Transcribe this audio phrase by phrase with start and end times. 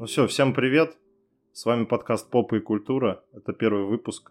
[0.00, 0.96] Ну все, всем привет.
[1.52, 3.24] С вами подкаст Попа и культура.
[3.32, 4.30] Это первый выпуск.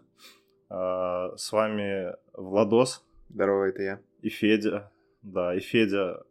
[0.70, 3.04] А, с вами Владос.
[3.28, 4.00] Здорово, это я.
[4.22, 4.90] И Федя.
[5.20, 6.24] Да, и Федя.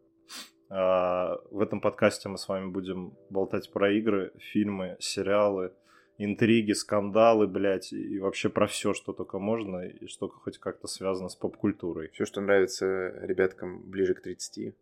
[0.71, 5.71] А, в этом подкасте мы с вами будем болтать про игры, фильмы, сериалы,
[6.17, 11.29] интриги, скандалы, блядь, и вообще про все, что только можно, и что хоть как-то связано
[11.29, 12.09] с поп-культурой.
[12.13, 14.75] Все, что нравится ребяткам ближе к 30.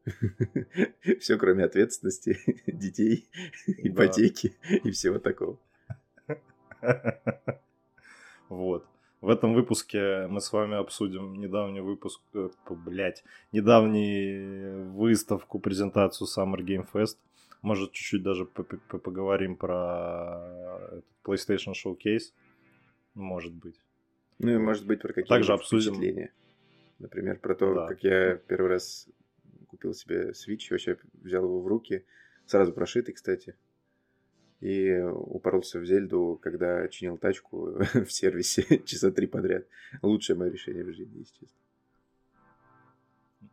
[1.20, 3.28] Все, кроме ответственности, детей,
[3.68, 5.58] ипотеки и всего такого.
[8.48, 8.86] Вот.
[9.22, 16.60] В этом выпуске мы с вами обсудим недавний выпуск, э, блять, недавнюю выставку, презентацию Summer
[16.60, 17.18] Game Fest.
[17.62, 22.34] Может, чуть-чуть даже поговорим про PlayStation Showcase.
[23.14, 23.80] Может быть.
[24.40, 25.94] Ну и может быть про какие-то Также обсудим...
[25.94, 26.34] впечатления.
[27.00, 27.88] Например, про то, да.
[27.88, 29.08] как я первый раз
[29.68, 32.06] купил себе Switch, вообще взял его в руки,
[32.46, 33.56] сразу прошитый, кстати,
[34.62, 39.66] и упоролся в Зельду, когда чинил тачку в сервисе часа три подряд.
[40.02, 41.62] Лучшее мое решение в жизни, естественно.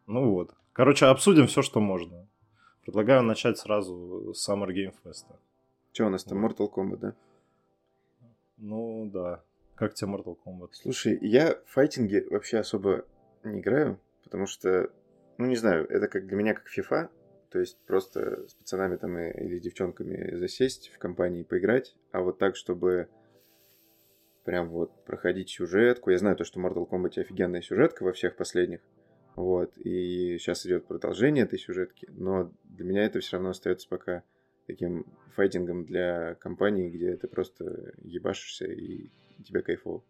[0.06, 0.54] Ну вот.
[0.72, 2.26] Короче, обсудим все, что можно.
[2.82, 5.26] Предлагаю начать сразу с Summer Game Fest.
[5.92, 7.14] Что у нас там, Mortal Kombat, да?
[8.56, 9.42] Ну да.
[9.76, 10.70] Как тебе Mortal Kombat?
[10.72, 13.04] Слушай, я в файтинге вообще особо
[13.44, 14.90] не играю, потому что,
[15.38, 17.08] ну не знаю, это как для меня как FIFA,
[17.50, 22.38] то есть просто с пацанами там или с девчонками засесть в компании поиграть, а вот
[22.38, 23.08] так, чтобы
[24.44, 26.10] прям вот проходить сюжетку.
[26.10, 28.80] Я знаю то, что Mortal Kombat офигенная сюжетка во всех последних,
[29.36, 34.22] вот, и сейчас идет продолжение этой сюжетки, но для меня это все равно остается пока
[34.66, 39.10] таким файтингом для компании, где ты просто ебашишься и
[39.44, 40.02] тебе кайфово.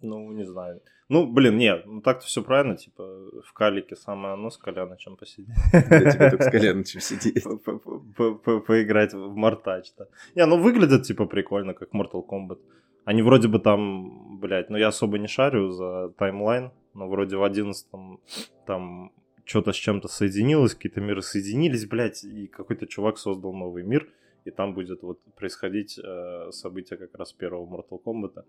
[0.00, 0.80] Ну, не знаю.
[1.08, 3.02] Ну, блин, нет, ну так-то все правильно, типа,
[3.44, 5.54] в калике самое оно с Коляна чем посидеть.
[5.72, 7.44] Да тебе только с Коляна чем сидеть.
[7.44, 10.06] Поиграть в Мортач, да.
[10.34, 12.58] Не, ну выглядят, типа, прикольно, как Mortal Kombat.
[13.04, 17.42] Они вроде бы там, блядь, ну я особо не шарю за таймлайн, но вроде в
[17.42, 18.20] одиннадцатом
[18.66, 19.10] там
[19.44, 24.06] что-то с чем-то соединилось, какие-то миры соединились, блядь, и какой-то чувак создал новый мир,
[24.44, 28.44] и там будет вот происходить э, событие как раз первого Mortal Kombat.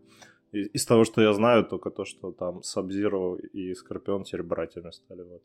[0.52, 4.92] И, из того, что я знаю, только то, что там Sub-Zero и Скорпион теперь братьями
[4.92, 5.44] стали, вот.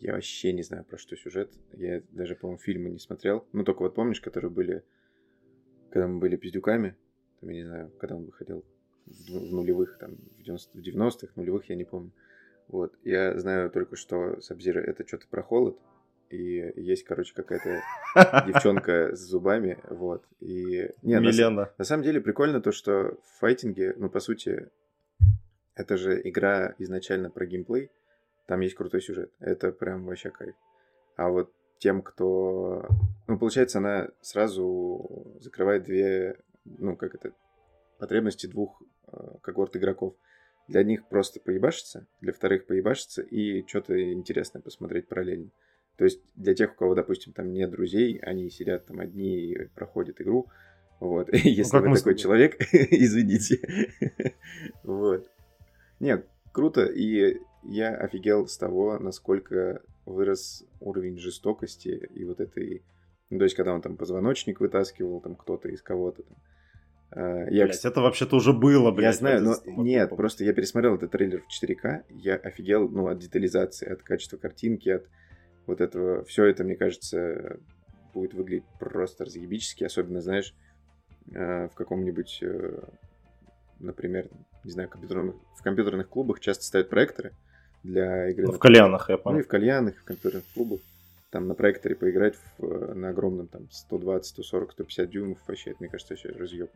[0.00, 1.50] Я вообще не знаю, про что сюжет.
[1.72, 3.46] Я даже, по-моему, фильмы не смотрел.
[3.52, 4.84] Ну, только вот помнишь, которые были,
[5.88, 6.94] когда мы были пиздюками,
[7.40, 8.64] там, я не знаю, когда он выходил,
[9.06, 12.12] в нулевых, там, в 90-х, нулевых, я не помню.
[12.68, 12.94] Вот.
[13.04, 15.78] Я знаю только, что Сабзира это что-то про холод,
[16.30, 17.82] и есть, короче, какая-то
[18.46, 20.24] девчонка с зубами, вот.
[20.40, 20.90] И...
[21.02, 21.50] Не, Милена.
[21.50, 24.68] На, на самом деле прикольно то, что в файтинге, ну, по сути,
[25.74, 27.90] это же игра изначально про геймплей,
[28.46, 30.54] там есть крутой сюжет, это прям вообще кайф.
[31.16, 32.86] А вот тем, кто...
[33.26, 37.32] Ну, получается, она сразу закрывает две, ну, как это,
[37.98, 38.82] потребности двух
[39.42, 40.14] когорт игроков.
[40.68, 45.50] Для них просто поебашиться, для вторых поебашиться и что-то интересное посмотреть параллельно.
[45.96, 49.66] То есть для тех, у кого, допустим, там нет друзей, они сидят там одни и
[49.74, 50.48] проходят игру.
[51.00, 51.28] Вот.
[51.32, 53.60] Ну, Если вы такой человек, извините.
[54.82, 55.30] вот.
[56.00, 56.84] Нет, круто.
[56.86, 62.82] И я офигел с того, насколько вырос уровень жестокости и вот этой...
[63.30, 66.36] Ну, то есть, когда он там позвоночник вытаскивал, там кто-то из кого-то там,
[67.12, 69.14] я, блядь, это вообще-то уже было, блядь.
[69.14, 73.18] Я знаю, но нет, просто я пересмотрел этот трейлер в 4К, я офигел, ну, от
[73.18, 75.06] детализации, от качества картинки, от
[75.66, 76.24] вот этого.
[76.24, 77.58] Все это, мне кажется,
[78.12, 80.54] будет выглядеть просто разъебически, особенно, знаешь,
[81.30, 82.92] uh, в каком-нибудь, uh,
[83.80, 84.28] например,
[84.64, 87.32] не знаю, компьютерных, в компьютерных клубах часто ставят проекторы
[87.82, 88.46] для игры.
[88.46, 89.36] Ну, в кальянах, я понял.
[89.36, 90.80] Ну, и в кальянах, в компьютерных клубах.
[91.34, 95.88] Там на проекторе поиграть в, на огромном там 120, 140, 150 дюймов вообще, это, мне
[95.88, 96.70] кажется, вообще разъеб.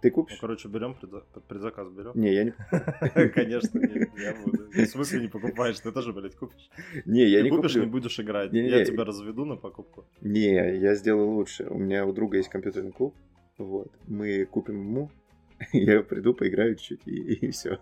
[0.00, 0.36] Ты купишь?
[0.36, 1.24] Ну, короче, берем предза...
[1.46, 2.12] предзаказ берем.
[2.14, 2.52] Не, я не
[3.34, 4.70] Конечно, нет, я буду.
[4.70, 5.78] В смысле не покупаешь?
[5.78, 6.70] Ты тоже, блядь, купишь?
[7.04, 8.50] Не, я не купишь, не будешь играть.
[8.50, 10.06] Я тебя разведу на покупку.
[10.22, 11.66] Не, я сделаю лучше.
[11.68, 13.14] У меня у друга есть компьютерный клуб.
[13.58, 13.92] Вот.
[14.08, 15.10] Мы купим ему.
[15.72, 17.78] Я приду, поиграю чуть-чуть и, и все.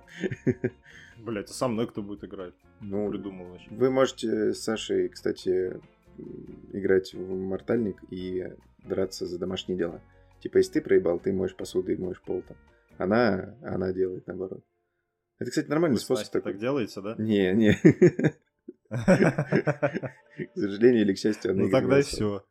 [1.18, 2.54] Блять, а со мной кто будет играть?
[2.80, 3.68] Ну, придумал вообще.
[3.70, 5.80] Вы можете с Сашей, кстати,
[6.72, 8.46] играть в Мортальник и
[8.84, 10.00] драться за домашние дела.
[10.40, 12.56] Типа, если ты проебал, ты моешь посуду и моешь пол там.
[12.98, 14.64] Она, она делает наоборот.
[15.38, 16.30] Это, кстати, нормальный Вы способ.
[16.32, 16.44] Так...
[16.44, 17.14] так делается, да?
[17.18, 17.74] Не, не.
[18.90, 22.44] К сожалению или к счастью, она Ну тогда и все.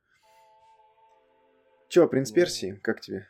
[1.89, 3.27] Че, принц Персии, как тебе?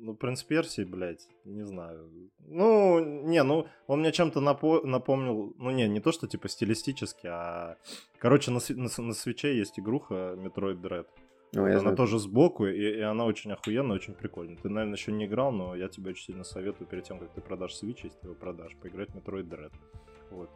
[0.00, 2.10] Ну, принц Персии, блядь, не знаю.
[2.38, 7.26] Ну, не, ну, он мне чем-то напо- напомнил, ну, не, не то, что, типа, стилистически,
[7.26, 7.76] а...
[8.18, 11.06] Короче, на, на, на свече есть игруха Metroid Dread.
[11.52, 11.96] Ну, она знаю.
[11.96, 14.56] тоже сбоку, и, и она очень охуенная, очень прикольная.
[14.56, 17.40] Ты, наверное, еще не играл, но я тебе очень сильно советую перед тем, как ты
[17.40, 19.72] продашь Switch, если ты его продашь, поиграть в Metroid Dread.
[20.30, 20.50] Вот.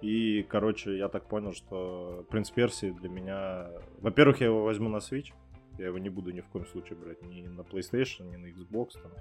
[0.00, 3.70] И, короче, я так понял, что Принц Персии для меня...
[4.00, 5.32] Во-первых, я его возьму на Switch.
[5.78, 8.90] Я его не буду ни в коем случае брать ни на PlayStation, ни на Xbox.
[9.02, 9.12] Там.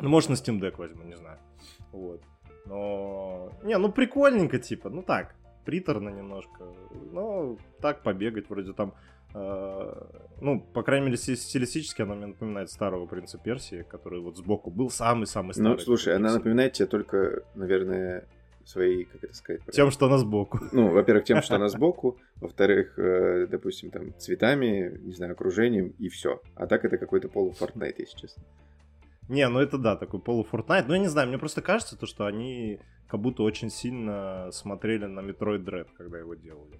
[0.00, 1.38] Ну, может, на Steam Deck возьму, не знаю.
[1.92, 2.22] Вот.
[2.66, 3.52] Но...
[3.62, 5.34] Не, ну прикольненько, типа, ну так,
[5.64, 6.64] приторно немножко.
[7.12, 8.94] Ну, так побегать, вроде там...
[9.34, 9.94] э,
[10.40, 14.70] ну, по крайней мере, стили- стилистически она мне напоминает старого принца Персии, который вот сбоку
[14.70, 15.72] был самый-самый старый.
[15.72, 18.28] Ну, слушай, она напоминает тебе только, наверное,
[18.68, 19.62] своей, как это сказать?
[19.72, 20.60] Тем, что она сбоку.
[20.72, 26.08] Ну, во-первых, тем, что она сбоку, во-вторых, э, допустим, там, цветами, не знаю, окружением, и
[26.08, 26.40] все.
[26.54, 28.42] А так это какой-то полу Fortnite, если честно.
[29.28, 30.84] Не, ну это да, такой полу Fortnite.
[30.86, 35.06] Ну, я не знаю, мне просто кажется, то, что они как будто очень сильно смотрели
[35.06, 36.78] на Metroid Dread, когда его делали.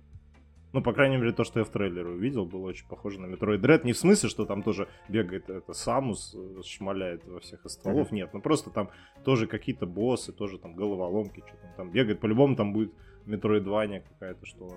[0.72, 3.60] Ну, по крайней мере, то, что я в трейлере увидел, было очень похоже на Metroid
[3.60, 3.84] Dread.
[3.84, 8.12] Не в смысле, что там тоже бегает это Самус, э, шмаляет во всех из стволов.
[8.12, 8.90] Нет, ну просто там
[9.24, 12.20] тоже какие-то боссы, тоже там головоломки, что там, там бегает.
[12.20, 12.92] По-любому там будет
[13.26, 14.68] Metroidvania какая-то, что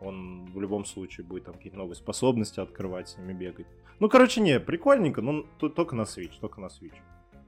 [0.00, 3.66] он в любом случае будет там какие-то новые способности открывать, с ними бегать.
[3.98, 6.96] Ну, короче, не, прикольненько, но только на Switch, только на Switch.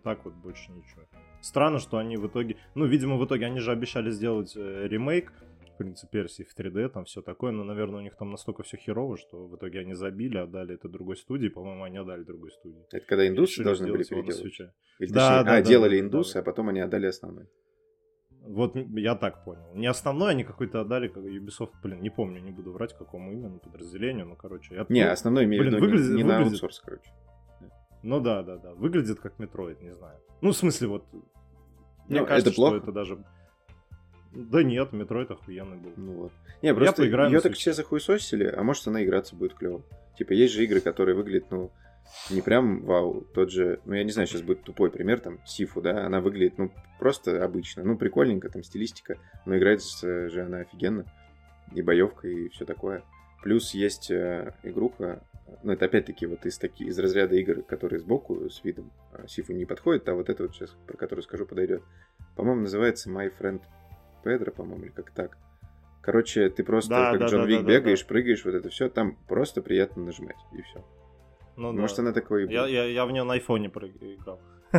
[0.03, 1.03] Так вот, больше ничего.
[1.41, 2.57] Странно, что они в итоге...
[2.75, 5.33] Ну, видимо, в итоге они же обещали сделать э, ремейк
[5.79, 9.17] «Принца Персии» в 3D, там все такое, но, наверное, у них там настолько все херово,
[9.17, 12.85] что в итоге они забили, отдали это другой студии, по-моему, они отдали другой студии.
[12.93, 14.45] Это когда индусы должны были на переделать?
[14.45, 16.41] Или, Да, точнее, да, а, да, делали да, индусы, да.
[16.41, 17.47] а потом они отдали основной.
[18.43, 19.75] Вот я так понял.
[19.75, 23.59] Не основной, они какой-то отдали, как Ubisoft, блин, не помню, не буду врать, какому именно
[23.59, 24.75] подразделению, ну, короче.
[24.75, 27.11] Я, Не, основной имею в виду не- выглядит- не на выглядит- аутсорс, короче.
[28.03, 28.75] Ну да, да, да.
[28.75, 30.19] Выглядит как Metroid, не знаю.
[30.41, 31.05] Ну, в смысле, вот.
[32.09, 32.77] Мне Ну, кажется, это плохо?
[32.77, 33.25] что это даже.
[34.39, 35.93] Да нет, Metroid охуенный был.
[35.97, 36.33] Ну вот.
[36.63, 39.83] Не, просто на ее так все захуесосили, а может она играться будет клево.
[40.17, 41.73] Типа есть же игры, которые выглядят, ну,
[42.31, 45.83] не прям вау, тот же, ну я не знаю, сейчас будет тупой пример, там, Sifu,
[45.83, 51.05] да, она выглядит, ну, просто обычно, ну, прикольненько, там, стилистика, но играется же она офигенно,
[51.75, 53.03] и боевка, и все такое.
[53.43, 55.21] Плюс есть э, игруха,
[55.65, 59.53] ну, это опять-таки вот из, таки, из разряда игр, которые сбоку с видом а, Сифу
[59.53, 61.83] не подходит, а вот это вот сейчас, про которую скажу, подойдет.
[62.37, 63.61] По-моему, называется My Friend
[64.25, 65.37] Pedro, по-моему, или как так.
[66.03, 68.07] Короче, ты просто Да, как да, Джон да, Вик да, бегаешь, да.
[68.09, 70.85] прыгаешь, вот это все, там просто приятно нажимать, и все.
[71.57, 72.03] Ну, Может, да.
[72.05, 72.73] она такой и я, будет.
[72.73, 74.41] я, я в нее на айфоне проиграл.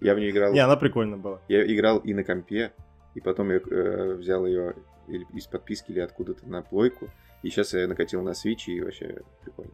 [0.00, 0.52] Я в нее играл.
[0.52, 1.40] Не, она прикольная была.
[1.48, 2.72] Я играл и на компе,
[3.16, 4.76] и потом я э, взял ее
[5.08, 7.08] из подписки или откуда-то на плойку,
[7.42, 9.72] и сейчас я накатил на Switch, и вообще прикольно.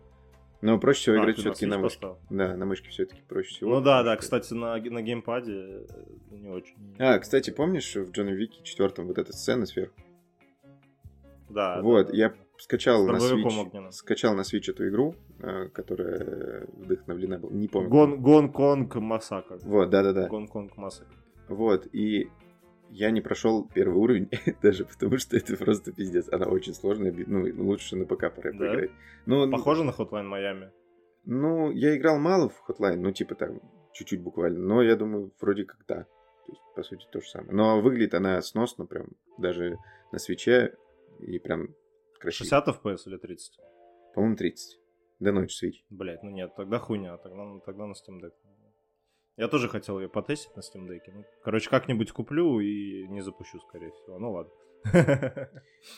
[0.65, 2.01] Но проще всего А, играть все-таки на мышке.
[2.01, 2.19] поставил?
[2.31, 3.75] Да, на мышке все-таки проще всего.
[3.75, 5.87] Ну да, да, кстати, на, на геймпаде э,
[6.31, 6.75] не очень.
[6.99, 9.95] А, кстати, помнишь в Джоне Вике четвертом вот эта сцена сверху?
[11.51, 11.83] Да.
[11.83, 17.53] вот, да, я скачал на Switch, скачал на Switch эту игру, э, которая вдохновлена была,
[17.53, 17.91] не помню.
[17.91, 19.59] Гон, Гонконг Массакр.
[19.65, 20.29] Вот, да-да-да.
[20.29, 21.15] Гонконг Массакр.
[21.49, 22.31] Вот, и
[22.97, 24.31] я не прошел первый уровень,
[24.63, 26.29] даже потому что это просто пиздец.
[26.33, 28.59] Она очень сложная, би- ну, лучше на ПК пора Да?
[28.59, 28.91] поиграть.
[29.27, 30.71] Ну, Похоже на Hotline Miami.
[31.25, 33.61] Ну, я играл мало в Hotline, ну, типа там,
[33.93, 36.05] чуть-чуть буквально, но я думаю, вроде как да.
[36.47, 37.53] То есть, по сути, то же самое.
[37.53, 39.07] Но выглядит она сносно прям,
[39.39, 39.77] даже
[40.13, 40.75] на свече,
[41.21, 41.69] и прям
[42.21, 42.45] красиво.
[42.47, 43.59] 60 FPS или 30?
[44.15, 44.79] По-моему, 30.
[45.21, 45.83] Да ночь Switch.
[45.91, 48.33] Блять, ну нет, тогда хуйня, тогда, тогда на Steam Deck.
[49.37, 51.01] Я тоже хотел ее потестить на Steam Deck.
[51.13, 54.19] Ну, короче, как-нибудь куплю и не запущу, скорее всего.
[54.19, 54.53] Ну ладно.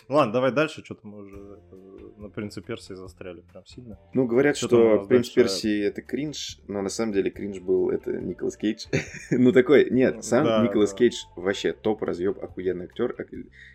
[0.08, 0.84] Ладно, давай дальше.
[0.84, 3.98] Что-то мы уже э, на принце Персии застряли прям сильно.
[4.14, 5.30] Ну, говорят, Что Принц?
[5.30, 8.86] Персии это кринж, но на самом деле кринж был это Николас Кейдж.
[9.30, 10.94] ну, такой, нет, сам Да, Николас.
[10.94, 13.14] Кейдж вообще топ разъеб, охуенный актер.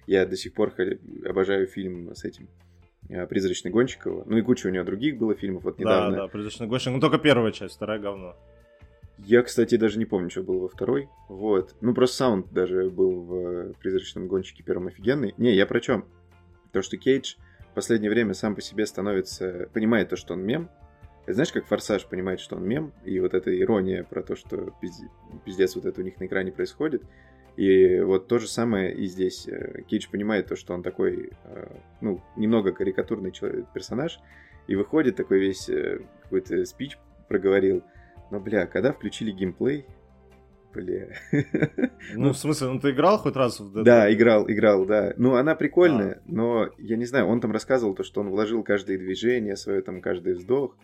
[0.07, 0.73] Я до сих пор
[1.25, 2.47] обожаю фильм с этим
[3.09, 4.23] э, Призрачный гонщик его.
[4.25, 5.63] Ну и куча у него других было фильмов.
[5.63, 6.93] Вот недавно Да, да, «Призрачный гонщик».
[6.93, 8.37] Ну только первая часть, вторая говно.
[9.23, 11.07] Я, кстати, даже не помню, что было во второй.
[11.29, 11.75] Вот.
[11.81, 15.33] Ну, просто саунд даже был в э, «Призрачном гонщике» первом офигенный.
[15.37, 16.05] Не, я про чем?
[16.71, 17.35] То, что Кейдж
[17.71, 19.69] в последнее время сам по себе становится...
[19.73, 20.69] Понимает то, что он мем.
[21.25, 24.73] Это знаешь, как «Форсаж» понимает, что он мем, и вот эта ирония про то, что
[24.81, 25.09] пизде-
[25.45, 27.03] пиздец вот это у них на экране происходит.
[27.57, 29.47] И вот то же самое и здесь.
[29.47, 34.19] Э, Кейдж понимает то, что он такой, э, ну, немного карикатурный человек, персонаж,
[34.67, 35.69] и выходит такой весь
[36.23, 36.97] какой-то спич
[37.27, 37.83] проговорил.
[38.31, 39.85] Но, бля, когда включили геймплей,
[40.73, 41.09] бля.
[42.15, 45.13] Ну, в смысле, ну ты играл хоть раз в Dead Да, играл, играл, да.
[45.17, 45.55] Ну, она А.
[45.55, 49.81] прикольная, но я не знаю, он там рассказывал то, что он вложил каждое движение свое,
[49.81, 50.77] там, каждый вздох.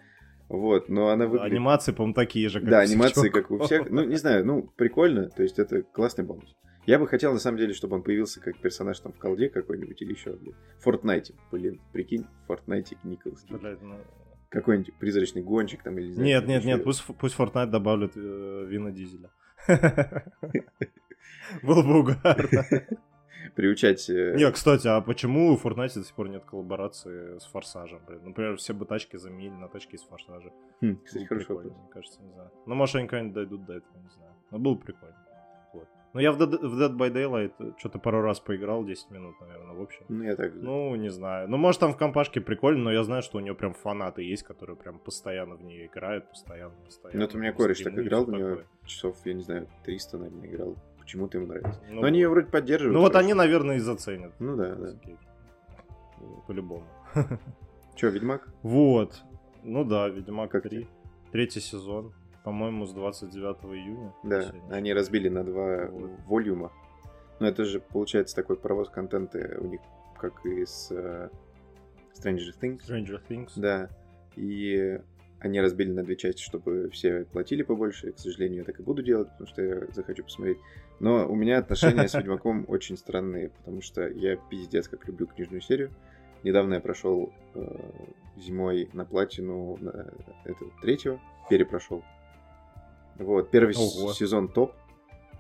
[0.50, 1.52] Вот, но она выглядит...
[1.52, 3.90] Анимации, по-моему, такие же, как Да, анимации, как у всех.
[3.90, 6.56] Ну, не знаю, ну, прикольно, то есть это классный бонус.
[6.86, 10.02] Я бы хотел, на самом деле, чтобы он появился как персонаж там в колде какой-нибудь
[10.02, 10.56] или еще, блин.
[10.80, 13.46] В Fortnite, блин, прикинь, в Fortnite Николас.
[13.50, 13.96] Блядь, ну...
[14.50, 16.16] Какой-нибудь призрачный гонщик там или...
[16.16, 19.32] Нет, нет, нет, пусть, пусть Fortnite добавит э, Вина Дизеля.
[21.64, 22.60] Был бы угарно.
[23.56, 24.10] Приучать...
[24.10, 28.02] Э, не, кстати, а почему у Fortnite до сих пор нет коллаборации с Форсажем?
[28.08, 28.22] Блин?
[28.24, 30.52] Например, все бы тачки заменили на тачки из Форсажа.
[30.82, 31.60] Хм, кстати, хорошо.
[31.60, 32.52] Мне кажется, не знаю.
[32.66, 34.34] Ну, может, они когда-нибудь дойдут до этого, не знаю.
[34.52, 35.27] Но было прикольно.
[36.18, 39.76] Ну, я в Dead, в Dead by Daylight что-то пару раз поиграл, 10 минут, наверное,
[39.76, 40.02] в общем.
[40.10, 40.52] Ну, я так...
[40.56, 41.48] Ну, не знаю.
[41.48, 44.42] Ну, может, там в компашке прикольно, но я знаю, что у него прям фанаты есть,
[44.42, 47.20] которые прям постоянно в нее играют, постоянно, постоянно.
[47.20, 50.48] Ну, это у меня кореш так играл, в нее часов, я не знаю, 300, наверное,
[50.48, 50.76] играл.
[51.00, 51.80] Почему-то ему нравится.
[51.88, 52.96] Ну, но они ее вроде поддерживают.
[52.96, 54.34] Ну, вот они, наверное, и заценят.
[54.40, 54.94] Ну, да, да.
[56.48, 56.88] По-любому.
[57.96, 58.52] Че, Ведьмак?
[58.64, 59.22] Вот.
[59.64, 60.88] Ну да, Ведьмак как 3.
[61.32, 62.12] Третий сезон
[62.48, 64.14] по-моему, с 29 июня.
[64.24, 66.12] Да, они разбили на два вот.
[66.28, 66.72] волюма.
[67.42, 69.82] Но это же, получается, такой провоз контента у них,
[70.18, 71.30] как и с uh,
[72.18, 72.80] Stranger Things.
[72.88, 73.52] Stranger Things.
[73.58, 73.90] Да.
[74.38, 74.98] И
[75.42, 78.14] они разбили на две части, чтобы все платили побольше.
[78.14, 80.60] К сожалению, я так и буду делать, потому что я захочу посмотреть.
[81.02, 85.60] Но у меня отношения с Ведьмаком очень странные, потому что я пиздец как люблю книжную
[85.60, 85.92] серию.
[86.44, 87.78] Недавно я прошел э,
[88.38, 90.14] зимой на платину на,
[90.46, 92.06] этого третьего, перепрошел.
[93.20, 94.14] Вот, первый Ого.
[94.14, 94.74] сезон топ,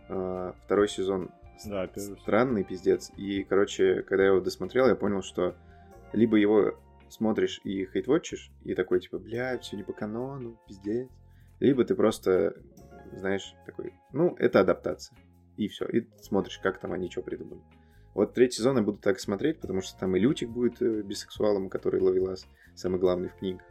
[0.10, 1.30] а, второй сезон
[1.66, 1.90] да,
[2.22, 3.12] странный пиздец.
[3.18, 5.56] И, короче, когда я его досмотрел, я понял, что
[6.14, 6.76] либо его
[7.10, 11.10] смотришь и хейтвотчишь, и такой, типа, блядь, все не по канону, пиздец.
[11.60, 12.56] Либо ты просто,
[13.14, 15.18] знаешь, такой, ну, это адаптация.
[15.56, 17.62] И все, и смотришь, как там они что придумали.
[18.14, 21.70] Вот третий сезон я буду так смотреть, потому что там и Лютик будет э, бисексуалом,
[21.70, 23.64] который ловилась, самый главный в книгах.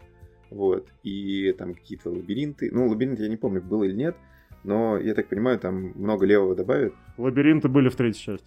[0.51, 0.89] Вот.
[1.03, 2.71] И там какие-то лабиринты.
[2.73, 4.17] Ну, лабиринт я не помню, был или нет.
[4.65, 6.93] Но, я так понимаю, там много левого добавят.
[7.19, 8.47] Лабиринты были в третьей части.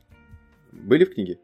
[0.71, 1.39] Были в книге?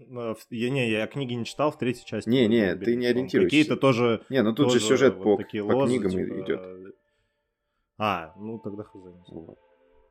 [0.00, 2.28] Э, я не, я книги не читал в третьей части.
[2.28, 3.56] Не, не, ты не ориентируешься.
[3.56, 4.22] Какие-то тоже.
[4.28, 6.40] Не, ну тут тоже же сюжет вот по, по лозы, книгам типа...
[6.40, 6.94] идет.
[7.98, 8.94] А, ну тогда хз.
[9.28, 9.58] Вот.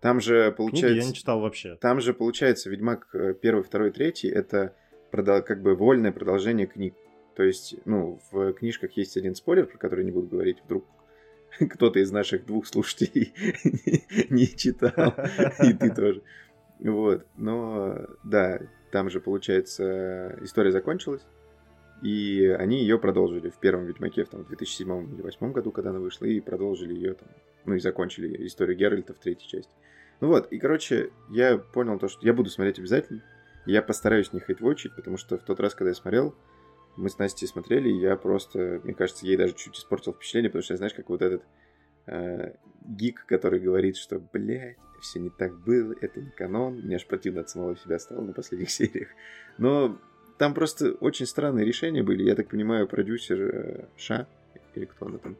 [0.02, 0.88] Там же получается.
[0.88, 1.76] Книги я не читал вообще.
[1.78, 4.76] Там же получается Ведьмак э, первый, второй, третий это
[5.12, 6.96] как бы вольное продолжение книг.
[7.36, 10.86] То есть, ну, в книжках есть один спойлер, про который не буду говорить, вдруг
[11.60, 13.34] кто-то из наших двух слушателей
[14.30, 15.16] не читал,
[15.64, 16.22] и ты тоже.
[16.80, 18.60] Вот, но да,
[18.92, 21.26] там же, получается, история закончилась,
[22.04, 26.00] и они ее продолжили в первом Ведьмаке в там, 2007 или 2008 году, когда она
[26.00, 27.30] вышла, и продолжили ее там,
[27.66, 29.72] ну и закончили историю Геральта в третьей части.
[30.20, 33.24] Ну вот, и, короче, я понял то, что я буду смотреть обязательно,
[33.66, 36.36] я постараюсь не хейтвочить, потому что в тот раз, когда я смотрел,
[36.96, 40.64] мы с Настей смотрели, и я просто, мне кажется, ей даже чуть испортил впечатление, потому
[40.64, 41.44] что, знаешь, как вот этот
[42.06, 42.54] э,
[42.86, 46.76] гик, который говорит, что, блядь, все не так было, это не канон.
[46.76, 49.10] Мне аж противно от самого себя стало на последних сериях.
[49.58, 50.00] Но
[50.38, 52.24] там просто очень странные решения были.
[52.24, 54.28] Я так понимаю, продюсер э, Ша,
[54.76, 55.38] или кто она там,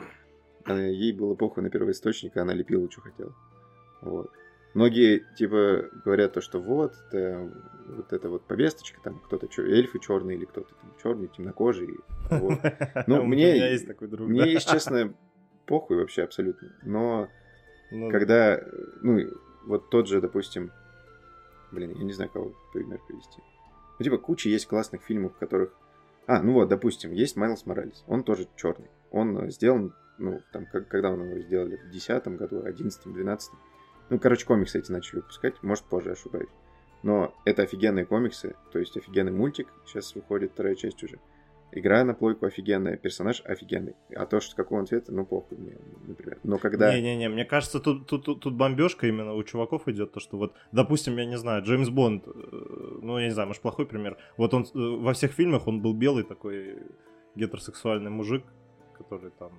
[0.66, 3.36] она, ей было похуй на первоисточник, а она лепила, что хотела.
[4.02, 4.32] Вот.
[4.74, 7.52] Многие, типа, говорят то, что вот, это,
[7.88, 12.00] вот эта вот повесточка, там кто-то чё, эльфы черные или кто-то там черный, темнокожий.
[12.30, 12.60] Вот.
[13.08, 15.14] Ну, мне, есть такой друг, мне, есть, честно,
[15.68, 16.72] похуй вообще абсолютно.
[16.84, 17.28] Но
[17.92, 18.64] ну, когда,
[19.02, 19.20] ну,
[19.66, 20.72] вот тот же, допустим,
[21.72, 23.42] блин, я не знаю, кого пример привести.
[24.00, 25.72] Ну, типа, куча есть классных фильмов, в которых...
[26.26, 28.04] А, ну вот, допустим, есть Майлз Моралес.
[28.08, 28.90] Он тоже черный.
[29.12, 33.52] Он сделан, ну, там, как, когда он его сделали, в 10 году, 11 12
[34.14, 36.50] ну, короче, комиксы эти начали выпускать, может, позже ошибаюсь.
[37.02, 41.18] Но это офигенные комиксы, то есть офигенный мультик, сейчас выходит вторая часть уже.
[41.72, 43.96] Игра на плойку офигенная, персонаж офигенный.
[44.16, 46.38] А то, что какого он цвета, ну похуй мне, например.
[46.44, 46.94] Но когда...
[46.94, 50.54] Не-не-не, мне кажется, тут, тут, тут, тут бомбежка именно у чуваков идет, то, что вот,
[50.72, 54.18] допустим, я не знаю, Джеймс Бонд, э, ну, я не знаю, может, плохой пример.
[54.38, 56.78] Вот он э, во всех фильмах он был белый такой
[57.34, 58.44] гетеросексуальный мужик,
[58.96, 59.54] который там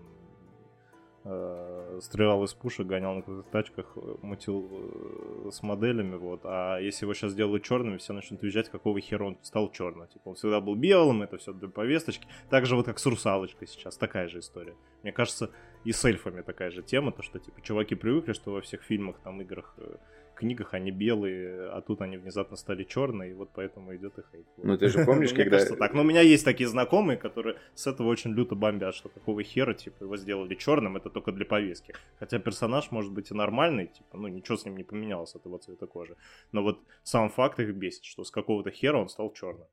[2.00, 6.40] стрелял из пушек, гонял на каких-то тачках, э, мутил э, с моделями, вот.
[6.44, 10.06] А если его сейчас сделают черным, все начнут уезжать, какого хера он стал черным.
[10.08, 12.26] Типа он всегда был белым, это все для повесточки.
[12.50, 14.74] Так же вот как с русалочкой сейчас, такая же история.
[15.02, 15.50] Мне кажется,
[15.84, 19.16] и с эльфами такая же тема, то что типа чуваки привыкли, что во всех фильмах,
[19.24, 19.96] там, играх э,
[20.34, 24.46] книгах они белые, а тут они внезапно стали черные, и вот поэтому идет их хейт.
[24.56, 25.50] Ну ты же помнишь, когда...
[25.50, 25.94] кажется, так.
[25.94, 29.74] Но у меня есть такие знакомые, которые с этого очень люто бомбят, что какого хера,
[29.74, 31.94] типа, его сделали черным, это только для повестки.
[32.18, 35.58] Хотя персонаж может быть и нормальный, типа, ну ничего с ним не поменялось от его
[35.58, 36.16] цвета кожи.
[36.52, 39.66] Но вот сам факт их бесит, что с какого-то хера он стал черным.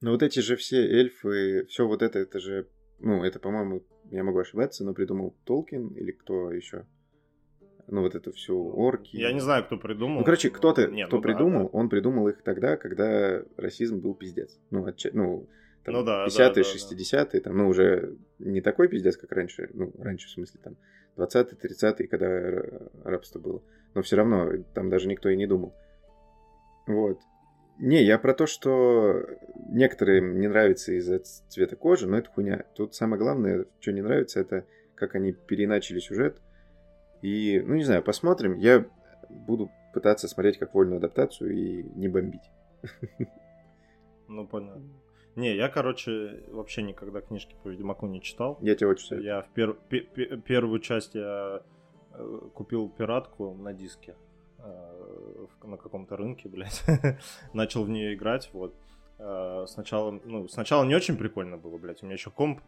[0.00, 2.68] Ну вот эти же все эльфы, все вот это, это же
[3.00, 6.86] ну, это, по-моему, я могу ошибаться, но придумал Толкин или кто еще?
[7.90, 9.16] Ну, вот это все орки.
[9.16, 10.20] Я не знаю, кто придумал.
[10.20, 11.78] Ну, короче, кто-то, Не, кто ну да, придумал, да.
[11.78, 14.58] он придумал их тогда, когда расизм был пиздец.
[14.70, 15.48] Ну, отча- ну,
[15.84, 16.60] там, Ну да, да, 50-е, да, да.
[16.62, 19.70] 60-е, там, ну, уже не такой пиздец, как раньше.
[19.74, 20.76] Ну, раньше, в смысле, там,
[21.16, 22.62] 20-е, 30-е, когда
[23.04, 23.62] рабство было.
[23.94, 25.74] Но все равно, там даже никто и не думал.
[26.86, 27.18] Вот.
[27.78, 29.26] Не, я про то, что
[29.68, 32.64] некоторым не нравится из-за цвета кожи, но это хуйня.
[32.76, 36.40] Тут самое главное, что не нравится, это как они переиначили сюжет.
[37.22, 38.54] И, ну, не знаю, посмотрим.
[38.58, 38.84] Я
[39.28, 42.50] буду пытаться смотреть как вольную адаптацию и не бомбить.
[44.28, 44.82] Ну, понятно.
[45.36, 48.58] Не, я, короче, вообще никогда книжки по Ведьмаку не читал.
[48.60, 49.26] Я тебе очень советую.
[49.26, 51.62] Я в пер- пе- пе- первую часть я
[52.12, 54.14] э, купил пиратку на диске
[54.58, 56.82] э, на каком-то рынке, блядь.
[57.52, 58.74] Начал в нее играть, вот.
[59.18, 62.02] Э, Сначала, ну, сначала не очень прикольно было, блядь.
[62.02, 62.60] У меня еще комп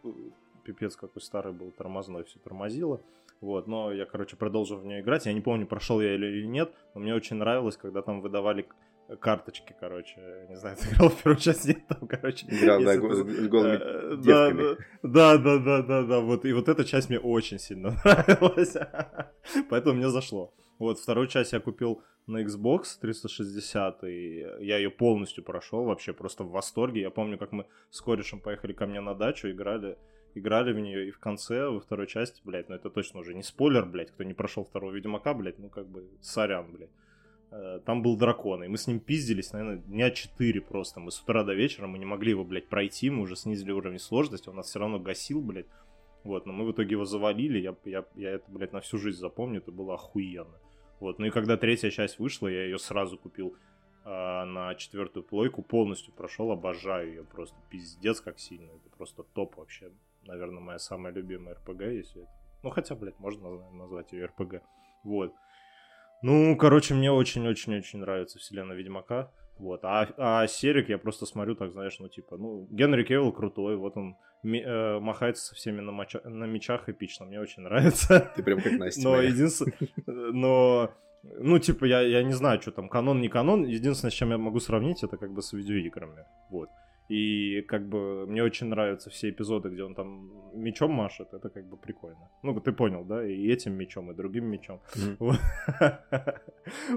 [0.63, 2.99] пипец какой старый был, тормозной, все тормозило.
[3.43, 5.25] Вот, но я, короче, продолжил в нее играть.
[5.25, 8.61] Я не помню, прошел я или или нет, но мне очень нравилось, когда там выдавали
[8.61, 10.47] к- карточки, короче.
[10.49, 12.45] Не знаю, ты играл в первую часть, нет, там, короче.
[12.47, 14.77] Играл, да, с голыми Э, девками.
[15.03, 18.77] Да, да, да, да, да, да, вот, и вот эта часть мне очень сильно нравилась,
[19.69, 20.53] поэтому мне зашло.
[20.79, 26.43] Вот, вторую часть я купил на Xbox 360, и я ее полностью прошел, вообще просто
[26.45, 27.01] в восторге.
[27.01, 29.97] Я помню, как мы с корешем поехали ко мне на дачу, играли,
[30.35, 33.43] играли в нее, и в конце, во второй части, блядь, ну это точно уже не
[33.43, 36.89] спойлер, блядь, кто не прошел второго Ведьмака, блядь, ну как бы сорян, блядь.
[37.51, 40.99] Э, Там был дракон, и мы с ним пиздились, наверное, дня 4 просто.
[40.99, 43.99] Мы с утра до вечера, мы не могли его, блядь, пройти, мы уже снизили уровень
[43.99, 45.67] сложности, он нас все равно гасил, блядь.
[46.23, 49.19] Вот, но мы в итоге его завалили, я, я, я это, блядь, на всю жизнь
[49.19, 50.57] запомню, это было охуенно.
[50.99, 53.57] Вот, ну и когда третья часть вышла, я ее сразу купил
[54.05, 59.57] а, на четвертую плойку, полностью прошел, обожаю ее просто пиздец как сильно, это просто топ
[59.57, 59.91] вообще.
[60.25, 62.31] Наверное, моя самая любимая РПГ, если это...
[62.63, 64.61] Ну, хотя, блядь, можно наз- назвать ее РПГ.
[65.03, 65.33] Вот.
[66.21, 69.29] Ну, короче, мне очень-очень-очень нравится вселенная Ведьмака.
[69.57, 69.83] Вот.
[69.83, 73.97] А, а Серик я просто смотрю, так знаешь, ну, типа, ну, Генри Кевилл крутой, вот
[73.97, 78.31] он ми- э, махается со всеми на, моча- на мечах эпично, мне очень нравится.
[78.35, 79.03] Ты прям как Настя.
[79.03, 79.73] Но единственное...
[80.07, 80.91] Но...
[81.23, 83.63] Ну, типа, я, я не знаю, что там, канон, не канон.
[83.65, 86.25] Единственное, с чем я могу сравнить, это как бы с видеоиграми.
[86.49, 86.69] Вот.
[87.09, 91.33] И как бы мне очень нравятся все эпизоды, где он там мечом машет.
[91.33, 92.29] Это как бы прикольно.
[92.43, 93.27] Ну, ты понял, да?
[93.27, 94.81] И этим мечом, и другим мечом.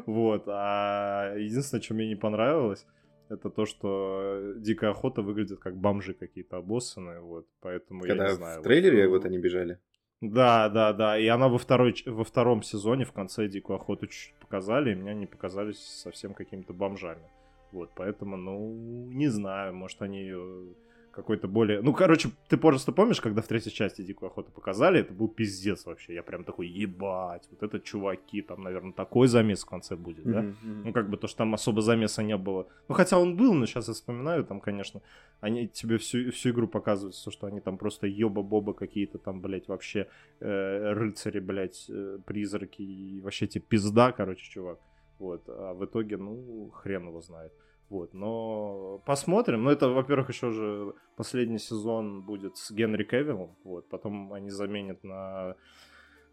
[0.07, 0.45] Вот.
[0.47, 2.87] А единственное, что мне не понравилось,
[3.29, 8.61] это то, что Дикая Охота выглядит как бомжи какие-то обоссанные, вот, поэтому я не знаю.
[8.61, 9.81] в трейлере вот, вот они бежали.
[10.21, 11.19] да, да, да.
[11.19, 15.14] И она во, второй, во втором сезоне в конце Дикую Охоту чуть-чуть показали, и меня
[15.14, 17.29] не показались совсем какими-то бомжами.
[17.77, 20.65] Вот, поэтому, ну, не знаю, может, они ее
[21.11, 21.83] какой-то более...
[21.83, 25.85] Ну, короче, ты просто помнишь, когда в третьей части Дикую Охоту показали, это был пиздец
[25.85, 26.15] вообще.
[26.15, 30.41] Я прям такой, ебать, вот это чуваки, там, наверное, такой замес в конце будет, да?
[30.41, 30.85] Мгм.
[30.85, 32.67] Ну, как бы то, что там особо замеса не было.
[32.89, 35.03] Ну, хотя он был, но сейчас я вспоминаю, там, конечно,
[35.41, 39.69] они тебе всю, всю игру показывают, то, что они там просто ёба-боба какие-то там, блядь,
[39.69, 40.07] вообще
[40.41, 44.79] э, рыцари, блядь, э, призраки и вообще тебе пизда, короче, чувак.
[45.19, 47.53] Вот, а в итоге, ну, хрен его знает.
[47.88, 49.62] Вот, но посмотрим.
[49.64, 55.05] Ну, это, во-первых, еще же последний сезон будет с Генри Кевиллом, вот, потом они заменят
[55.05, 55.55] на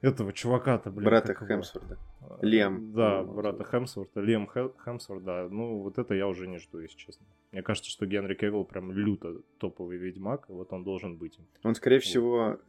[0.02, 1.06] этого чувака-то, блядь.
[1.06, 1.34] Брата?
[1.34, 1.98] Хемсворта.
[2.42, 2.92] Лиам.
[2.94, 4.22] Да, Ну, брата Хемсворта.
[4.22, 5.48] Хе- Хемсворт, да.
[5.50, 7.26] Ну, вот это я уже не жду, если честно.
[7.52, 11.40] Мне кажется, что Генри Кевилл прям люто топовый ведьмак, и вот он должен быть.
[11.64, 12.60] Он, скорее всего,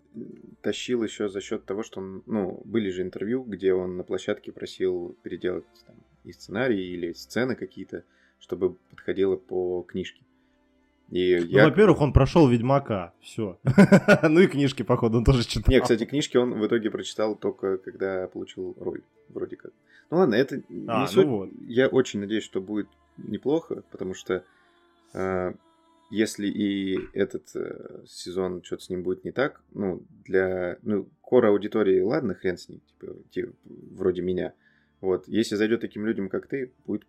[0.60, 4.52] тащил еще за счет того, что он, ну, были же интервью, где он на площадке
[4.52, 8.04] просил переделать там, и сценарий, или сцены какие-то,
[8.44, 10.20] чтобы подходило по книжке.
[11.10, 11.64] И Ну, я...
[11.64, 13.58] во-первых, он прошел Ведьмака, все.
[14.22, 15.72] Ну и книжки, походу, он тоже читал.
[15.72, 19.72] Не, кстати, книжки он в итоге прочитал только когда получил роль, вроде как.
[20.10, 21.26] Ну ладно, это не А, ну суть.
[21.26, 21.50] вот.
[21.66, 24.44] Я очень надеюсь, что будет неплохо, потому что
[25.14, 25.54] э,
[26.10, 31.48] если и этот э, сезон что-то с ним будет не так, ну, для, ну, кора
[31.48, 34.52] аудитории, ладно, хрен с ним, типа, те- вроде меня.
[35.00, 37.06] Вот, если зайдет таким людям, как ты, будет.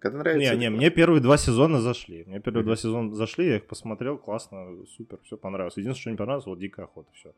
[0.00, 0.54] Когда нравится...
[0.54, 2.24] Не, не, мне первые два сезона зашли.
[2.26, 2.66] Мне первые Мгм.
[2.66, 5.76] два сезона зашли, я их посмотрел, классно, супер, все понравилось.
[5.76, 7.32] Единственное, что не понравилось, вот Дикая Охота, все.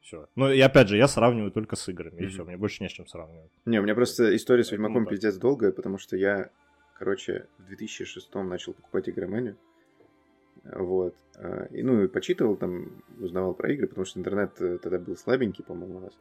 [0.00, 0.26] Все.
[0.36, 2.30] Ну и опять же, я сравниваю только с играми, и Мгм.
[2.30, 3.50] все, мне больше не с чем сравнивать.
[3.66, 5.10] Не, у меня просто история с Ведьмаком так.
[5.12, 6.48] пиздец долгая, потому что я,
[6.98, 9.56] короче, в 2006 начал покупать игроманию.
[10.64, 11.14] Вот.
[11.36, 15.16] А, И, ну, и почитывал там, узнавал про игры, потому что интернет э, тогда был
[15.16, 16.12] слабенький, по-моему, у нас.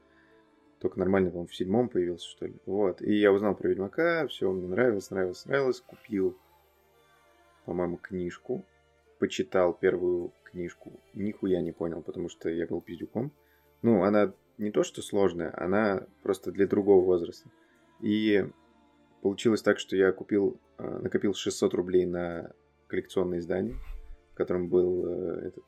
[0.80, 2.56] Только нормально, по-моему, в седьмом появился, что ли.
[2.66, 3.02] Вот.
[3.02, 5.82] И я узнал про Ведьмака, все, мне нравилось, нравилось, нравилось.
[5.82, 6.38] Купил,
[7.66, 8.64] по-моему, книжку.
[9.20, 13.32] почитал первую книжку, нихуя не понял, потому что я был пиздюком.
[13.82, 17.50] Ну, она не то что сложная, она просто для другого возраста.
[18.02, 18.46] И
[19.22, 22.52] получилось так, что я купил, э, накопил 600 рублей на
[22.88, 23.76] коллекционное издание,
[24.34, 25.64] в котором был э, этот...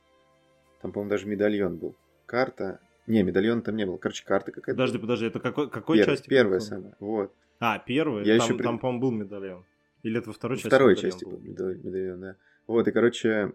[0.82, 1.96] Там, по-моему, даже медальон был.
[2.26, 2.80] Карта.
[3.08, 3.98] Не, медальон там не был.
[3.98, 4.74] Короче, карта какая-то.
[4.78, 6.28] Подожди, подожди, это какой, какой Пер- части?
[6.28, 6.96] Первая самая.
[7.00, 7.34] Вот.
[7.60, 8.24] А, первая?
[8.26, 9.66] Я там, еще там, по-моему, был медальон.
[10.04, 10.68] Или это во второй части?
[10.68, 11.32] второй части был?
[11.32, 12.36] был медаль- медальон, да.
[12.68, 13.54] Вот, и, короче,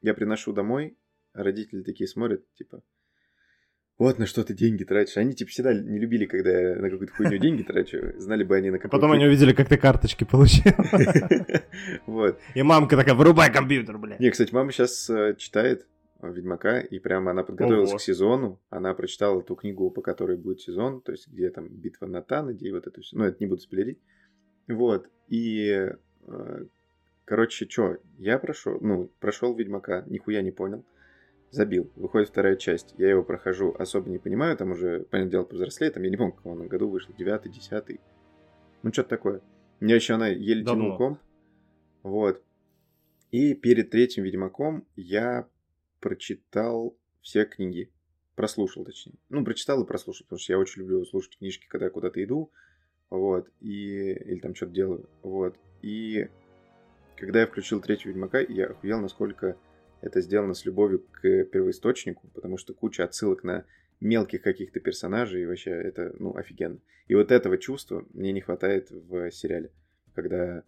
[0.00, 0.96] я приношу домой,
[1.34, 2.82] а родители такие смотрят, типа,
[3.98, 5.16] вот на что ты деньги тратишь.
[5.18, 7.98] Они, типа, всегда не любили, когда я на какую-то хуйню деньги трачу.
[8.16, 10.72] Знали бы они на А какую потом они увидели, как ты карточки получил.
[12.06, 12.38] Вот.
[12.54, 14.18] И мамка такая, вырубай компьютер, блядь.
[14.18, 15.84] Не, кстати, мама сейчас читает э,
[16.22, 17.98] Ведьмака, и прямо она подготовилась Ого.
[17.98, 18.60] к сезону.
[18.70, 22.68] Она прочитала ту книгу, по которой будет сезон, то есть где там битва на Танаде
[22.68, 23.16] и вот это все.
[23.16, 23.98] Ну, это не буду спойлерить.
[24.68, 25.08] Вот.
[25.28, 25.90] И,
[26.26, 26.64] э,
[27.24, 30.84] короче, что, я прошел, ну, прошел Ведьмака, нихуя не понял.
[31.50, 31.90] Забил.
[31.94, 32.94] Выходит вторая часть.
[32.98, 34.56] Я его прохожу, особо не понимаю.
[34.56, 35.92] Там уже, понятное дело, повзрослее.
[35.92, 37.14] Там я не помню, в каком году вышел.
[37.16, 38.00] Девятый, десятый.
[38.82, 39.40] Ну, что-то такое.
[39.80, 40.84] У меня еще она еле Давно.
[40.84, 41.18] тянул комп.
[42.02, 42.42] Вот.
[43.30, 45.48] И перед третьим Ведьмаком я
[46.04, 47.90] прочитал все книги.
[48.36, 49.14] Прослушал, точнее.
[49.30, 52.52] Ну, прочитал и прослушал, потому что я очень люблю слушать книжки, когда куда-то иду.
[53.08, 53.48] Вот.
[53.60, 54.12] И...
[54.12, 55.08] Или там что-то делаю.
[55.22, 55.56] Вот.
[55.80, 56.28] И
[57.16, 59.56] когда я включил третьего Ведьмака, я охуел, насколько
[60.02, 63.64] это сделано с любовью к первоисточнику, потому что куча отсылок на
[64.00, 66.80] мелких каких-то персонажей, и вообще это, ну, офигенно.
[67.06, 69.70] И вот этого чувства мне не хватает в сериале,
[70.14, 70.64] когда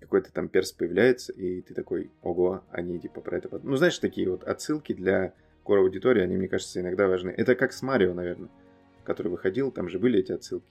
[0.00, 3.60] какой-то там перс появляется, и ты такой, ого, они типа про это...
[3.62, 7.30] Ну, знаешь, такие вот отсылки для кор аудитории, они, мне кажется, иногда важны.
[7.30, 8.50] Это как с Марио, наверное,
[9.04, 10.70] который выходил, там же были эти отсылки.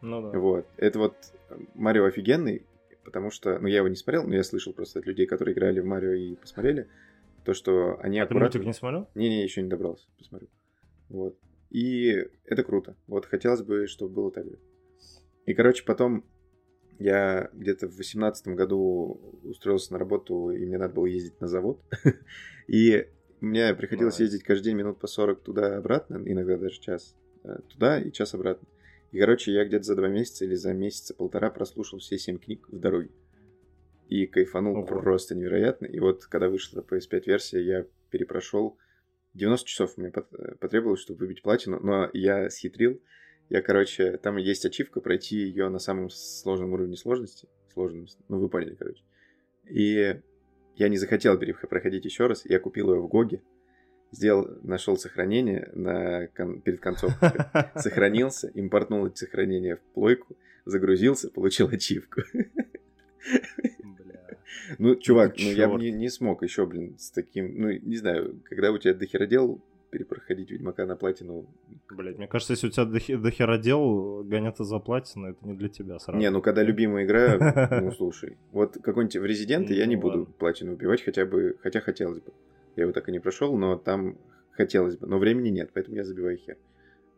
[0.00, 0.38] Ну да.
[0.38, 0.66] Вот.
[0.76, 1.14] Это вот
[1.50, 2.66] э, Марио офигенный,
[3.04, 5.80] потому что, ну, я его не смотрел, но я слышал просто от людей, которые играли
[5.80, 6.88] в Марио и посмотрели,
[7.44, 8.58] то, что они А ты аккуратно...
[8.58, 9.08] мультик не смотрел?
[9.14, 10.48] Не-не, еще не добрался, посмотрю.
[11.08, 11.38] Вот.
[11.70, 12.96] И это круто.
[13.06, 14.58] Вот хотелось бы, чтобы было так же.
[15.46, 16.24] И, короче, потом
[17.00, 21.82] я где-то в восемнадцатом году устроился на работу, и мне надо было ездить на завод.
[22.68, 23.08] И
[23.40, 28.12] мне приходилось ездить каждый день минут по 40 туда-обратно, иногда даже час э, туда и
[28.12, 28.68] час обратно.
[29.12, 32.68] И, короче, я где-то за два месяца или за месяца полтора прослушал все семь книг
[32.68, 33.10] в дороге.
[34.08, 34.86] И кайфанул Ого.
[34.86, 35.86] просто невероятно.
[35.86, 38.76] И вот, когда вышла PS5 версия, я перепрошел
[39.34, 43.00] 90 часов мне э, потребовалось, чтобы выбить платину, но я схитрил.
[43.50, 47.48] Я, короче, там есть ачивка пройти ее на самом сложном уровне сложности.
[47.72, 49.02] Сложном, ну вы поняли, короче.
[49.68, 50.20] И
[50.76, 52.44] я не захотел проходить еще раз.
[52.44, 53.42] Я купил ее в Гоге.
[54.12, 57.30] Сделал, нашел сохранение на, кон- перед концовкой.
[57.74, 62.22] Сохранился, импортнул эти сохранения в плойку, загрузился, получил ачивку.
[63.82, 64.38] Бля.
[64.78, 67.60] Ну, чувак, ты ну я бы не, не смог еще, блин, с таким...
[67.60, 71.46] Ну, не знаю, когда у тебя дохера дел, перепроходить Ведьмака на платину...
[71.90, 75.68] Блять, мне кажется, если у тебя дохи- дохера дел, гоняться за платину, это не для
[75.68, 76.18] тебя сразу.
[76.18, 80.26] Не, ну когда любимая игра, ну слушай, вот какой-нибудь в Резиденты я не Ну, буду
[80.26, 82.32] платину убивать, хотя бы, хотя хотелось бы.
[82.76, 84.16] Я его так и не прошел, но там
[84.52, 86.56] хотелось бы, но времени нет, поэтому я забиваю хер.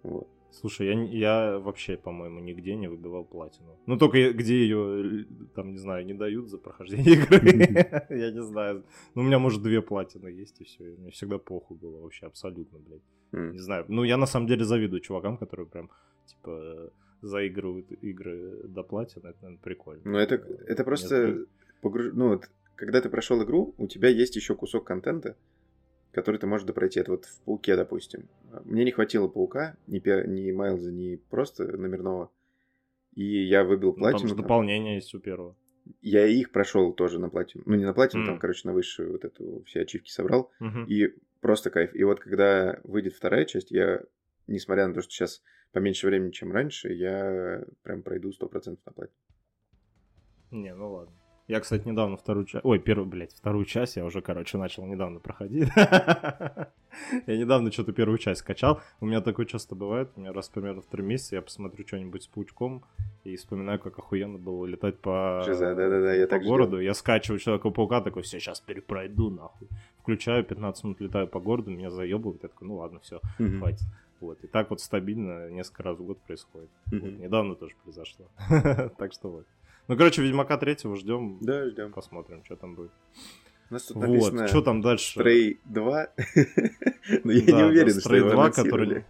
[0.02, 0.26] Вот.
[0.52, 3.78] Слушай, я, я вообще, по-моему, нигде не выбивал платину.
[3.86, 8.06] Ну, только где ее, там, не знаю, не дают за прохождение игры.
[8.10, 8.84] Я не знаю.
[9.14, 10.84] Ну, у меня, может, две платины есть, и все.
[10.98, 13.52] Мне всегда похуй было вообще, абсолютно, блядь.
[13.52, 13.86] Не знаю.
[13.88, 15.90] Ну, я на самом деле завидую чувакам, которые прям,
[16.26, 19.28] типа, заигрывают игры до платины.
[19.28, 20.02] Это, наверное, прикольно.
[20.04, 20.34] Ну это,
[20.66, 21.46] это просто
[21.80, 22.12] погруж...
[22.12, 25.36] Ну вот, когда ты прошел игру, у тебя есть еще кусок контента,
[26.12, 27.00] который ты можешь допройти.
[27.00, 28.28] Это вот в Пауке, допустим.
[28.64, 29.98] Мне не хватило Паука, ни,
[30.28, 32.30] ни Майлза, ни просто номерного.
[33.14, 34.28] И я выбил Ну, там платину.
[34.28, 34.42] же там.
[34.44, 35.56] дополнение есть у первого.
[36.00, 37.64] Я их прошел тоже на платину.
[37.66, 38.40] Ну, не на платину, там, М.
[38.40, 40.50] короче, на высшую вот эту все ачивки собрал.
[40.60, 40.84] Мгм.
[40.84, 41.08] И
[41.40, 41.94] просто кайф.
[41.94, 44.00] И вот когда выйдет вторая часть, я,
[44.46, 49.16] несмотря на то, что сейчас поменьше времени, чем раньше, я прям пройду 100% на платину.
[50.52, 51.14] Не, ну ладно.
[51.48, 52.64] Я, кстати, недавно вторую часть...
[52.64, 55.68] Ой, первую, блядь, вторую часть я уже, короче, начал недавно проходить.
[57.26, 58.80] Я недавно что-то первую часть скачал.
[59.00, 60.10] У меня такое часто бывает.
[60.14, 62.84] У меня раз примерно в три месяца я посмотрю что-нибудь с паучком
[63.24, 66.80] и вспоминаю, как охуенно было летать по, да-да-да, я по так городу.
[66.80, 69.68] Я скачиваю Человека-паука, такой, все, сейчас перепройду, нахуй.
[70.00, 72.42] Включаю, 15 минут летаю по городу, меня заебывает.
[72.42, 73.86] Я такой, ну ладно, все, хватит.
[74.20, 74.38] Вот.
[74.44, 76.70] И так вот стабильно несколько раз в год происходит.
[76.86, 78.26] Вот, недавно тоже произошло.
[78.98, 79.46] Так что вот.
[79.88, 81.38] Ну, короче, Ведьмака третьего ждем.
[81.40, 81.92] Да, ждем.
[81.92, 82.92] Посмотрим, что там будет.
[83.70, 85.18] У нас тут Вот, написано что там дальше?
[85.20, 86.06] Stray 2.
[87.24, 88.70] Но я Да, не да, уверен, что Stray его 2, анонсировали.
[88.94, 89.04] который...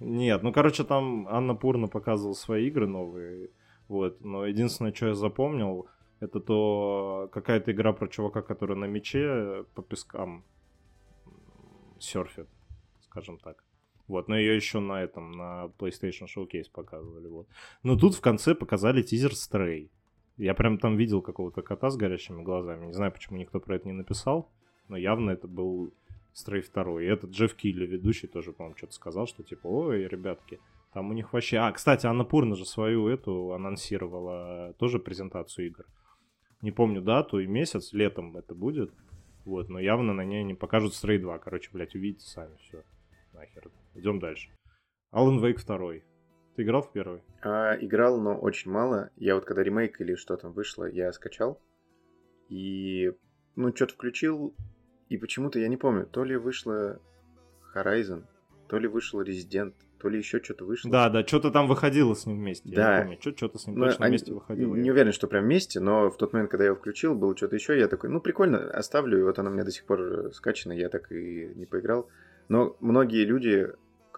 [0.00, 3.50] Нет, ну, короче, там Анна Пурна показывала свои игры новые.
[3.88, 5.86] Вот, но единственное, что я запомнил,
[6.20, 10.42] Это то какая-то игра про чувака, который на мече по пескам
[11.98, 12.48] серфит,
[13.00, 13.62] скажем так.
[14.06, 17.48] Вот, но ее еще на этом, на PlayStation Showcase показывали, вот.
[17.82, 19.90] Но тут в конце показали тизер Stray.
[20.36, 22.86] Я прям там видел какого-то кота с горящими глазами.
[22.86, 24.50] Не знаю, почему никто про это не написал,
[24.88, 25.94] но явно это был
[26.34, 27.02] Stray 2.
[27.02, 30.60] И этот Джефф Килли, ведущий, тоже, по-моему, что-то сказал, что типа, ой, ребятки,
[30.92, 31.58] там у них вообще...
[31.58, 35.86] А, кстати, Анна Пурна же свою эту анонсировала тоже презентацию игр.
[36.62, 38.92] Не помню дату и месяц, летом это будет.
[39.44, 41.38] Вот, но явно на ней не покажут Stray 2.
[41.38, 42.82] Короче, блядь, увидите сами, все.
[43.32, 43.70] Нахер.
[43.94, 44.50] Идем дальше.
[45.12, 46.02] Alan Wake 2.
[46.56, 47.22] Ты играл в первый?
[47.42, 49.10] А, играл, но очень мало.
[49.16, 51.60] Я вот когда ремейк или что там вышло, я скачал.
[52.48, 53.12] И,
[53.56, 54.54] ну, что-то включил.
[55.08, 57.00] И почему-то, я не помню, то ли вышло
[57.74, 58.24] Horizon,
[58.68, 60.90] то ли вышел Resident, то ли еще что-то вышло.
[60.90, 62.70] Да, да, что-то там выходило с ним вместе.
[62.74, 62.98] Да.
[62.98, 64.74] Я не помню, что-то с ним Ну, точно они- вместе выходило.
[64.74, 67.56] Не уверен, что прям вместе, но в тот момент, когда я его включил, было что-то
[67.56, 70.72] еще, я такой, ну, прикольно, оставлю, и вот она у меня до сих пор скачана,
[70.72, 72.08] я так и не поиграл.
[72.48, 73.68] Но многие люди,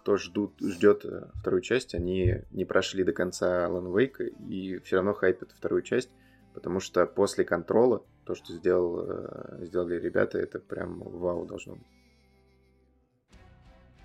[0.07, 4.97] кто ждут, ждет э, вторую часть, они не прошли до конца Alan Wake и все
[4.97, 6.11] равно хайпят вторую часть,
[6.55, 11.87] потому что после контрола, то, что сделал, э, сделали ребята, это прям вау должно быть.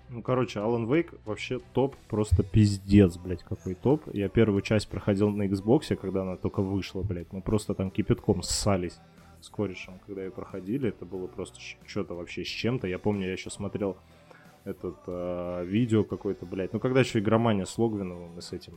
[0.08, 4.02] Ну, короче, Alan Wake вообще топ, просто пиздец, блядь, какой топ.
[4.12, 7.32] Я первую часть проходил на Xbox, когда она только вышла, блядь.
[7.32, 8.98] Мы просто там кипятком ссались
[9.40, 10.88] с корешем, когда ее проходили.
[10.88, 12.88] Это было просто что-то вообще с чем-то.
[12.88, 13.96] Я помню, я еще смотрел
[14.64, 16.72] этот э, видео какое-то, блядь.
[16.72, 18.74] Ну, когда еще игромания с Логвиновым и с этим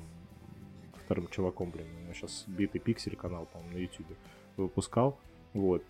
[1.06, 1.88] вторым чуваком, блин.
[1.98, 4.18] У него сейчас битый пиксель канал, по-моему, на YouTube
[4.58, 5.20] выпускал.
[5.54, 5.84] Вот.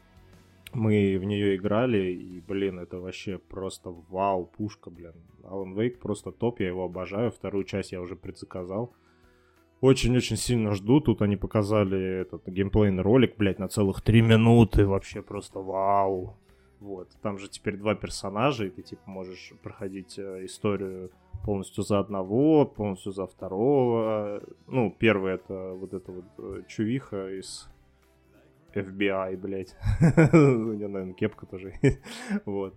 [0.73, 5.13] Мы в нее играли, и, блин, это вообще просто вау, пушка, блин.
[5.43, 7.31] Alan Wake просто топ, я его обожаю.
[7.31, 8.93] Вторую часть я уже предзаказал.
[9.81, 10.99] Очень-очень сильно жду.
[10.99, 14.85] Тут они показали этот геймплейный ролик, блядь, на целых три минуты.
[14.85, 16.35] Вообще просто вау.
[16.79, 17.09] Вот.
[17.21, 21.11] Там же теперь два персонажа, и ты, типа, можешь проходить э, историю
[21.43, 24.41] полностью за одного, полностью за второго.
[24.67, 27.69] Ну, первый это вот эта вот э, чувиха из
[28.73, 29.75] FBI, блядь.
[30.33, 31.99] У нее, наверное, кепка тоже есть.
[32.45, 32.75] Вот.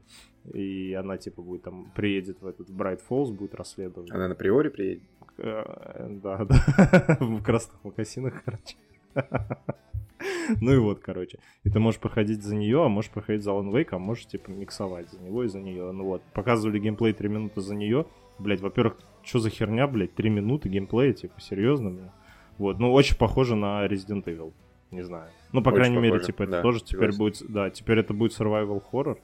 [0.54, 4.10] И она, типа, будет там, приедет в этот Брайт Фоллс, будет расследовать.
[4.10, 5.02] Она на приоре приедет.
[5.38, 7.16] Э, Да, да.
[7.20, 8.76] В красных мокасинах, короче.
[10.60, 11.38] Ну и вот, короче.
[11.64, 14.50] И ты можешь проходить за нее, а можешь проходить за Alan Wake, а можешь, типа,
[14.50, 15.92] миксовать за него и за нее.
[15.92, 18.06] Ну вот, показывали геймплей 3 минуты за нее.
[18.38, 22.10] Блять, во-первых, что за херня, блядь, 3 минуты геймплея, типа, серьезно, блин?
[22.56, 24.52] Вот, ну очень похоже на Resident Evil.
[24.90, 25.30] Не знаю.
[25.52, 28.14] Ну, по Очень крайней мере, похоже, типа, это да, тоже теперь будет, да, теперь это
[28.14, 29.18] будет survival horror.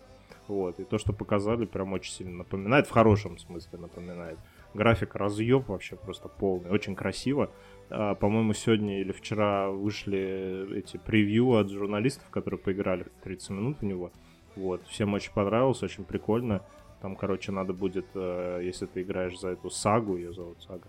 [0.47, 4.39] Вот, и то, что показали, прям очень сильно напоминает, в хорошем смысле напоминает.
[4.75, 7.51] График разъеб вообще просто полный, очень красиво.
[7.91, 13.85] А, по-моему, сегодня или вчера вышли эти превью от журналистов, которые поиграли 30 минут в
[13.85, 14.11] него.
[14.57, 16.63] Вот, всем очень понравилось, очень прикольно.
[17.05, 20.89] Там, короче, надо будет, э, если ты играешь за эту сагу, ее зовут сага,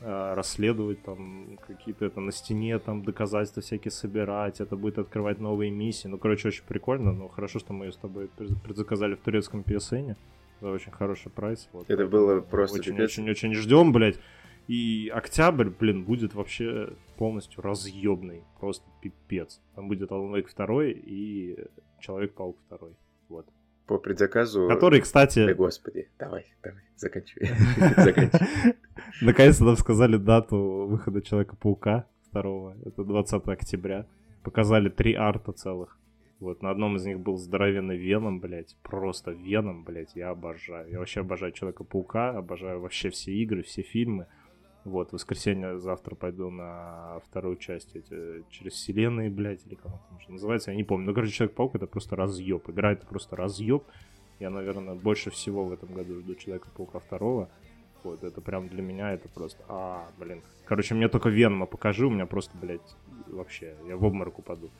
[0.00, 5.72] э, расследовать там какие-то это на стене, там доказательства всякие собирать, это будет открывать новые
[5.72, 6.06] миссии.
[6.06, 9.62] Ну, короче, очень прикольно, но хорошо, что мы ее с тобой пред- предзаказали в турецком
[9.62, 10.16] PSN
[10.60, 11.68] за очень хороший прайс.
[11.72, 11.88] Вот.
[11.88, 13.18] Это было просто пипец.
[13.18, 14.18] Очень-очень ждем, блядь.
[14.68, 18.44] И октябрь, блин, будет вообще полностью разъебный.
[18.60, 19.60] Просто пипец.
[19.74, 21.56] Там будет Wake 2 и
[22.00, 22.78] Человек-паук 2.
[23.30, 23.46] Вот.
[23.86, 24.68] По предзаказу...
[24.68, 27.48] Который, кстати, господи, давай, давай, заканчивай.
[27.96, 28.74] Заканчивай.
[29.22, 32.74] наконец-то нам сказали дату выхода Человека-паука 2.
[32.84, 34.06] Это 20 октября.
[34.42, 35.98] Показали три арта целых.
[36.40, 38.76] Вот, на одном из них был здоровенный Веном, блядь.
[38.82, 40.88] Просто Веном, блядь, я обожаю.
[40.88, 44.26] Я вообще обожаю Человека-паука, обожаю вообще все игры, все фильмы.
[44.84, 50.16] Вот, в воскресенье завтра пойду на вторую часть эти, через вселенные, блядь, или как это
[50.16, 51.08] уже называется, я не помню.
[51.08, 52.68] Ну, короче, Человек-паук это просто разъеб.
[52.70, 53.82] Игра это просто разъеб.
[54.38, 57.50] Я, наверное, больше всего в этом году жду Человека-паука второго.
[58.04, 59.62] Вот, это прям для меня это просто...
[59.68, 60.40] А, блин.
[60.66, 62.96] Короче, мне только Венома покажи, у меня просто, блядь,
[63.26, 64.70] вообще, я в обморок упаду.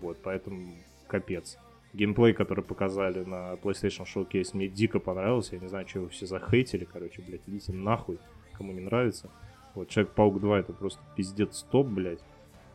[0.00, 0.72] Вот, поэтому
[1.08, 1.58] капец.
[1.94, 5.56] Геймплей, который показали на PlayStation Showcase, мне дико понравился.
[5.56, 8.18] Я не знаю, вы все захейтили, короче, блядь, идите нахуй,
[8.56, 9.30] кому не нравится.
[9.74, 12.20] Вот, Человек-паук 2 это просто пиздец топ, блядь.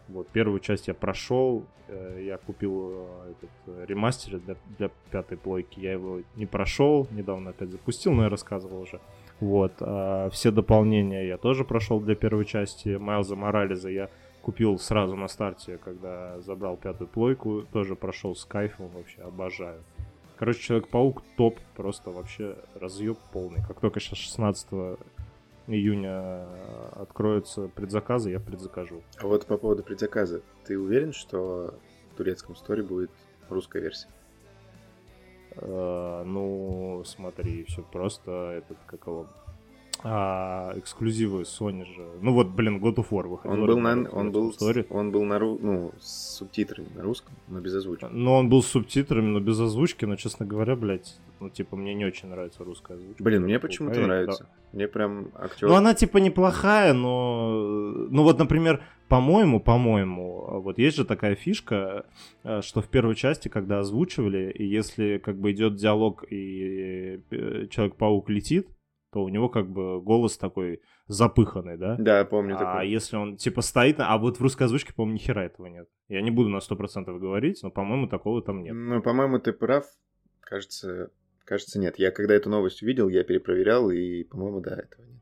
[0.10, 5.38] Вот, первую часть я прошел, э, я купил э, этот э, ремастер для, для пятой
[5.38, 9.00] плойки, я его не прошел, недавно опять запустил, но я рассказывал уже.
[9.40, 12.96] Вот, а все дополнения я тоже прошел для первой части.
[12.96, 14.10] Майлза Морализа я
[14.44, 19.82] купил сразу на старте, когда забрал пятую плойку, тоже прошел с кайфом, вообще обожаю.
[20.38, 23.64] Короче, Человек-паук топ, просто вообще разъеб полный.
[23.66, 24.98] Как только сейчас 16
[25.68, 26.46] июня
[26.92, 29.02] откроются предзаказы, я предзакажу.
[29.18, 31.74] А вот по поводу предзаказа, ты уверен, что
[32.12, 33.12] в турецком сторе будет
[33.50, 34.10] русская версия?
[35.56, 39.28] Э, ну, смотри, все просто этот, как его,
[40.04, 42.06] а, эксклюзивы Sony же.
[42.22, 43.62] Ну вот, блин, God of War выходил.
[43.62, 44.54] Он был на, он был,
[44.90, 48.08] он был на, ну, с субтитрами на русском, но без озвучки.
[48.12, 51.94] Ну, он был с субтитрами, но без озвучки, но, честно говоря, блядь, ну, типа, мне
[51.94, 53.24] не очень нравится русская озвучка.
[53.24, 54.44] Блин, мне почему-то нравится.
[54.44, 54.50] Да.
[54.74, 55.70] Мне прям актер...
[55.70, 57.52] Ну, она, типа, неплохая, но...
[58.10, 62.06] Ну, вот, например, по-моему, по-моему, вот есть же такая фишка,
[62.44, 67.68] э, что в первой части, когда озвучивали, и если, как бы, идет диалог, и э,
[67.70, 68.68] Человек-паук летит,
[69.14, 71.96] то у него как бы голос такой запыханный, да?
[72.00, 72.82] Да, помню а такой.
[72.82, 75.88] А если он типа стоит, а вот в русской озвучке, по-моему, ни хера этого нет.
[76.08, 78.74] Я не буду на 100% говорить, но, по-моему, такого там нет.
[78.74, 79.86] Ну, по-моему, ты прав.
[80.40, 81.12] Кажется,
[81.46, 82.00] кажется, нет.
[82.00, 85.13] Я когда эту новость увидел, я перепроверял, и, по-моему, да, этого нет.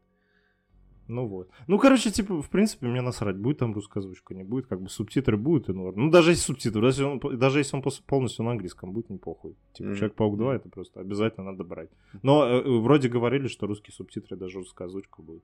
[1.11, 1.49] Ну вот.
[1.67, 4.89] Ну, короче, типа, в принципе, мне насрать, будет там русская озвучка, не будет, как бы
[4.89, 6.05] субтитры будут и норм.
[6.05, 9.57] Ну, даже если субтитры, даже, он, даже если он полностью на английском будет, не похуй.
[9.73, 9.95] Типа, mm-hmm.
[9.95, 11.89] Человек-паук 2 это просто обязательно надо брать.
[12.23, 15.43] Но э, э, вроде говорили, что русские субтитры, даже русская озвучка будет.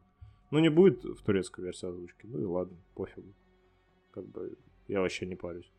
[0.52, 3.34] Ну, не будет в турецкой версии озвучки, ну и ладно, пофигу.
[4.12, 5.70] Как бы я вообще не парюсь.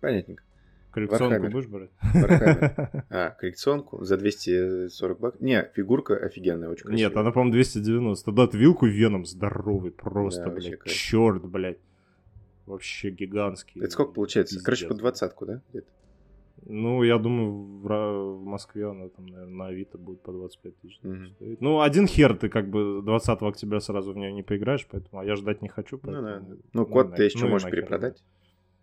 [0.00, 0.42] Понятненько.
[0.90, 1.90] Коллекционку будешь брать?
[3.10, 5.40] А, коллекционку за 240 баксов?
[5.40, 7.08] Не, фигурка офигенная, очень красивая.
[7.08, 8.32] Нет, она, по-моему, 290.
[8.32, 10.84] Да, вилку веном здоровый, просто, да, блядь.
[10.84, 11.78] Черт, блядь.
[12.66, 13.80] Вообще гигантский.
[13.80, 14.54] Это сколько получается?
[14.54, 14.64] Пиздец.
[14.64, 15.62] Короче, по двадцатку, да?
[15.70, 15.88] Где-то?
[16.66, 21.00] Ну, я думаю, в, в Москве она там, наверное, на Авито будет по 25 тысяч
[21.02, 21.26] mm-hmm.
[21.28, 21.60] стоить.
[21.60, 25.24] Ну, один хер ты как бы 20 октября сразу в нее не поиграешь, поэтому а
[25.24, 25.96] я ждать не хочу.
[25.96, 26.26] Ну поэтому...
[26.26, 26.62] Ну, да.
[26.72, 28.22] Ну, код ты еще ну, можешь перепродать,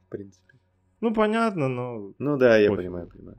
[0.08, 0.57] в принципе.
[1.02, 2.14] Ну, понятно, но...
[2.18, 2.84] Ну да, я пофиг.
[2.84, 3.38] понимаю, понимаю.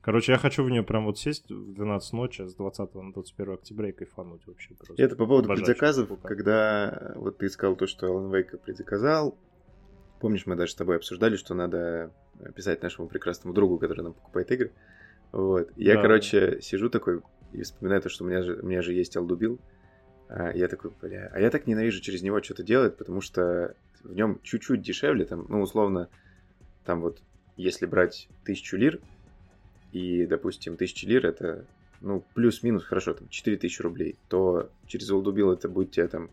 [0.00, 3.54] Короче, я хочу в нее прям вот сесть в 12 ночи с 20 на 21
[3.54, 4.74] октября и кайфануть вообще.
[4.74, 5.02] Просто.
[5.02, 9.36] Это по поводу предзаказов, когда вот ты сказал то, что Alan Wake предзаказал.
[10.20, 12.12] Помнишь, мы даже с тобой обсуждали, что надо
[12.54, 14.72] писать нашему прекрасному другу, который нам покупает игры.
[15.32, 15.70] Вот.
[15.76, 16.02] Я, да.
[16.02, 17.20] короче, сижу такой
[17.52, 19.60] и вспоминаю то, что у меня же, у меня же есть Алдубил.
[20.28, 24.14] А я такой, бля, а я так ненавижу через него что-то делать, потому что в
[24.14, 26.08] нем чуть-чуть дешевле, там, ну, условно,
[26.88, 27.20] там вот,
[27.58, 28.98] если брать тысячу лир,
[29.92, 31.66] и, допустим, тысяча лир это,
[32.00, 36.30] ну, плюс-минус, хорошо, там, 4000 рублей, то через Олдубил это будет тебе там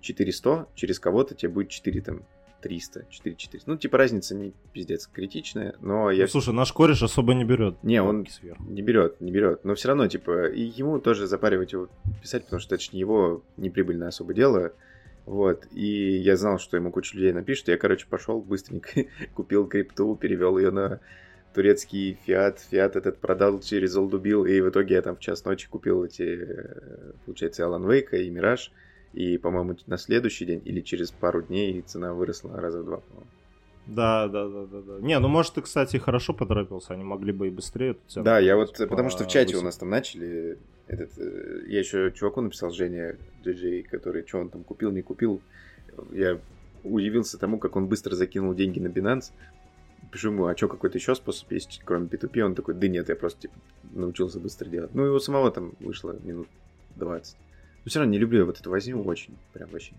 [0.00, 2.22] 400, через кого-то тебе будет 4, там,
[2.62, 3.70] 300, 4 400.
[3.70, 6.22] Ну, типа, разница не пиздец критичная, но я...
[6.22, 7.76] Ну, слушай, наш кореш особо не берет.
[7.82, 8.62] Не, он сверху.
[8.64, 9.66] не берет, не берет.
[9.66, 11.90] Но все равно, типа, и ему тоже запаривать его
[12.22, 14.72] писать, потому что это же не его неприбыльное особо дело.
[15.28, 17.68] Вот, и я знал, что ему куча людей напишет.
[17.68, 21.00] Я, короче, пошел быстренько, купил крипту, перевел ее на
[21.52, 22.60] турецкий фиат.
[22.70, 26.22] Фиат этот продал через Олдубил, и в итоге я там в час ночи купил эти,
[26.22, 28.72] э, получается, Алан Вейка и Мираж.
[29.12, 33.30] И, по-моему, на следующий день или через пару дней цена выросла раза в два, по-моему.
[33.88, 35.00] Да, да, да, да, да.
[35.00, 38.24] Не, ну может ты, кстати, хорошо поторопился, они могли бы и быстрее эту цену.
[38.24, 38.86] Да, я вот, по...
[38.86, 43.16] потому что в чате у нас там начали этот, э, я еще чуваку написал, Женя,
[43.44, 45.40] DJ, который, что он там купил, не купил.
[46.12, 46.38] Я
[46.84, 49.32] удивился тому, как он быстро закинул деньги на Binance.
[50.12, 52.40] Пишу ему, а что, какой-то еще способ есть, кроме P2P?
[52.40, 53.54] Он такой, да нет, я просто типа,
[53.92, 54.94] научился быстро делать.
[54.94, 56.48] Ну, его самого там вышло минут
[56.96, 57.36] 20.
[57.84, 59.94] Но все равно не люблю вот эту возню очень, прям вообще.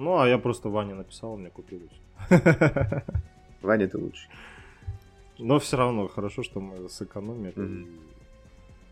[0.00, 1.82] Ну, а я просто Ване написал, мне купил.
[3.60, 4.28] Ваня, ты лучше.
[5.38, 7.54] Но все равно хорошо, что мы сэкономили.
[7.54, 7.86] Mm-hmm.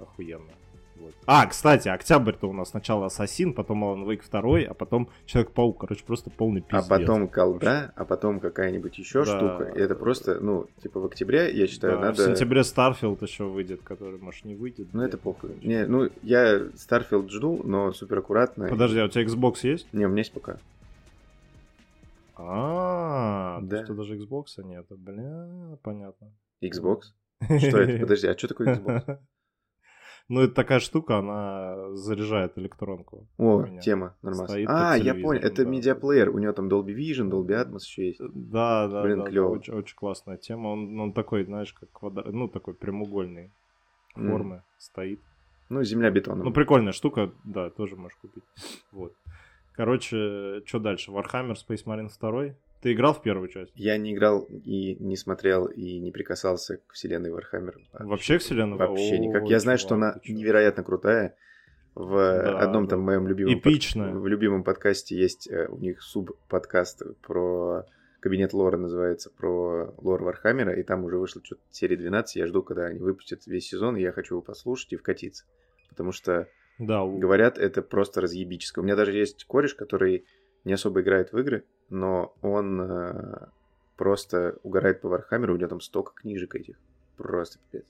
[0.01, 0.53] Охуенно.
[0.97, 1.15] Вот.
[1.25, 5.81] А, кстати, октябрь-то у нас сначала Ассасин, потом Alan Wake 2, а потом Человек-паук.
[5.81, 6.85] Короче, просто полный пиздец.
[6.85, 9.73] А потом колда, а потом какая-нибудь еще да, штука.
[9.75, 12.23] И это просто, ну, типа в октябре, я считаю, да, надо...
[12.23, 14.89] В сентябре Starfield еще выйдет, который, может, не выйдет.
[14.93, 15.57] Ну, это похуй.
[15.63, 18.69] Не, ну, я Starfield жду, но супер аккуратно.
[18.69, 19.87] Подожди, а у тебя Xbox есть?
[19.95, 20.59] Не, у меня есть пока.
[22.39, 23.85] А, да.
[23.85, 26.33] что даже Xbox нет, бля, понятно.
[26.63, 27.01] Xbox?
[27.59, 28.01] Что это?
[28.01, 29.19] Подожди, а что такое Xbox?
[30.31, 33.27] Ну, это такая штука, она заряжает электронку.
[33.39, 34.67] О, тема, нормально.
[34.69, 35.71] А, я понял, это да.
[35.71, 38.21] медиаплеер, у него там Dolby Vision, Dolby Atmos еще есть.
[38.21, 39.49] Да, да, Блин, да, клево.
[39.49, 40.69] Да, очень, очень классная тема.
[40.69, 43.55] Он, он такой, знаешь, как квадрат, ну, такой прямоугольный
[44.15, 44.63] формы mm.
[44.77, 45.21] стоит.
[45.71, 46.45] Ну, земля бетоном.
[46.45, 48.45] Ну, прикольная штука, да, тоже можешь купить.
[48.93, 49.15] Вот.
[49.79, 51.13] Короче, что дальше?
[51.13, 52.57] Warhammer Space Marine 2?
[52.83, 53.71] Ты играл в первую часть?
[53.77, 57.77] Я не играл и не смотрел и не прикасался к вселенной Warhammer.
[57.93, 58.77] Вообще, вообще к вселенной?
[58.77, 59.45] Вообще О, никак.
[59.45, 61.37] Я знаю, что она невероятно крутая.
[61.95, 62.97] В да, одном да.
[62.97, 64.15] там моем любимом Эпичная.
[64.15, 64.23] Под...
[64.23, 67.87] в любимом подкасте есть э, у них суб-подкаст про
[68.19, 72.65] кабинет лора называется, про лор Вархаммера, и там уже вышло что-то серия 12, я жду,
[72.65, 75.45] когда они выпустят весь сезон, и я хочу его послушать и вкатиться.
[75.89, 76.49] потому что
[76.79, 78.83] Да, говорят, это просто разъебическое.
[78.83, 80.25] У меня даже есть кореш, который
[80.65, 83.47] не особо играет в игры, но он э,
[83.97, 86.77] просто угорает по Вархаммеру, у него там столько книжек этих.
[87.17, 87.87] Просто пипец.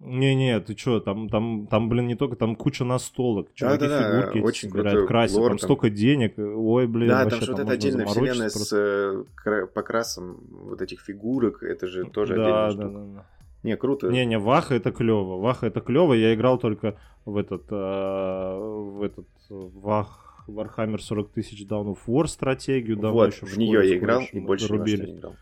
[0.00, 4.38] Не-не, ты чё, там, там, там, блин, не только, там куча настолок, чуваки Да-да-да, фигурки
[4.38, 5.66] эти очень собирают, красят, лор там там.
[5.66, 9.24] столько денег, ой, блин, да, вообще там же вот эта отдельная вселенная заморочиться с э,
[9.34, 12.88] кра- покрасом вот этих фигурок, это же тоже да, отдельная да, штука.
[12.88, 13.26] да, да.
[13.64, 14.08] Не, круто.
[14.08, 15.40] Не-не, Ваха это клево.
[15.40, 16.12] Ваха это клево.
[16.12, 21.98] Я играл только в этот, э, в этот э, Вах Warhammer 40 тысяч Dawn of
[22.06, 22.96] War стратегию.
[22.96, 25.34] давно вот, еще в школе нее я играл и больше не играл.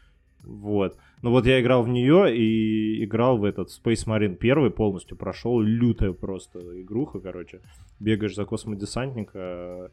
[0.44, 0.96] Вот.
[1.22, 5.60] Ну вот я играл в нее и играл в этот Space Marine первый полностью прошел.
[5.60, 7.60] Лютая просто игруха, короче.
[7.98, 9.90] Бегаешь за космодесантника,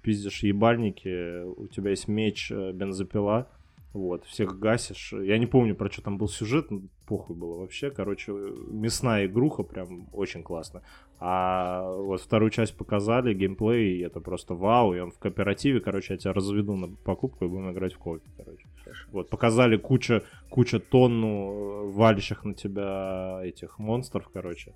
[0.00, 3.48] пиздишь ебальники, у тебя есть меч, э, бензопила.
[3.92, 5.12] Вот, всех гасишь.
[5.12, 6.68] Я не помню, про что там был сюжет,
[7.06, 7.90] похуй было вообще.
[7.90, 10.82] Короче, мясная игруха, прям очень классно.
[11.18, 14.94] А вот вторую часть показали, геймплей, и это просто вау.
[14.94, 18.28] И он в кооперативе, короче, я тебя разведу на покупку и будем играть в коопе,
[18.36, 18.66] короче.
[19.10, 24.74] Вот, показали куча, куча тонну э, валящих на тебя этих монстров, короче.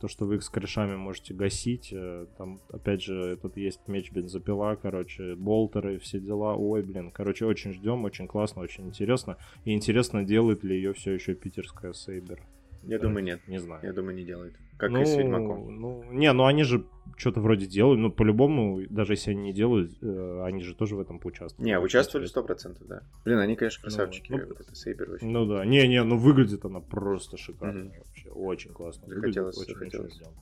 [0.00, 1.92] То, что вы их с корешами можете гасить.
[1.92, 6.56] э, Там, опять же, этот есть меч бензопила, короче, болтеры, все дела.
[6.56, 9.36] Ой, блин, короче, очень ждем, очень классно, очень интересно.
[9.64, 12.40] И интересно, делает ли ее все еще питерская Сейбер.
[12.82, 13.46] Я думаю, нет.
[13.46, 13.80] Не знаю.
[13.82, 14.54] Я думаю, не делает.
[14.78, 15.78] Как ну, и с Ведьмаком.
[15.78, 16.86] Ну, не, ну они же
[17.18, 18.00] что-то вроде делают.
[18.00, 21.62] Ну, по-любому, даже если они не делают, э, они же тоже в этом поучаствуют.
[21.62, 22.40] Не, участвовали интересно.
[22.42, 23.02] сто процентов, да.
[23.26, 24.32] Блин, они, конечно, красавчики.
[24.32, 25.26] ну, вот это Сейбер вообще.
[25.26, 27.92] Ну да, не-не, ну выглядит она просто шикарно Мгм.
[28.34, 29.06] Очень классно.
[29.08, 30.12] Захотелось, выглядит, очень, захотелось.
[30.12, 30.32] очень ждем.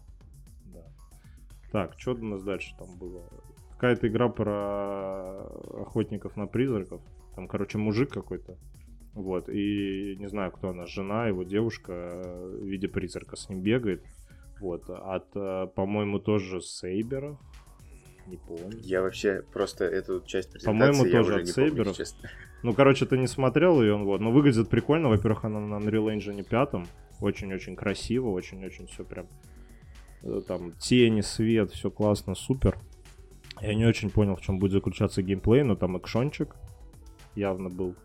[0.74, 0.84] Да.
[1.72, 3.22] Так, что у нас дальше там было?
[3.72, 5.44] Какая-то игра про
[5.82, 7.00] охотников на призраков.
[7.34, 8.56] Там, короче, мужик какой-то.
[9.14, 13.62] Вот, и не знаю, кто она, жена, его девушка э, в виде призрака с ним
[13.62, 14.04] бегает.
[14.60, 17.38] Вот, от, э, по-моему, тоже Сейберов.
[18.26, 18.78] Не помню.
[18.82, 21.96] Я вообще просто эту часть презентации По-моему, тоже от помню, Сейберов.
[21.96, 22.28] честно.
[22.62, 24.20] Ну, короче, ты не смотрел ее, вот.
[24.20, 25.08] Но выглядит прикольно.
[25.08, 26.88] Во-первых, она на Unreal Engine 5.
[27.20, 29.26] Очень-очень красиво, очень-очень все прям...
[30.22, 32.78] э, Там тени, свет, все классно, супер.
[33.60, 36.54] Я не очень понял, в чем будет заключаться геймплей, но там экшончик
[37.34, 37.96] явно был.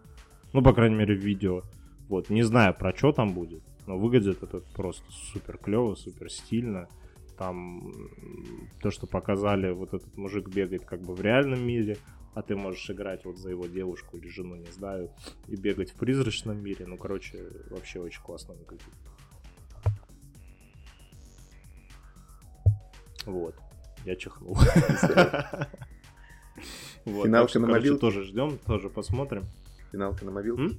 [0.51, 1.61] Ну, по крайней мере, в видео.
[2.09, 6.87] Вот, не знаю, про что там будет, но выглядит это просто супер клево, супер стильно.
[7.37, 7.91] Там
[8.81, 11.97] то, что показали, вот этот мужик бегает как бы в реальном мире,
[12.33, 15.11] а ты можешь играть вот за его девушку или жену, не знаю,
[15.47, 16.85] и бегать в призрачном мире.
[16.87, 18.85] Ну, короче, вообще очень классно выглядит.
[23.25, 23.55] Вот.
[24.05, 24.57] Я чихнул.
[27.05, 27.99] Вот, Финалка на мобилке?
[27.99, 29.43] тоже ждем, тоже посмотрим.
[29.91, 30.77] Финалка на мобилке.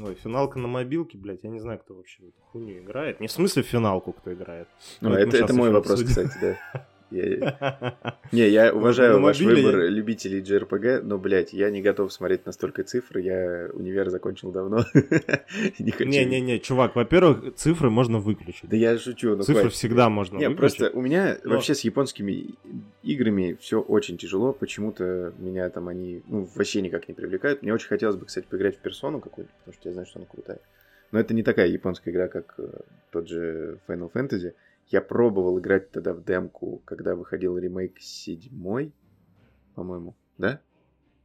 [0.00, 3.18] Ой, финалка на мобилке, блядь, я не знаю, кто вообще в эту хуйню играет.
[3.20, 4.68] Не в смысле в финалку кто играет.
[5.00, 6.28] Ну, это, это мой вопрос, обсудим.
[6.28, 6.86] кстати, да.
[7.10, 7.96] Я-
[8.32, 12.82] Не, я уважаю ваш выбор любителей JRPG, но, блядь, я не готов смотреть на столько
[12.82, 13.18] цифр.
[13.18, 14.84] Я универ закончил давно.
[15.78, 18.68] Не-не-не, чувак, во-первых, цифры можно выключить.
[18.68, 20.58] Да я шучу, ну Цифры всегда можно выключить.
[20.58, 22.54] просто у меня вообще с японскими
[23.02, 24.52] играми все очень тяжело.
[24.52, 27.62] Почему-то меня там они ну, вообще никак не привлекают.
[27.62, 30.26] Мне очень хотелось бы, кстати, поиграть в персону какую-то, потому что я знаю, что она
[30.26, 30.58] крутая.
[31.12, 32.66] Но это не такая японская игра, как э,
[33.12, 34.52] тот же Final Fantasy.
[34.88, 38.92] Я пробовал играть тогда в демку, когда выходил ремейк седьмой,
[39.74, 40.60] по-моему, да?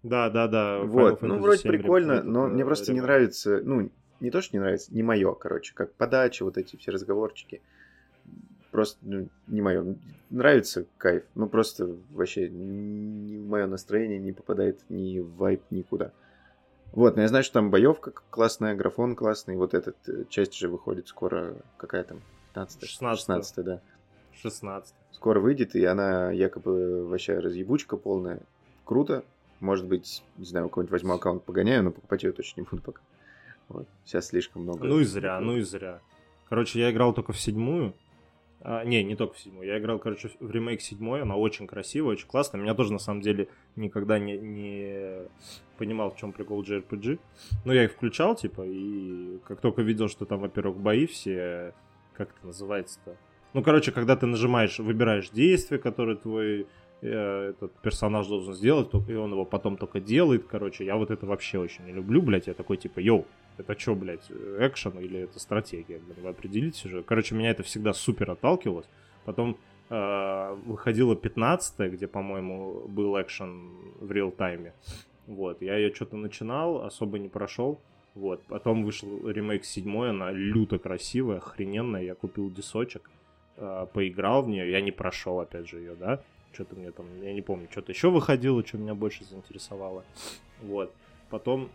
[0.03, 0.79] Да, да, да.
[0.79, 3.03] Вот, ну вроде 7 прикольно, этот, но э, мне просто не ремейк.
[3.03, 6.91] нравится, ну, не то, что не нравится, не мое, короче, как подача, вот эти все
[6.91, 7.61] разговорчики.
[8.71, 9.95] Просто ну, не мое.
[10.29, 16.11] Нравится кайф, ну просто вообще в мое настроение не попадает ни в вайп, никуда.
[16.91, 19.93] Вот, но я знаю, что там боевка классная, графон классный, вот эта
[20.29, 22.21] часть же выходит скоро, какая там,
[22.53, 23.19] 15 16.
[23.19, 23.81] 16 да.
[24.41, 24.95] 16.
[25.11, 28.41] Скоро выйдет, и она якобы вообще разъебучка полная.
[28.85, 29.23] Круто.
[29.59, 32.81] Может быть, не знаю, у кого-нибудь возьму аккаунт погоняю, но покупать ее точно не буду
[32.81, 33.01] пока.
[33.67, 33.87] Вот.
[34.05, 34.85] Сейчас слишком много.
[34.85, 35.99] Ну и зря, ну и зря.
[36.47, 37.93] Короче, я играл только в седьмую.
[38.61, 39.67] А, не, не только в седьмую.
[39.67, 41.21] Я играл, короче, в ремейк седьмой.
[41.21, 42.59] Она очень красивая, очень классная.
[42.61, 45.27] Меня тоже, на самом деле, никогда не, не
[45.77, 47.19] понимал, в чем прикол JRPG.
[47.65, 51.73] Но я их включал, типа, и как только видел, что там, во-первых, бои все...
[52.19, 53.15] Как это называется-то?
[53.53, 56.67] Ну, короче, когда ты нажимаешь, выбираешь действие, которое твой
[57.01, 61.25] э, этот персонаж должен сделать, и он его потом только делает, короче, я вот это
[61.25, 63.25] вообще очень не люблю, блядь, я такой, типа, йоу,
[63.57, 67.03] это что, блядь, экшен или это стратегия, блин, вы определитесь уже.
[67.03, 68.89] Короче, меня это всегда супер отталкивалось.
[69.23, 69.57] Потом
[69.89, 74.73] э, выходила 15 где, по-моему, был экшен в реал-тайме.
[75.25, 77.79] Вот, я ее что-то начинал, особо не прошел.
[78.19, 83.09] Вот, потом вышел ремейк 7 она люто красивая, охрененная, я купил дисочек.
[83.55, 87.33] э, поиграл в нее, я не прошел, опять же, ее, да, что-то мне там, я
[87.33, 90.03] не помню, что-то еще выходило, что меня больше заинтересовало,
[90.61, 90.93] вот,
[91.29, 91.69] потом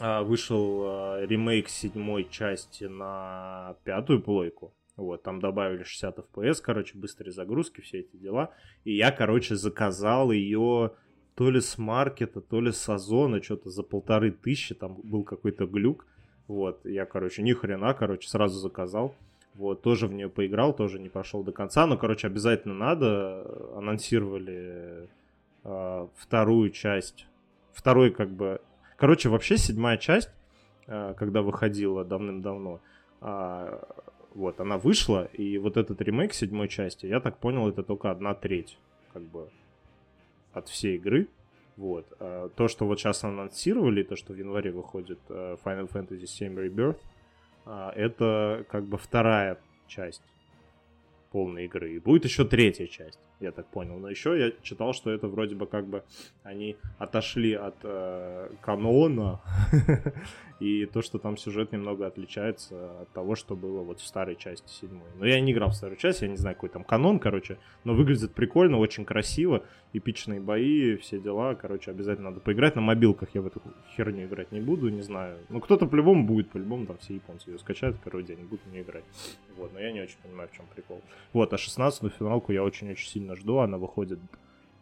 [0.00, 6.96] э, вышел э, ремейк седьмой части на пятую плойку, вот, там добавили 60 FPS, короче,
[6.96, 8.54] быстрые загрузки, все эти дела.
[8.84, 10.92] И я, короче, заказал ее
[11.36, 15.66] то ли с маркета, то ли с Озона, что-то за полторы тысячи, там был какой-то
[15.66, 16.06] глюк.
[16.48, 19.14] Вот, я, короче, ни хрена, короче, сразу заказал.
[19.54, 21.86] Вот, тоже в нее поиграл, тоже не пошел до конца.
[21.86, 23.46] Но, короче, обязательно надо.
[23.76, 25.08] Анонсировали
[25.64, 27.26] э, вторую часть.
[27.72, 28.60] Второй, как бы...
[28.96, 30.30] Короче, вообще седьмая часть,
[30.86, 32.80] э, когда выходила давным-давно,
[33.20, 33.78] э,
[34.34, 38.34] вот, она вышла, и вот этот ремейк седьмой части, я так понял, это только одна
[38.34, 38.78] треть,
[39.12, 39.48] как бы,
[40.56, 41.28] от всей игры.
[41.76, 42.06] Вот.
[42.18, 46.68] А то, что вот сейчас анонсировали, то, что в январе выходит э, Final Fantasy VII
[46.68, 46.98] Rebirth,
[47.66, 50.22] а, это как бы вторая часть
[51.30, 51.92] полной игры.
[51.94, 53.98] И будет еще третья часть, я так понял.
[53.98, 56.02] Но еще я читал, что это вроде бы как бы
[56.42, 59.40] они отошли от э, канона
[60.58, 64.70] И то, что там сюжет немного отличается от того, что было вот в старой части
[64.70, 65.08] седьмой.
[65.18, 67.58] Но я не играл в старую часть, я не знаю, какой там канон, короче.
[67.84, 69.64] Но выглядит прикольно, очень красиво.
[69.92, 71.54] Эпичные бои, все дела.
[71.54, 72.74] Короче, обязательно надо поиграть.
[72.74, 73.60] На мобилках я в эту
[73.94, 75.38] херню играть не буду, не знаю.
[75.50, 78.82] Ну, кто-то по-любому будет, по-любому там все японцы ее скачают, короче, они будут в нее
[78.82, 79.04] играть.
[79.58, 81.02] Вот, но я не очень понимаю, в чем прикол.
[81.34, 83.58] Вот, а 16-ю финалку я очень-очень сильно жду.
[83.58, 84.20] Она выходит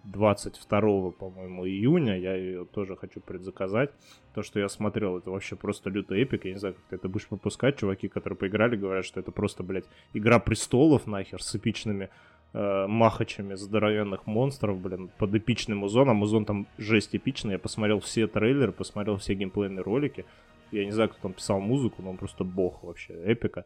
[0.05, 2.19] 22, по-моему, июня.
[2.19, 3.91] Я ее тоже хочу предзаказать.
[4.35, 6.45] То, что я смотрел, это вообще просто лютый эпик.
[6.45, 7.79] Я не знаю, как ты это будешь пропускать.
[7.79, 12.11] Чуваки, которые поиграли, говорят, что это просто, блядь, игра престолов нахер с эпичными
[12.53, 16.17] э, махачами здоровенных монстров, блин, под эпичным музоном.
[16.17, 17.53] Музон там жесть эпичный.
[17.53, 20.27] Я посмотрел все трейлеры, посмотрел все геймплейные ролики.
[20.71, 23.65] Я не знаю, кто там писал музыку, но он просто бог вообще эпика.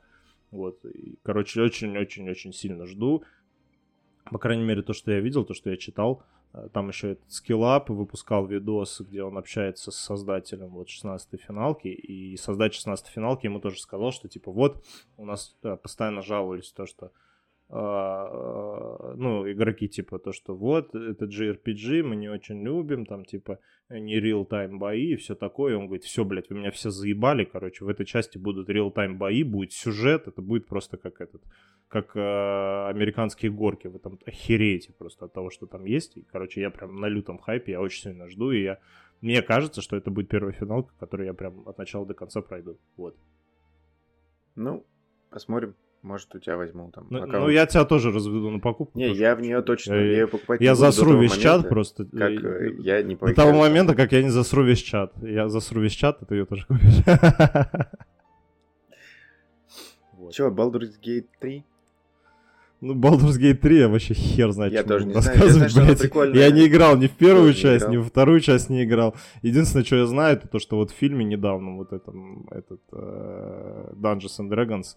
[0.51, 0.85] Вот.
[0.85, 3.24] И, короче, очень-очень-очень сильно жду
[4.31, 6.22] по крайней мере, то, что я видел, то, что я читал,
[6.53, 11.89] э, там еще этот скиллап выпускал видос, где он общается с создателем вот 16-й финалки,
[11.89, 14.85] и создатель 16-й финалки ему тоже сказал, что типа вот,
[15.16, 17.12] у нас да, постоянно жаловались то, что
[17.71, 23.59] ну, игроки типа то, что вот, это JRPG, мы не очень любим, там типа
[23.91, 25.77] не реал-тайм бои и все такое.
[25.77, 29.43] Он говорит, все, блядь, вы меня все заебали, короче, в этой части будут реал-тайм бои,
[29.43, 31.43] будет сюжет, это будет просто как этот,
[31.89, 36.16] как э, американские горки, вы там охереете просто от того, что там есть.
[36.16, 38.79] И, короче, я прям на лютом хайпе, я очень сильно жду, и я...
[39.21, 42.79] Мне кажется, что это будет первая финалка, которую я прям от начала до конца пройду.
[42.97, 43.16] Вот.
[44.55, 44.87] Ну,
[45.29, 45.75] посмотрим.
[46.03, 47.07] Может, у тебя возьму там.
[47.11, 48.97] Ну, ну я тебя тоже разведу на покупку.
[48.99, 52.05] Не, я в нее точно я, ее покупать Я засру весь момента, чат просто.
[52.05, 55.13] Как э, я не До того момента, как я не засру весь чат.
[55.21, 57.03] Я засру весь чат, и ты ее тоже купишь.
[60.33, 61.65] Че, Baldur's Gate 3?
[62.81, 65.39] Ну, Baldur's Gate 3 я вообще хер знает, я тоже не знаю.
[65.39, 66.37] Я, знаю, блядь.
[66.37, 69.17] я не играл ни в первую тоже часть, ни во вторую часть не играл.
[69.43, 73.95] Единственное, что я знаю, это то, что вот в фильме недавно, вот этом, этот uh,
[73.95, 74.95] Dungeons and Dragons,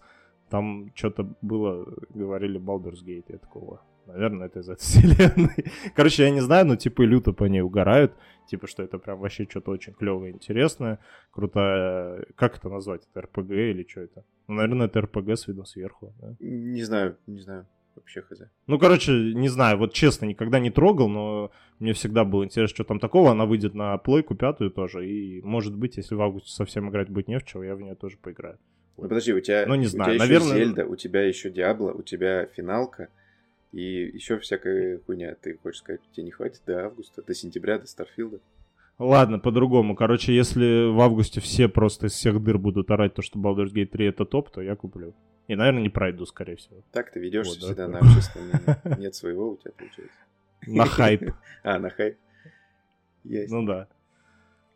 [0.52, 5.72] там что-то было, говорили Baldur's Gate, я такого, наверное, это из этой вселенной.
[5.96, 8.12] Короче, я не знаю, но типа люто по ней угорают,
[8.50, 10.98] типа, что это прям вообще что-то очень клевое, интересное,
[11.30, 14.24] крутая, как это назвать, это РПГ или что это?
[14.46, 16.36] Ну, наверное, это РПГ с видом сверху, да?
[16.40, 17.66] Не знаю, не знаю.
[17.94, 18.42] Вообще хз.
[18.66, 22.84] Ну, короче, не знаю, вот честно, никогда не трогал, но мне всегда было интересно, что
[22.84, 23.30] там такого.
[23.30, 27.28] Она выйдет на плойку пятую тоже, и, может быть, если в августе совсем играть будет
[27.28, 28.58] не в чего, я в нее тоже поиграю.
[28.96, 30.48] Ну, подожди, у тебя, ну, не знаю, у тебя наверное...
[30.48, 33.08] еще Зельда, у тебя еще Диабло, у тебя финалка,
[33.72, 35.34] и еще всякая хуйня.
[35.40, 38.40] Ты хочешь сказать, тебе не хватит до августа, до сентября, до Старфилда?
[38.98, 39.96] Ладно, по-другому.
[39.96, 43.86] Короче, если в августе все просто из всех дыр будут орать то, что Baldur's Gate
[43.86, 45.14] 3 это топ, то я куплю.
[45.48, 46.82] И, наверное, не пройду, скорее всего.
[46.92, 47.92] Так ты ведешься вот, всегда да?
[47.94, 48.80] на общественное.
[48.98, 50.18] Нет своего у тебя получается.
[50.66, 51.30] На хайп.
[51.64, 52.16] А, на хайп.
[53.24, 53.52] Есть.
[53.52, 53.88] Ну да.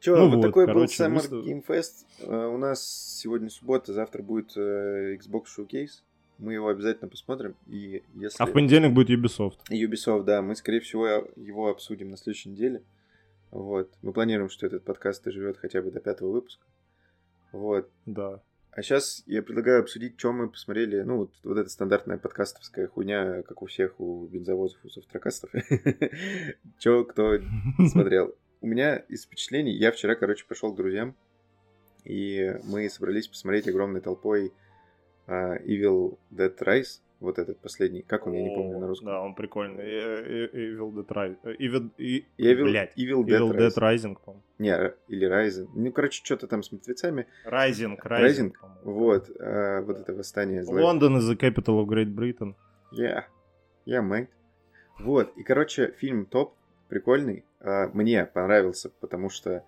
[0.01, 1.45] Че, ну вот, вот такой короче, был Summer.
[1.45, 2.07] Game Fest.
[2.21, 6.03] Uh, у нас сегодня суббота, завтра будет uh, Xbox Showcase.
[6.39, 7.57] Мы его обязательно посмотрим.
[7.67, 8.43] И если...
[8.43, 9.59] А в понедельник будет Ubisoft.
[9.71, 10.43] Ubisoft, да.
[10.43, 12.83] Мы, скорее всего, его обсудим на следующей неделе.
[13.51, 13.91] Вот.
[14.03, 16.67] Мы планируем, что этот подкаст доживет хотя бы до пятого выпуска.
[17.53, 17.89] Вот.
[18.05, 18.43] Да.
[18.77, 21.01] А сейчас я предлагаю обсудить, что мы посмотрели.
[21.01, 25.51] Ну, вот, вот эта стандартная подкастовская хуйня, как у всех, у бензовозов, у софтрокастов.
[26.79, 27.39] Че кто
[27.91, 28.35] смотрел.
[28.61, 31.15] У меня из впечатлений, я вчера, короче, пошел к друзьям,
[32.05, 34.53] и мы собрались посмотреть огромной толпой
[35.27, 38.03] uh, Evil Dead Rise вот этот последний.
[38.03, 39.07] Как он, я не помню на русском.
[39.07, 39.85] Да, он прикольный.
[39.85, 41.39] Э, э, Evil Dead Rising.
[41.45, 41.91] Э, Evil,
[42.39, 42.97] Evil, Блядь.
[42.97, 44.43] Evil, Dead, Evil Dead Rising, по-моему.
[44.59, 45.69] Не, или Rising.
[45.75, 47.27] Ну, короче, что-то там с мертвецами.
[47.47, 48.53] Rising, Rising.
[48.53, 48.53] Rising
[48.85, 49.31] вот.
[49.41, 50.63] А, вот это восстание.
[50.63, 52.55] London is the capital of Great Britain.
[52.93, 53.25] Yeah.
[53.87, 54.29] Yeah, mate.
[54.99, 56.55] Вот, и, короче, фильм топ,
[56.89, 57.45] прикольный.
[57.61, 59.65] А, мне понравился, потому что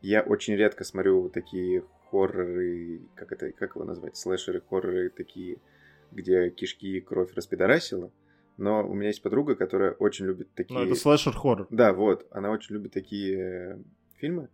[0.00, 5.58] я очень редко смотрю вот такие хорроры, как это, как его назвать, слэшеры, хорроры такие,
[6.12, 8.12] где кишки и кровь распидорасила.
[8.56, 10.78] Но у меня есть подруга, которая очень любит такие...
[10.78, 11.66] Ну, это слэшер-хоррор.
[11.70, 12.26] Да, вот.
[12.30, 13.78] Она очень любит такие э,
[14.16, 14.48] фильмы.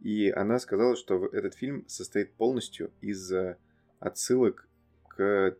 [0.00, 3.56] И она сказала, что этот фильм состоит полностью из э,
[3.98, 4.68] отсылок
[5.08, 5.56] к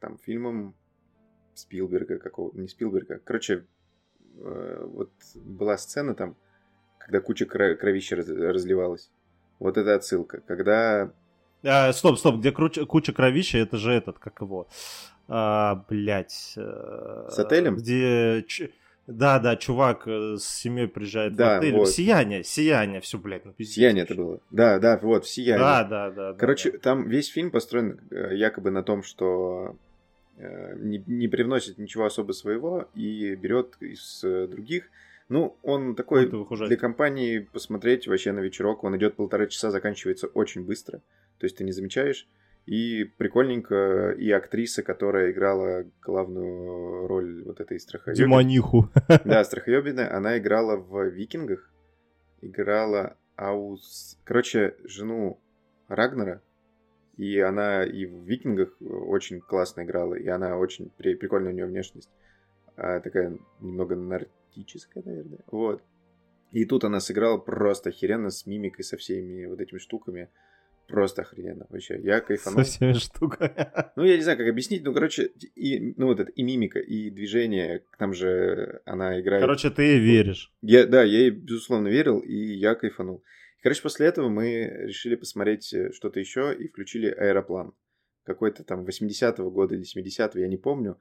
[0.00, 0.74] там, фильмам
[1.54, 3.20] Спилберга какого не Спилберга.
[3.24, 3.64] Короче,
[4.38, 6.36] вот была сцена там,
[6.98, 9.10] когда куча кровища разливалась.
[9.58, 10.40] Вот это отсылка.
[10.46, 11.10] Когда...
[11.64, 14.68] А, стоп, стоп, где куча, куча кровища, это же этот, как его
[15.28, 16.54] а, блядь...
[16.56, 17.76] Э, с отелем?
[17.76, 18.44] Где...
[19.06, 21.74] Да, да, чувак э, с семьей приезжает да, в отель.
[21.74, 21.88] Вот.
[21.88, 23.74] Сияние, сияние, все, блядь, ну пиздец.
[23.74, 24.40] Сияние это было.
[24.50, 25.60] Да, да, вот, сияние.
[25.60, 26.34] Да, да, да.
[26.34, 26.78] Короче, да.
[26.78, 29.76] там весь фильм построен э, якобы на том, что
[30.38, 34.90] не, не привносит ничего особо своего и берет из других.
[35.28, 38.84] Ну, он такой для компании посмотреть вообще на вечерок.
[38.84, 41.02] Он идет полтора часа, заканчивается очень быстро.
[41.38, 42.26] То есть ты не замечаешь.
[42.66, 48.26] И прикольненько, и актриса, которая играла главную роль вот этой страхоебины.
[48.26, 48.90] Демониху.
[49.24, 51.72] Да, страхоебина, она играла в «Викингах»,
[52.42, 54.18] играла Аус...
[54.24, 55.40] Короче, жену
[55.88, 56.42] Рагнера,
[57.18, 61.16] и она и в «Викингах» очень классно играла, и она очень при...
[61.16, 62.08] прикольная у нее внешность.
[62.76, 65.40] А, такая немного нордическая, наверное.
[65.50, 65.82] Вот.
[66.52, 70.28] И тут она сыграла просто охеренно с мимикой, со всеми вот этими штуками.
[70.86, 72.00] Просто охрененно вообще.
[72.00, 72.64] Я кайфанул.
[72.64, 73.52] Со всеми штуками.
[73.96, 74.84] Ну, я не знаю, как объяснить.
[74.84, 77.82] Ну, короче, и, ну, вот это, и мимика, и движение.
[77.98, 79.42] Там же она играет.
[79.42, 80.52] Короче, ты ей веришь.
[80.62, 83.24] Я, да, я ей, безусловно, верил, и я кайфанул.
[83.62, 87.74] Короче, после этого мы решили посмотреть э, что-то еще и включили аэроплан.
[88.24, 90.98] Какой-то там 80-го года или 70-го, я не помню.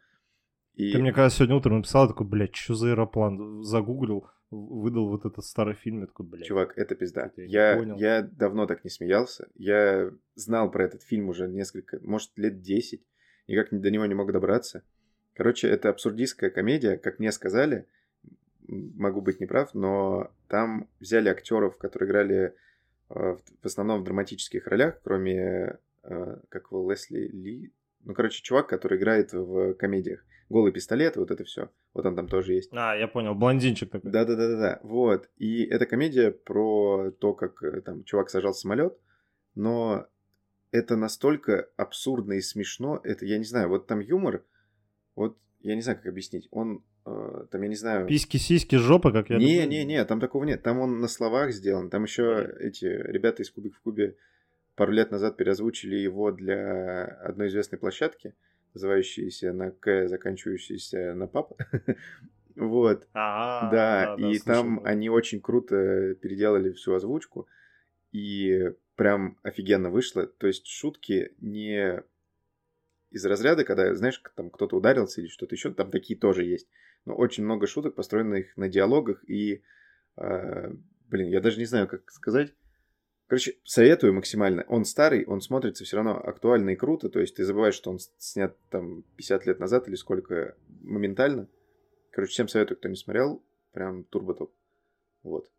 [0.73, 0.91] И...
[0.91, 3.63] Ты мне когда сегодня утром написал, такой, блядь, что за аэроплан?
[3.63, 6.45] Загуглил выдал вот этот старый фильм, я такой, блядь.
[6.45, 7.31] Чувак, это пизда.
[7.35, 9.49] Я, я, я давно так не смеялся.
[9.55, 13.01] Я знал про этот фильм уже несколько, может, лет 10.
[13.47, 14.83] Никак до него не мог добраться.
[15.33, 17.87] Короче, это абсурдистская комедия, как мне сказали.
[18.67, 22.55] Могу быть неправ, но там взяли актеров, которые играли
[23.09, 27.71] э, в основном в драматических ролях, кроме, э, как его, Лесли Ли.
[28.03, 31.69] Ну, короче, чувак, который играет в комедиях голый пистолет, вот это все.
[31.93, 32.69] Вот он там тоже есть.
[32.73, 34.11] А, я понял, блондинчик такой.
[34.11, 35.29] Да-да-да-да, вот.
[35.37, 38.97] И это комедия про то, как э, там чувак сажал самолет,
[39.55, 40.07] но
[40.71, 44.43] это настолько абсурдно и смешно, это, я не знаю, вот там юмор,
[45.15, 45.37] вот
[45.67, 48.07] я не знаю, как объяснить, он э, там, я не знаю...
[48.07, 51.51] Письки, сиськи, жопа, как я Не, не, не, там такого нет, там он на словах
[51.51, 54.15] сделан, там еще эти ребята из Кубик в Кубе
[54.75, 58.33] пару лет назад переозвучили его для одной известной площадки,
[58.73, 61.53] называющиеся на К, заканчивающиеся на ПАП.
[62.59, 63.07] Вот.
[63.13, 67.47] А, да, и там они очень круто переделали всю озвучку.
[68.11, 70.25] И прям офигенно вышло.
[70.25, 72.01] То есть шутки не
[73.09, 76.67] из разряда, когда, знаешь, там кто-то ударился или что-то еще, там такие тоже есть.
[77.05, 79.27] Но очень много шуток, построенных на диалогах.
[79.29, 79.63] И,
[80.17, 80.71] э,
[81.07, 82.53] блин, я даже не знаю, как сказать.
[83.27, 84.63] Короче, советую максимально.
[84.67, 87.09] Он старый, он смотрится все равно актуально и круто.
[87.09, 91.47] То есть ты забываешь, что он снят там 50 лет назад или сколько моментально.
[92.11, 93.43] Короче, всем советую, кто не смотрел.
[93.73, 94.53] Прям турботоп.
[95.23, 95.51] Вот.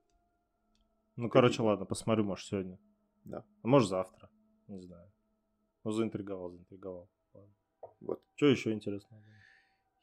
[1.17, 2.79] Ну, короче, ладно, посмотрю, может, сегодня.
[3.25, 3.45] Да.
[3.63, 4.31] А может, завтра.
[4.67, 5.11] Не знаю.
[5.85, 7.11] Ну, заинтриговал, заинтриговал.
[8.01, 8.23] Вот.
[8.37, 9.23] Что еще интересного?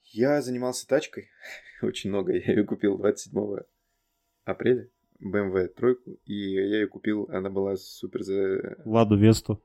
[0.04, 1.30] Я занимался тачкой.
[1.82, 2.34] Очень много.
[2.34, 3.58] Я ее купил 27
[4.44, 4.90] апреля.
[5.22, 8.78] BMW тройку, и я ее купил, она была супер за...
[8.86, 9.62] Ладу Весту.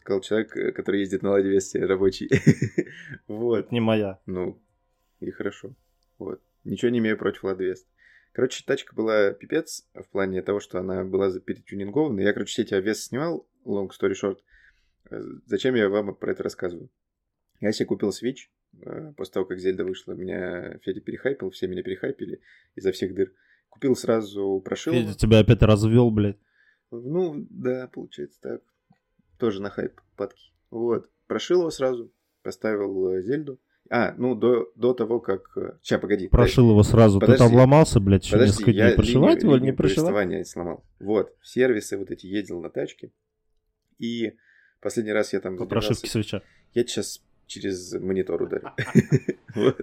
[0.00, 2.28] Сказал человек, э, который ездит на Ладе Весте, рабочий.
[3.28, 3.58] вот.
[3.58, 4.20] Это не моя.
[4.26, 4.60] Ну,
[5.20, 5.74] и хорошо.
[6.18, 6.40] Вот.
[6.64, 7.86] Ничего не имею против Лады Вест.
[8.32, 12.20] Короче, тачка была пипец в плане того, что она была перетюнингована.
[12.20, 14.38] Я, короче, все эти вес снимал, long story short.
[15.10, 16.90] Э, зачем я вам про это рассказываю?
[17.60, 18.48] Я себе купил Switch.
[18.82, 22.40] Э, после того, как Зельда вышла, меня Федя перехайпил, все меня перехайпили
[22.74, 23.32] изо всех дыр.
[23.68, 24.92] Купил сразу прошил.
[24.92, 26.38] Федя тебя опять развел, блядь.
[26.90, 28.62] Ну, да, получается так.
[29.38, 30.52] Тоже на хайп падки.
[30.70, 31.10] Вот.
[31.26, 33.58] Прошил его сразу, поставил э, Зельду.
[33.88, 35.56] А, ну, до, до того, как...
[35.82, 36.28] Сейчас, э, погоди.
[36.28, 37.20] Прошил его сразу.
[37.20, 38.94] Подожди, Ты там ломался, блядь, еще подожди, несколько дней.
[38.94, 40.48] Прошивать его или не прошивать?
[40.48, 40.84] сломал.
[40.98, 43.12] Вот, в сервисы вот эти ездил на тачке.
[43.98, 44.36] И
[44.80, 45.56] последний раз я там...
[45.56, 46.42] По прошивке свеча.
[46.74, 48.68] Я сейчас через монитор ударил.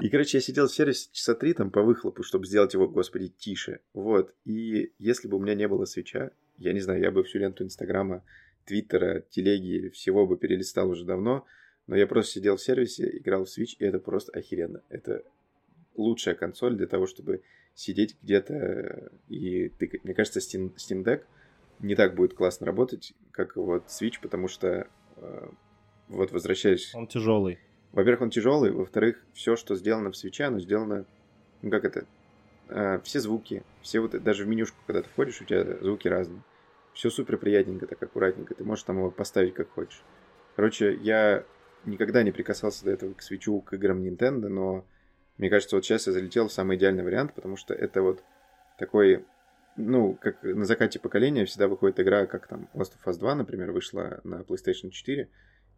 [0.00, 3.28] И, короче, я сидел в сервисе часа три там по выхлопу, чтобы сделать его, господи,
[3.28, 3.80] тише.
[3.92, 4.34] Вот.
[4.44, 7.64] И если бы у меня не было свеча, я не знаю, я бы всю ленту
[7.64, 8.24] Инстаграма,
[8.64, 11.44] Твиттера, Телеги, всего бы перелистал уже давно.
[11.86, 14.82] Но я просто сидел в сервисе, играл в Switch, и это просто охеренно.
[14.88, 15.22] Это
[15.96, 17.42] лучшая консоль для того, чтобы
[17.74, 20.04] сидеть где-то и тыкать.
[20.04, 21.22] Мне кажется, Steam, Steam Deck
[21.80, 25.48] не так будет классно работать, как вот Switch, потому что э,
[26.08, 26.94] вот возвращаясь...
[26.94, 27.58] Он тяжелый.
[27.92, 31.06] Во-первых, он тяжелый, во-вторых, все, что сделано в Switch, оно сделано,
[31.62, 32.06] ну как это,
[32.68, 36.42] э, все звуки, все вот, даже в менюшку, когда ты входишь, у тебя звуки разные.
[36.92, 40.02] Все супер приятненько, так аккуратненько, ты можешь там его поставить как хочешь.
[40.56, 41.44] Короче, я
[41.84, 44.84] никогда не прикасался до этого к свечу, к играм Nintendo, но
[45.38, 48.22] мне кажется, вот сейчас я залетел в самый идеальный вариант, потому что это вот
[48.78, 49.24] такой,
[49.76, 53.70] ну, как на закате поколения всегда выходит игра, как там Last of Us 2, например,
[53.70, 55.28] вышла на PlayStation 4,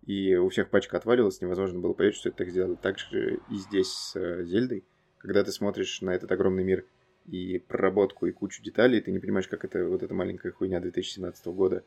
[0.07, 2.77] и у всех пачка отваливалась, невозможно было поверить, что это так сделали.
[2.81, 4.85] Так же и здесь с э, Зельдой,
[5.19, 6.85] когда ты смотришь на этот огромный мир
[7.27, 11.47] и проработку, и кучу деталей, ты не понимаешь, как это вот эта маленькая хуйня 2017
[11.49, 11.85] года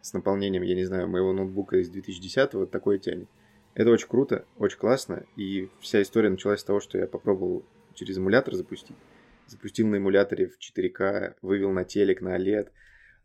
[0.00, 3.28] с наполнением, я не знаю, моего ноутбука из 2010 вот такое тянет.
[3.74, 7.64] Это очень круто, очень классно, и вся история началась с того, что я попробовал
[7.94, 8.96] через эмулятор запустить.
[9.46, 12.68] Запустил на эмуляторе в 4К, вывел на телек, на OLED,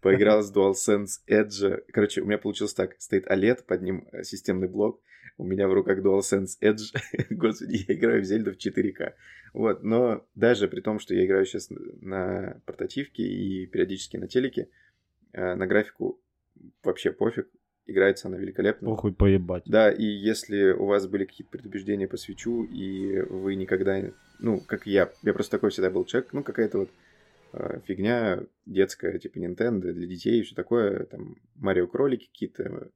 [0.01, 1.83] поиграл с DualSense Edge.
[1.91, 2.95] Короче, у меня получилось так.
[2.99, 5.01] Стоит OLED, под ним э, системный блок.
[5.37, 6.95] У меня в руках DualSense Edge.
[7.29, 9.13] Господи, я играю в Зельду в 4К.
[9.53, 14.69] Вот, но даже при том, что я играю сейчас на портативке и периодически на телеке,
[15.33, 16.21] э, на графику
[16.83, 17.47] вообще пофиг
[17.87, 18.89] играется она великолепно.
[18.89, 19.63] Похуй поебать.
[19.65, 24.01] Да, и если у вас были какие-то предубеждения по свечу, и вы никогда,
[24.39, 26.89] ну, как я, я просто такой всегда был человек, ну, какая-то вот
[27.85, 32.89] фигня детская, типа Nintendo для детей и все такое, там, Марио кролики какие-то,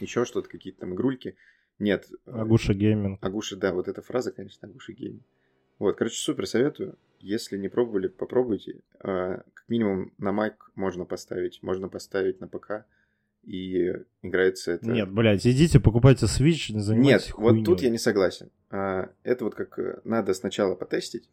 [0.00, 1.36] еще что-то, какие-то там игрульки.
[1.78, 2.08] Нет.
[2.26, 3.24] Э, Агуша гейминг.
[3.24, 5.24] Агуша, да, вот эта фраза, конечно, Агуша гейминг.
[5.78, 6.98] Вот, короче, супер советую.
[7.18, 8.80] Если не пробовали, попробуйте.
[9.00, 12.84] Э, как минимум на Mac можно поставить, можно поставить на ПК
[13.42, 14.86] и играется это...
[14.86, 17.58] Нет, блядь, идите, покупайте Switch, не занимайтесь Нет, хуйней.
[17.58, 18.50] вот тут я не согласен.
[18.70, 21.28] Это вот как э, надо сначала потестить,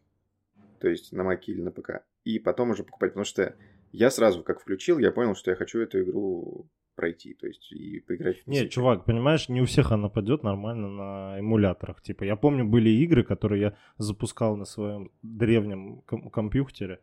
[0.79, 2.03] то есть на Маке или на ПК,
[2.35, 3.55] и потом уже покупать, потому что
[3.91, 8.01] я сразу, как включил, я понял, что я хочу эту игру пройти, то есть и
[8.01, 12.01] поиграть Нет, чувак, понимаешь, не у всех она пойдет нормально на эмуляторах.
[12.01, 16.99] Типа, я помню, были игры, которые я запускал на своем древнем ком- компьютере,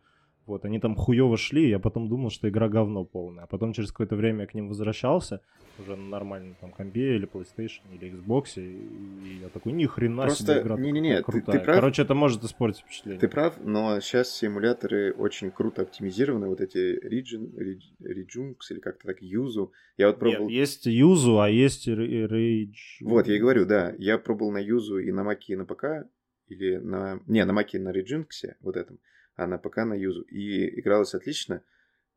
[0.47, 3.45] вот, они там хуево шли, я потом думал, что игра говно полное.
[3.45, 5.41] А потом через какое-то время я к ним возвращался,
[5.79, 10.45] уже на нормальном там компе или PlayStation или Xbox, и я такой, ни хрена Просто...
[10.45, 11.43] себе игра не, не, не, крутая.
[11.43, 11.77] Ты, ты прав...
[11.77, 13.21] Короче, это может испортить впечатление.
[13.21, 17.53] Ты прав, но сейчас все эмуляторы очень круто оптимизированы, вот эти Region,
[18.01, 19.73] Regionx или как-то так, Юзу.
[19.97, 20.49] Я вот пробовал...
[20.49, 22.75] Нет, есть Юзу, а есть Rage...
[23.01, 26.09] Вот, я и говорю, да, я пробовал на Юзу и на Маке, и на ПК,
[26.47, 27.21] или на...
[27.27, 28.99] Не, на Маке на Regionx, вот этом
[29.37, 30.23] а на ПК на юзу.
[30.23, 31.63] И игралось отлично.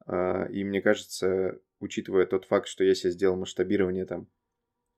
[0.06, 4.28] А, и мне кажется, учитывая тот факт, что я себе сделал масштабирование там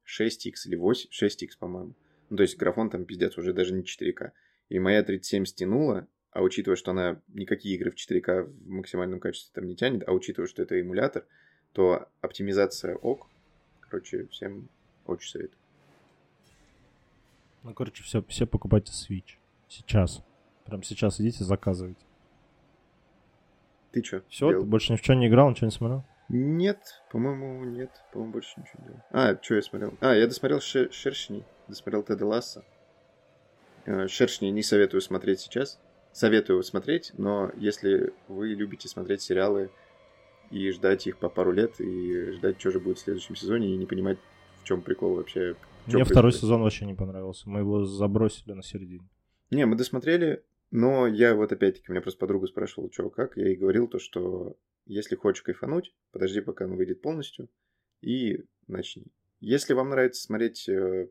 [0.05, 1.95] 6x или 8, 6x, по-моему.
[2.29, 4.31] Ну, то есть графон там пиздец уже даже не 4К.
[4.69, 9.51] И моя 37 стянула, а учитывая, что она никакие игры в 4К в максимальном качестве
[9.53, 11.25] там не тянет, а учитывая, что это эмулятор,
[11.73, 13.27] то оптимизация ок.
[13.81, 14.69] Короче, всем
[15.05, 15.57] очень советую.
[17.63, 19.37] Ну, короче, все, все покупайте Switch.
[19.67, 20.23] Сейчас.
[20.65, 22.01] Прям сейчас идите, заказывайте.
[23.91, 24.23] Ты что?
[24.29, 26.05] Все, ты больше ни в чем не играл, ничего не смотрел?
[26.29, 26.79] Нет,
[27.11, 27.91] по-моему, нет.
[28.13, 29.01] По-моему, больше ничего не делал.
[29.11, 29.93] А, что я смотрел?
[29.99, 31.43] А, я досмотрел Шер- Шершни.
[31.67, 32.63] Досмотрел Теда Ласса.
[33.85, 35.79] Э, Шершни не советую смотреть сейчас.
[36.13, 39.71] Советую смотреть, но если вы любите смотреть сериалы
[40.51, 43.77] и ждать их по пару лет, и ждать, что же будет в следующем сезоне, и
[43.77, 44.17] не понимать,
[44.61, 45.39] в чем прикол вообще.
[45.85, 46.07] Мне происходит.
[46.07, 47.49] второй сезон вообще не понравился.
[47.49, 49.07] Мы его забросили на середине.
[49.51, 53.47] Не, мы досмотрели, но я вот опять-таки, у меня просто подруга спрашивала, что как, я
[53.47, 57.49] ей говорил то, что если хочешь кайфануть, подожди, пока он выйдет полностью,
[58.01, 59.05] и начни.
[59.39, 61.09] Если вам нравится смотреть э,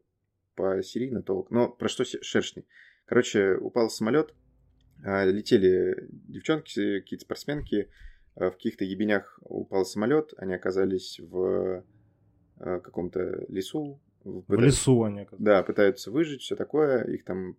[0.55, 1.47] по серийно, то...
[1.51, 2.67] Но про что шершни?
[3.05, 4.35] Короче, упал самолет,
[5.05, 7.91] а, летели девчонки, какие-то спортсменки,
[8.35, 11.85] а, в каких-то ебенях упал самолет, они оказались в
[12.59, 15.27] э, каком-то лесу, в лесу они.
[15.39, 17.05] Да, пытаются выжить, все такое.
[17.05, 17.57] Их там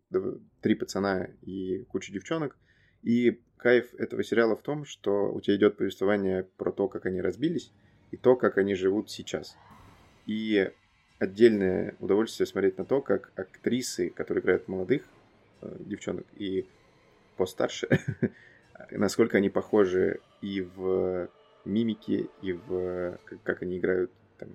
[0.61, 2.57] три пацана и куча девчонок.
[3.03, 7.21] И кайф этого сериала в том, что у тебя идет повествование про то, как они
[7.21, 7.71] разбились,
[8.11, 9.57] и то, как они живут сейчас.
[10.27, 10.71] И
[11.19, 15.03] отдельное удовольствие смотреть на то, как актрисы, которые играют молодых
[15.61, 16.67] э, девчонок и
[17.37, 17.87] постарше,
[18.91, 21.29] насколько они похожи и в
[21.65, 24.49] мимике, и в как они играют там,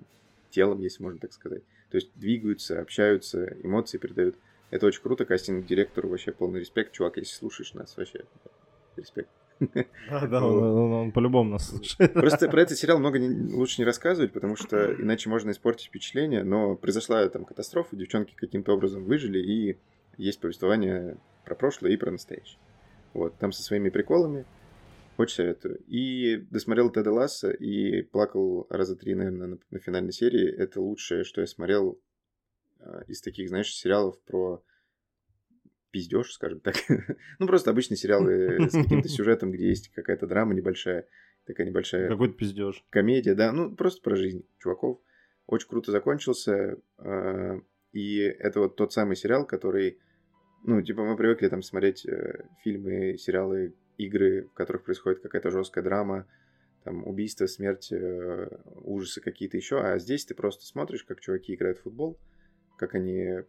[0.49, 1.63] телом, если можно так сказать.
[1.89, 4.35] То есть двигаются, общаются, эмоции передают.
[4.69, 5.25] Это очень круто.
[5.25, 6.91] Кастинг-директору вообще полный респект.
[6.91, 8.25] Чувак, если слушаешь нас, вообще
[8.97, 9.29] респект.
[9.59, 9.85] Да,
[10.27, 12.13] да, он, он, он по-любому нас слушает.
[12.13, 16.43] Просто про этот сериал много не, лучше не рассказывать, потому что иначе можно испортить впечатление,
[16.43, 19.77] но произошла там катастрофа, девчонки каким-то образом выжили, и
[20.17, 22.59] есть повествование про прошлое и про настоящее.
[23.13, 24.45] Вот, там со своими приколами.
[25.17, 25.79] Очень советую.
[25.87, 30.47] И досмотрел Теда Ласса и плакал раза три, наверное, на, на финальной серии.
[30.47, 31.99] Это лучшее, что я смотрел
[32.79, 34.63] э, из таких, знаешь, сериалов про
[35.89, 36.75] пиздеж, скажем так.
[37.39, 41.07] ну, просто обычные сериалы с каким-то сюжетом, где есть какая-то драма небольшая,
[41.45, 42.09] такая небольшая...
[42.09, 42.85] Какой-то пиздеж.
[42.91, 45.01] Комедия, да, ну, просто про жизнь чуваков.
[45.47, 46.77] Очень круто закончился.
[46.99, 47.59] Э,
[47.91, 49.99] и это вот тот самый сериал, который...
[50.63, 55.83] Ну, типа, мы привыкли там смотреть э, фильмы, сериалы, игры, в которых происходит какая-то жесткая
[55.83, 56.27] драма,
[56.83, 58.49] там убийство, смерть, э,
[58.83, 59.81] ужасы какие-то еще.
[59.81, 62.17] А здесь ты просто смотришь, как чуваки играют в футбол,
[62.77, 63.43] как они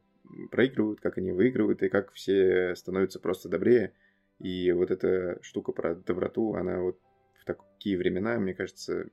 [0.51, 3.93] проигрывают, как они выигрывают, и как все становятся просто добрее.
[4.39, 6.99] И вот эта штука про доброту, она вот
[7.35, 9.09] в такие времена, мне кажется,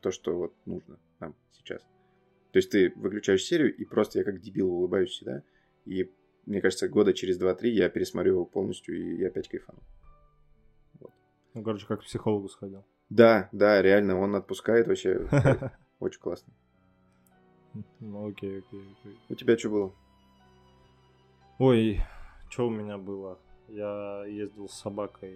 [0.00, 1.82] то, что вот нужно нам сейчас.
[2.52, 5.42] То есть ты выключаешь серию, и просто я как дебил улыбаюсь всегда.
[5.86, 6.10] И
[6.46, 9.80] мне кажется, года через 2-3 я пересмотрю его полностью, и я опять кайфану.
[11.54, 12.84] Ну, короче, как к психологу сходил.
[13.08, 15.28] Да, да, реально, он отпускает вообще.
[16.00, 16.52] Очень классно.
[18.00, 19.18] Ну, окей, окей, окей.
[19.28, 19.94] У тебя что было?
[21.58, 22.00] Ой,
[22.48, 23.38] что у меня было?
[23.68, 25.30] Я ездил с собакой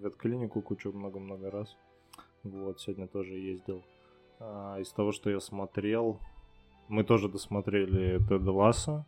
[0.00, 1.76] в ветклинику кучу много-много раз.
[2.42, 3.82] Вот, сегодня тоже ездил.
[4.38, 6.20] А, из того, что я смотрел,
[6.88, 9.06] мы тоже досмотрели Теда Ласса.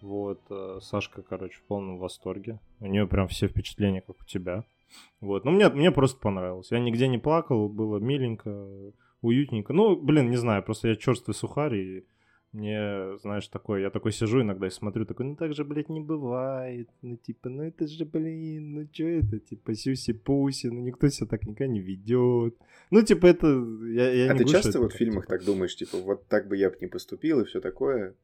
[0.00, 2.60] Вот, э, Сашка, короче, в полном восторге.
[2.80, 4.64] У нее прям все впечатления, как у тебя.
[5.20, 6.70] Вот, ну мне, мне просто понравилось.
[6.70, 8.68] Я нигде не плакал, было миленько,
[9.20, 9.72] уютненько.
[9.72, 12.06] Ну, блин, не знаю, просто я черствый сухарь, и
[12.52, 16.00] мне, знаешь, такой, я такой сижу иногда и смотрю, такой, ну так же, блядь, не
[16.00, 16.90] бывает.
[17.00, 21.46] Ну, типа, ну это же, блин, ну что это, типа, сюси-пуси, ну никто себя так
[21.46, 22.56] никогда не ведет.
[22.90, 25.74] Ну, типа, это, я, я а не ты часто вот в фильмах типа- так думаешь,
[25.74, 28.14] типа, вот так бы я бы не поступил и все такое?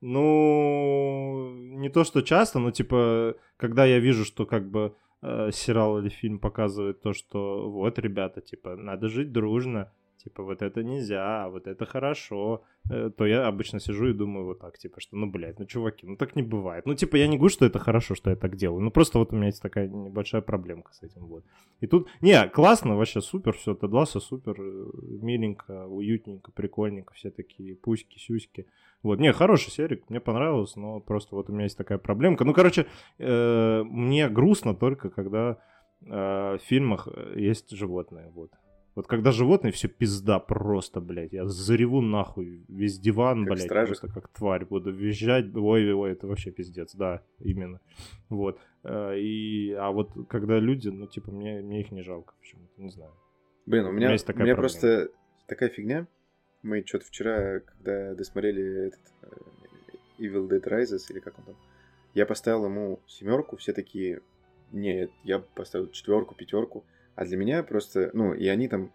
[0.00, 5.98] Ну, не то, что часто, но, типа, когда я вижу, что, как бы, э, сериал
[5.98, 9.92] или фильм показывает то, что вот, ребята, типа, надо жить дружно,
[10.28, 14.44] типа, вот это нельзя, а вот это хорошо, э, то я обычно сижу и думаю
[14.44, 16.86] вот так, типа, что, ну, блядь, ну, чуваки, ну, так не бывает.
[16.86, 19.32] Ну, типа, я не говорю, что это хорошо, что я так делаю, ну, просто вот
[19.32, 21.44] у меня есть такая небольшая проблемка с этим, вот.
[21.80, 24.86] И тут, не, классно, вообще супер, все, Тедласа супер, э,
[25.22, 28.66] миленько, уютненько, прикольненько, все такие пуськи, сюськи.
[29.02, 32.44] Вот, не, хороший серик, мне понравилось, но просто вот у меня есть такая проблемка.
[32.44, 32.86] Ну, короче,
[33.18, 35.56] э, мне грустно только, когда
[36.00, 38.52] в фильмах есть животные, вот.
[38.98, 41.32] Вот когда животные, все пизда просто, блядь.
[41.32, 44.00] Я зареву нахуй весь диван, Как блядь, стражик.
[44.00, 45.54] просто как тварь буду визжать.
[45.54, 47.80] Ой, ой, это вообще пиздец, да, именно.
[48.28, 48.58] Вот.
[48.82, 52.90] Э, И, а вот когда люди, ну, типа, мне, мне их не жалко почему-то, не
[52.90, 53.12] знаю.
[53.66, 54.80] Блин, у меня, есть такая у меня проблема.
[54.80, 55.12] просто
[55.46, 56.08] такая фигня.
[56.64, 59.28] Мы что-то вчера, когда досмотрели этот э,
[60.18, 61.54] Evil Dead Rises, или как он там,
[62.14, 64.22] я поставил ему семерку, все такие,
[64.72, 66.82] нет, я поставил четверку, пятерку.
[67.18, 68.94] А для меня просто, ну, и они там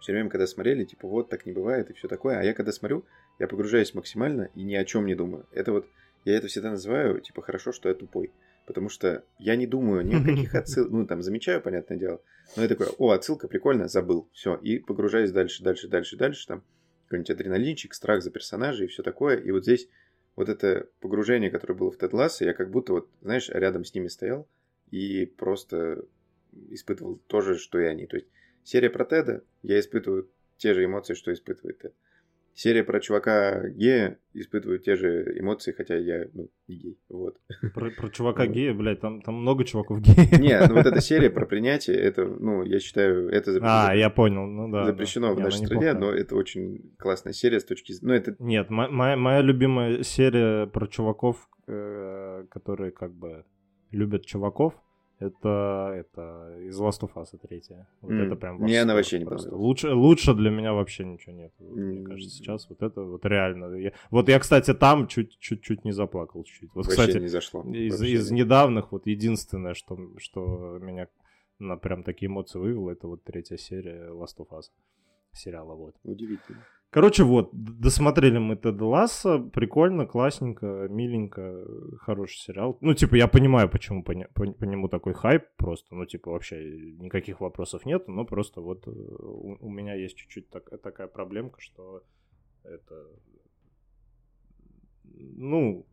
[0.00, 2.38] все время, когда смотрели, типа, вот, так не бывает и все такое.
[2.38, 3.04] А я когда смотрю,
[3.38, 5.46] я погружаюсь максимально и ни о чем не думаю.
[5.52, 5.86] Это вот,
[6.24, 8.32] я это всегда называю, типа, хорошо, что я тупой.
[8.66, 12.22] Потому что я не думаю ни о каких отсылках, ну, там, замечаю, понятное дело.
[12.56, 14.30] Но я такой, о, отсылка, прикольно, забыл.
[14.32, 16.64] Все, и погружаюсь дальше, дальше, дальше, дальше, там,
[17.04, 19.36] какой-нибудь адреналинчик, страх за персонажей и все такое.
[19.36, 19.90] И вот здесь
[20.36, 23.92] вот это погружение, которое было в Тед Ласса, я как будто вот, знаешь, рядом с
[23.92, 24.48] ними стоял
[24.90, 26.06] и просто
[26.70, 28.06] испытывал то же, что и они.
[28.06, 28.28] То есть
[28.64, 31.94] серия про Теда, я испытываю те же эмоции, что испытывает Тед.
[32.54, 37.38] Серия про чувака гея испытываю те же эмоции, хотя я, ну, не гей, вот.
[37.72, 40.38] Про, про чувака гея, блядь, там, там много чуваков геев.
[40.38, 44.10] Не, ну вот эта серия про принятие, это, ну, я считаю, это запрещено, А, я
[44.10, 44.84] понял, ну да.
[44.84, 45.32] запрещено да.
[45.34, 48.12] в Не, нашей стране, но это очень классная серия с точки зрения...
[48.12, 53.46] Ну, это Нет, мо- моя, моя любимая серия про чуваков, э, которые как бы
[53.92, 54.74] любят чуваков,
[55.26, 57.86] это, это из Last of Us третья.
[58.00, 59.54] Вот М, это прям мне она вообще не просто.
[59.54, 61.52] Лучше, лучше для меня вообще ничего нет.
[61.58, 63.74] Вот, Мне кажется, сейчас вот это вот реально.
[63.76, 66.70] Я- вот я, кстати, там чуть-чуть не заплакал чуть-чуть.
[66.74, 67.62] Вот, вообще кстати, не зашло.
[67.62, 71.06] из, Вообще из недавних вот единственное, что, что меня
[71.58, 74.64] на прям такие эмоции вывело, это вот третья серия Last of Us
[75.32, 75.94] сериала, вот.
[76.04, 76.64] Удивительно.
[76.92, 81.64] Короче, вот, досмотрели мы Теда Ласса, прикольно, классненько, миленько,
[82.00, 82.76] хороший сериал.
[82.82, 86.92] Ну, типа, я понимаю, почему по, по- по нему такой хайп, просто, ну, типа, вообще
[86.98, 91.62] никаких вопросов нет, но просто вот э, у, у меня есть чуть-чуть так- такая проблемка,
[91.62, 92.02] что
[92.62, 93.06] это,
[95.04, 95.86] ну,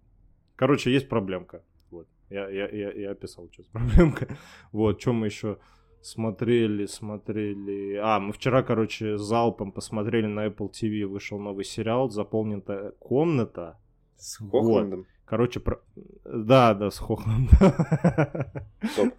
[0.58, 2.10] короче, есть проблемка, вот.
[2.30, 4.38] Я, я, я, я описал, что с проблемка.
[4.74, 5.60] Вот, что мы еще
[6.02, 7.96] смотрели, смотрели...
[7.96, 13.78] А, мы вчера, короче, залпом посмотрели на Apple TV, вышел новый сериал «Заполненная комната».
[14.16, 15.00] С Хохландом?
[15.00, 15.08] Вот.
[15.26, 15.80] Короче, про...
[16.26, 17.58] да, да, с Хохландом.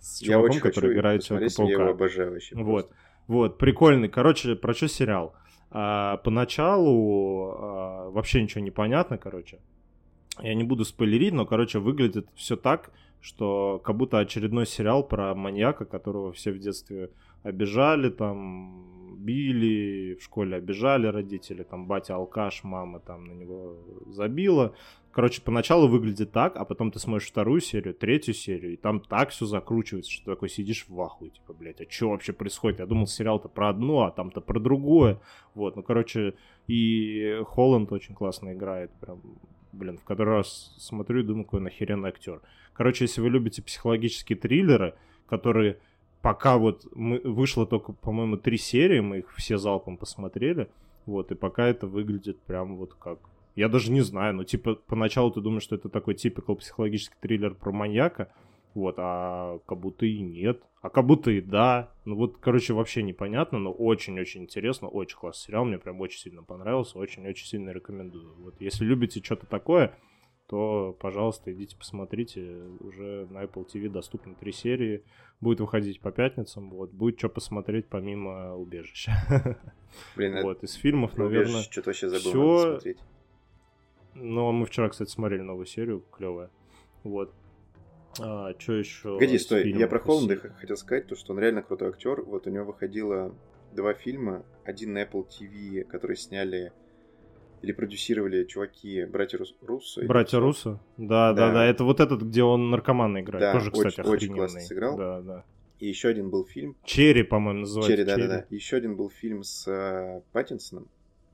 [0.01, 1.73] С чуваком, я который играет Человека-паука.
[1.73, 2.57] Я его обожаю вообще.
[2.57, 2.97] Вот, просто.
[3.29, 4.09] вот, прикольный.
[4.09, 5.35] Короче, про что сериал?
[5.71, 9.61] А, поначалу а, вообще ничего не понятно, короче.
[10.41, 12.91] Я не буду спойлерить, но, короче, выглядит все так,
[13.21, 17.11] что как будто очередной сериал про маньяка, которого все в детстве
[17.43, 23.77] обижали, там, били, в школе обижали родители, там, батя алкаш, мама там на него
[24.09, 24.75] забила.
[25.13, 29.31] Короче, поначалу выглядит так, а потом ты смотришь вторую серию, третью серию, и там так
[29.31, 32.79] все закручивается, что ты такой сидишь в ахуе, типа, блядь, а что вообще происходит?
[32.79, 35.21] Я думал, сериал-то про одно, а там-то про другое.
[35.55, 36.35] Вот, ну, короче,
[36.69, 39.21] и Холланд очень классно играет, прям,
[39.73, 42.41] блин, в который раз смотрю и думаю, какой нахеренный актер.
[42.81, 44.95] Короче, если вы любите психологические триллеры,
[45.29, 45.81] которые
[46.23, 50.71] пока вот мы, вышло только, по-моему, три серии, мы их все залпом посмотрели,
[51.05, 53.19] вот, и пока это выглядит прям вот как...
[53.55, 57.53] Я даже не знаю, ну, типа, поначалу ты думаешь, что это такой типикал психологический триллер
[57.53, 58.33] про маньяка,
[58.73, 61.91] вот, а как будто и нет, а как будто и да.
[62.07, 66.43] Ну вот, короче, вообще непонятно, но очень-очень интересно, очень классный сериал, мне прям очень сильно
[66.43, 68.33] понравился, очень-очень сильно рекомендую.
[68.39, 69.99] Вот, если любите что-то такое,
[70.51, 72.41] то, пожалуйста, идите посмотрите.
[72.81, 75.05] Уже на Apple TV доступны три серии.
[75.41, 76.71] Будет выходить по пятницам.
[76.71, 76.91] Вот.
[76.91, 79.13] Будет что посмотреть помимо убежища.
[80.17, 80.65] Блин, а вот.
[80.65, 82.71] Из фильмов, наверное, что-то вообще забыл все...
[82.73, 82.99] смотреть.
[84.15, 86.51] Ну, мы вчера, кстати, смотрели новую серию, клевая.
[87.05, 87.33] Вот.
[88.19, 89.15] А, что еще?
[89.15, 89.71] Погоди, стой.
[89.71, 92.23] Я про Холланда хотел сказать, то, что он реально крутой актер.
[92.23, 93.33] Вот у него выходило
[93.71, 94.45] два фильма.
[94.65, 96.73] Один на Apple TV, который сняли
[97.63, 99.55] или продюсировали чуваки братья Рус...
[99.61, 100.05] Руссо.
[100.07, 100.81] Братья Руссо?
[100.97, 101.67] Да, да, да, да.
[101.67, 103.41] Это вот этот, где он наркоман играет.
[103.41, 104.97] Да, Тоже, кстати, очень, очень классно сыграл.
[104.97, 105.45] Да, да.
[105.79, 106.77] И еще один был фильм.
[106.85, 107.93] Черри, по-моему, называется.
[107.93, 108.47] Черри, да, да, да.
[108.51, 110.89] Еще один был фильм с э, Паттинсоном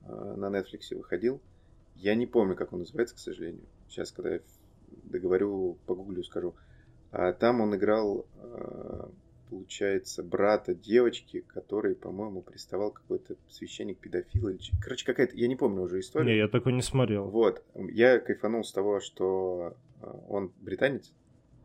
[0.05, 1.41] э, на Netflix выходил.
[1.95, 3.63] Я не помню, как он называется, к сожалению.
[3.89, 4.39] Сейчас, когда я
[5.03, 6.55] договорю, погуглю, скажу.
[7.11, 9.07] А там он играл э,
[9.49, 14.49] получается, брата девочки, который, по-моему, приставал какой-то священник-педофил.
[14.49, 14.59] Или...
[14.81, 15.35] Короче, какая-то...
[15.35, 16.29] Я не помню уже историю.
[16.29, 17.29] Не, я такой не смотрел.
[17.29, 17.63] Вот.
[17.75, 21.11] Я кайфанул с того, что э, он британец,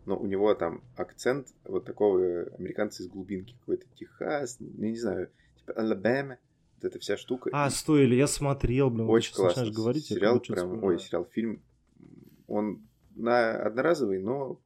[0.06, 3.54] но у него там акцент вот такого американца из глубинки.
[3.60, 6.38] Какой-то Техас, ну, не знаю, типа Алабама.
[6.76, 7.50] Вот эта вся штука.
[7.52, 9.08] А, стой, или я смотрел, блин.
[9.08, 9.70] Очень классно.
[9.70, 11.62] Говорить, сериал прям, ой, сериал, фильм.
[12.48, 12.82] Он
[13.14, 14.60] на одноразовый, но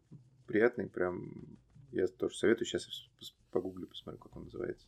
[0.47, 1.59] приятный, прям
[1.99, 2.67] я тоже советую.
[2.67, 2.89] Сейчас
[3.21, 4.87] я погуглю, посмотрю, как он называется.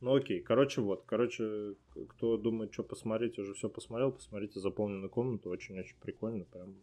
[0.00, 1.04] Ну окей, короче, вот.
[1.06, 1.74] Короче,
[2.08, 5.50] кто думает, что посмотреть, уже все посмотрел, посмотрите «Заполненную комнату».
[5.50, 6.76] Очень-очень прикольно, прям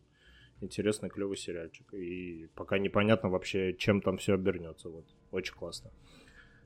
[0.60, 1.94] интересный, клевый сериальчик.
[1.94, 4.90] И пока непонятно вообще, чем там все обернется.
[4.90, 5.92] Вот, очень классно.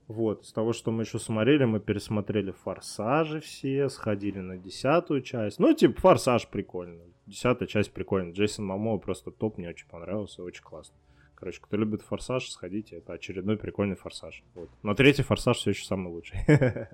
[0.07, 5.59] Вот, с того, что мы еще смотрели, мы пересмотрели «Форсажи» все, сходили на десятую часть.
[5.59, 7.03] Ну, типа, «Форсаж» прикольно.
[7.27, 8.31] Десятая часть прикольно.
[8.31, 10.95] Джейсон Мамо просто топ, мне очень понравился, очень классно.
[11.39, 12.97] Короче, кто любит форсаж, сходите.
[12.97, 14.43] Это очередной прикольный форсаж.
[14.55, 14.69] Вот.
[14.83, 16.39] Но третий форсаж все еще самый лучший.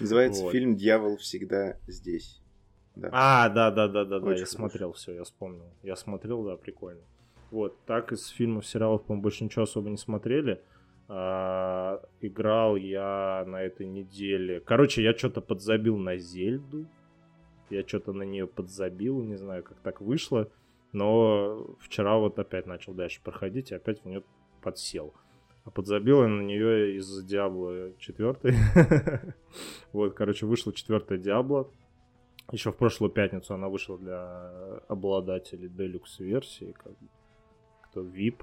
[0.00, 0.52] Называется вот.
[0.52, 2.40] фильм Дьявол всегда здесь.
[2.96, 3.10] Да.
[3.12, 4.34] А, да, да, да, да, да.
[4.34, 5.72] Я смотрел все, я вспомнил.
[5.84, 7.02] Я смотрел, да, прикольно.
[7.52, 10.60] Вот, так из фильмов, сериалов, по-моему, больше ничего особо не смотрели.
[11.06, 14.60] А, играл я на этой неделе.
[14.60, 16.86] Короче, я что-то подзабил на Зельду.
[17.70, 20.50] Я что-то на нее подзабил, не знаю, как так вышло.
[20.92, 24.22] Но вчера вот опять начал дальше проходить и опять в нее
[24.62, 25.14] подсел.
[25.64, 28.54] А подзабил я на нее из Диабло 4.
[29.92, 31.70] вот, короче, вышла четвертая Диабло.
[32.50, 36.94] Еще в прошлую пятницу она вышла для обладателей Deluxe версии, как
[37.82, 38.42] кто VIP,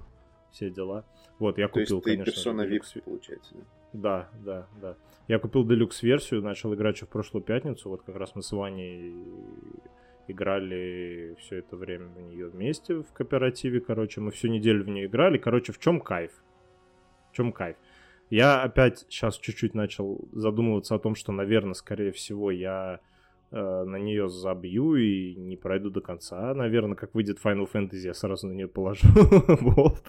[0.52, 1.06] все дела.
[1.40, 3.64] Вот, я купил, То есть ты конечно, персона VIP, получается, да?
[3.94, 4.98] Да, да, да.
[5.28, 7.90] Я купил Deluxe версию, начал играть еще в прошлую пятницу.
[7.90, 9.16] Вот как раз мы с Ваней
[10.28, 15.06] играли все это время в нее вместе в кооперативе, короче, мы всю неделю в нее
[15.06, 15.38] играли.
[15.38, 16.32] Короче, в чем кайф?
[17.32, 17.76] В чем кайф?
[18.30, 23.00] Я опять сейчас чуть-чуть начал задумываться о том, что, наверное, скорее всего, я
[23.60, 26.54] на нее забью и не пройду до конца.
[26.54, 29.08] Наверное, как выйдет Final Fantasy, я сразу на нее положу.
[29.62, 30.04] вот.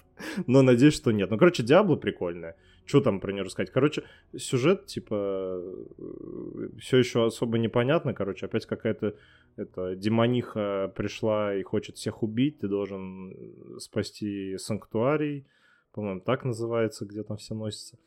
[0.47, 1.31] Но надеюсь, что нет.
[1.31, 2.55] Ну, короче, Диабло прикольная.
[2.85, 3.71] Что там про нее рассказать?
[3.71, 4.03] Короче,
[4.35, 5.61] сюжет, типа,
[5.97, 8.13] э, все еще особо непонятно.
[8.13, 9.15] Короче, опять какая-то
[9.57, 12.59] это демониха пришла и хочет всех убить.
[12.59, 13.33] Ты должен
[13.79, 15.47] спасти санктуарий.
[15.93, 17.97] по-моему, так называется, где там все носятся.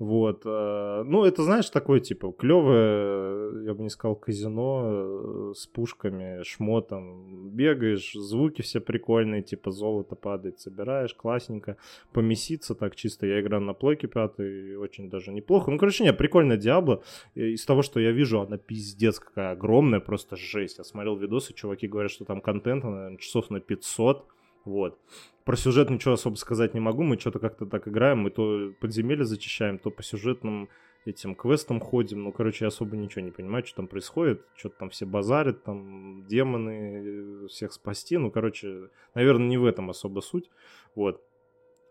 [0.00, 0.44] Вот.
[0.46, 6.42] Э, ну, это, знаешь, такое, типа, клевое, я бы не сказал, казино э, с пушками,
[6.42, 7.50] шмотом.
[7.50, 11.76] Бегаешь, звуки все прикольные, типа, золото падает, собираешь, классненько.
[12.14, 13.26] Помеситься так чисто.
[13.26, 15.70] Я играю на плойке пятый, очень даже неплохо.
[15.70, 17.02] Ну, короче, нет, прикольная Диабло.
[17.34, 20.78] Из того, что я вижу, она пиздец какая огромная, просто жесть.
[20.78, 24.24] Я смотрел видосы, чуваки говорят, что там контента, наверное, часов на 500.
[24.64, 24.98] Вот.
[25.44, 27.02] Про сюжет ничего особо сказать не могу.
[27.02, 28.20] Мы что-то как-то так играем.
[28.20, 30.68] Мы то подземелье зачищаем, то по сюжетным
[31.06, 32.24] этим квестам ходим.
[32.24, 34.44] Ну, короче, я особо ничего не понимаю, что там происходит.
[34.54, 38.18] Что-то там все базарят, там демоны, всех спасти.
[38.18, 40.50] Ну, короче, наверное, не в этом особо суть.
[40.94, 41.22] Вот.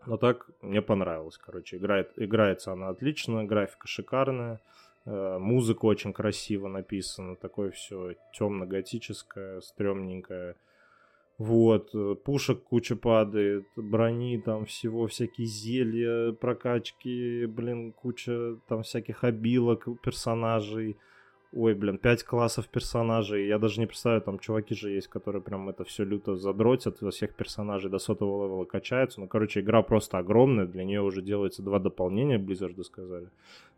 [0.06, 1.76] Но так мне понравилось, короче.
[1.76, 4.60] Играет, играется она отлично, графика шикарная.
[5.04, 10.56] Э, музыка очень красиво написана, такое все темно-готическое, стрёмненькое.
[11.40, 19.24] Вот, э, пушек куча падает, брони там всего, всякие зелья, прокачки, блин, куча там всяких
[19.24, 20.98] обилок персонажей.
[21.52, 23.48] Ой, блин, пять классов персонажей.
[23.48, 27.10] Я даже не представляю, там чуваки же есть, которые прям это все люто задротят, во
[27.10, 29.20] всех персонажей до сотого левела качаются.
[29.20, 33.28] Ну, короче, игра просто огромная, для нее уже делается два дополнения, Blizzard сказали.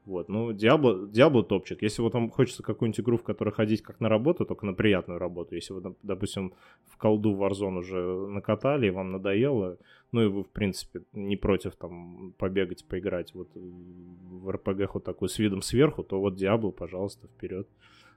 [0.04, 1.80] Вот, ну, Diablo, Diablo топчик.
[1.80, 5.18] Если вот вам хочется какую-нибудь игру, в которой ходить как на работу, только на приятную
[5.18, 5.54] работу.
[5.54, 6.52] Если вы, допустим,
[6.88, 9.78] в колду Warzone уже накатали, и вам надоело,
[10.12, 15.28] ну и вы, в принципе, не против там побегать, поиграть вот в RPG вот такой
[15.28, 17.68] с видом сверху, то вот Diablo, пожалуйста, вперед.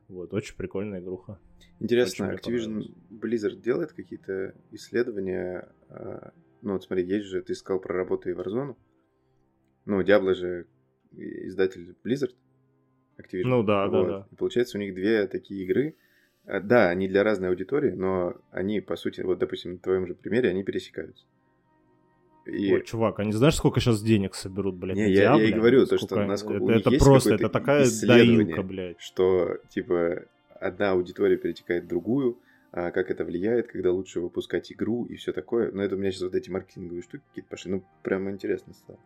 [0.07, 1.39] Вот, очень прикольная игруха.
[1.79, 5.67] Интересно, Activision Blizzard делает какие-то исследования?
[5.89, 6.31] А,
[6.61, 8.75] ну вот смотри, есть же, ты сказал про работу и Warzone.
[9.85, 10.67] Ну, Diablo же
[11.11, 12.35] издатель Blizzard,
[13.17, 13.45] Activision.
[13.45, 13.91] Ну да, вот.
[13.91, 14.27] да, да.
[14.31, 15.95] И получается, у них две такие игры.
[16.45, 20.13] А, да, они для разной аудитории, но они, по сути, вот, допустим, на твоем же
[20.13, 21.25] примере, они пересекаются.
[22.45, 22.73] И...
[22.73, 24.95] Ой, чувак, они знаешь, сколько сейчас денег соберут, блядь?
[24.95, 27.87] Не, я, я и говорю, то, что насколько это, у них это просто, это такая
[28.03, 28.99] доилка, блядь.
[28.99, 30.23] Что, типа,
[30.59, 32.37] одна аудитория перетекает в другую,
[32.71, 35.71] а как это влияет, когда лучше выпускать игру и все такое.
[35.71, 37.71] Но это у меня сейчас вот эти маркетинговые штуки какие-то пошли.
[37.71, 38.99] Ну, прям интересно стало.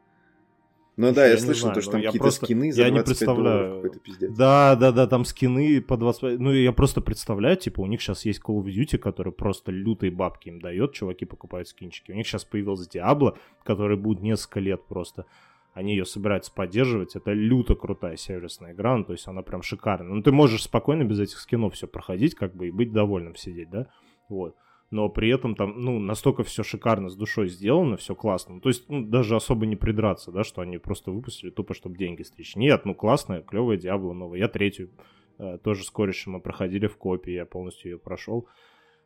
[1.00, 3.02] Ну да, я, я слышал, знаю, то, что там какие-то просто, скины за я не
[3.02, 3.76] представляю.
[3.76, 4.36] какой-то пиздец.
[4.36, 6.38] Да, да, да, там скины по 20...
[6.42, 10.12] Ну, я просто представляю, типа, у них сейчас есть Call of Duty, который просто лютые
[10.12, 12.12] бабки им дает, чуваки покупают скинчики.
[12.12, 15.26] У них сейчас появился Diablo, который будет несколько лет просто.
[15.74, 17.16] Они ее собираются поддерживать.
[17.16, 20.12] Это люто крутая сервисная игра, ну, то есть она прям шикарная.
[20.12, 23.70] Ну, ты можешь спокойно без этих скинов все проходить, как бы, и быть довольным сидеть,
[23.70, 23.88] да?
[24.28, 24.54] Вот
[24.92, 28.56] но при этом там, ну, настолько все шикарно с душой сделано, все классно.
[28.56, 31.98] Ну, то есть, ну, даже особо не придраться, да, что они просто выпустили тупо, чтобы
[31.98, 32.56] деньги стричь.
[32.56, 34.40] Нет, ну, классная, клевая Диабло новая.
[34.40, 34.90] Я третью
[35.38, 38.48] э, тоже с корешем мы проходили в копии, я полностью ее прошел.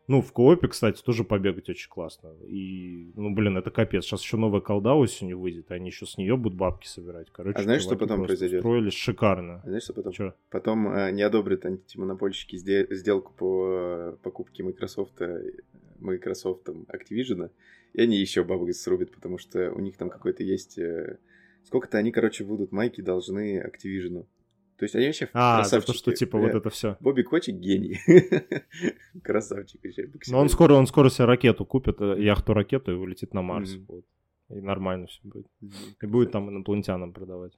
[0.08, 2.34] Ну, в коопе, кстати, тоже побегать очень классно.
[2.46, 4.04] И, ну, блин, это капец.
[4.04, 7.30] Сейчас еще новая колда осенью выйдет, и они еще с нее будут бабки собирать.
[7.32, 8.60] Короче, а знаешь, что потом произойдет?
[8.60, 9.62] Строились шикарно.
[9.64, 10.12] А знаешь, что потом?
[10.12, 10.34] Чё?
[10.50, 15.22] Потом э, не одобрят антимонопольщики сделку по э, покупке Microsoft,
[16.04, 17.51] Microsoft Activision,
[17.93, 20.78] и они еще бабок срубят, потому что у них там какой-то есть...
[20.78, 21.18] Э,
[21.64, 24.26] сколько-то они, короче, будут майки должны Activision.
[24.78, 25.91] То есть они вообще а, красавчики.
[25.91, 26.97] то, что типа вот это все.
[26.99, 27.99] Бобби Кочик гений.
[29.24, 30.10] Красавчик еще.
[30.28, 33.76] Но он скоро, он скоро себе ракету купит, э, яхту-ракету и улетит на Марс.
[33.76, 33.86] Mm-hmm.
[33.88, 34.06] Вот.
[34.49, 35.45] И нормально все будет.
[35.64, 35.95] Mm-hmm.
[36.01, 37.54] И будет там инопланетянам продавать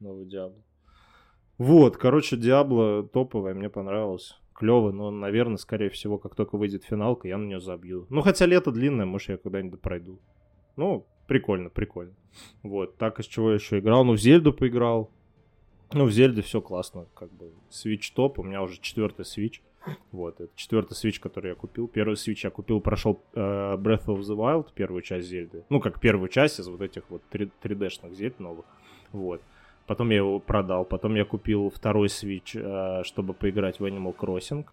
[0.00, 0.62] новый Диабло.
[1.58, 4.40] Вот, короче, Диабло топовая, мне понравилось.
[4.62, 8.06] Клево, но, наверное, скорее всего, как только выйдет финалка, я на нее забью.
[8.10, 10.20] Ну, хотя лето длинное, может, я когда-нибудь пройду.
[10.76, 12.12] Ну, прикольно, прикольно.
[12.62, 14.04] Вот, так из чего я еще играл.
[14.04, 15.10] Ну, в Зельду поиграл.
[15.92, 17.50] Ну, в Зельде все классно, как бы.
[17.70, 19.62] Switch топ, у меня уже четвертый Switch.
[20.12, 21.88] Вот, это четвертый Switch, который я купил.
[21.88, 25.64] Первый Switch я купил, прошел э, Breath of the Wild, первую часть Зельды.
[25.70, 28.64] Ну, как первую часть из вот этих вот 3, 3D-шных Зельд новых.
[29.10, 29.42] Вот.
[29.86, 30.84] Потом я его продал.
[30.84, 34.64] Потом я купил второй Switch, э, чтобы поиграть в Animal Crossing.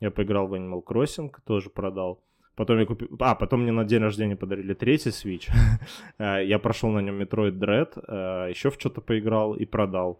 [0.00, 2.18] Я поиграл в Animal Crossing, тоже продал.
[2.54, 3.08] Потом я купил...
[3.20, 5.48] А, потом мне на день рождения подарили третий Switch.
[6.18, 10.18] Э, я прошел на нем Metroid Dread, э, еще в что-то поиграл и продал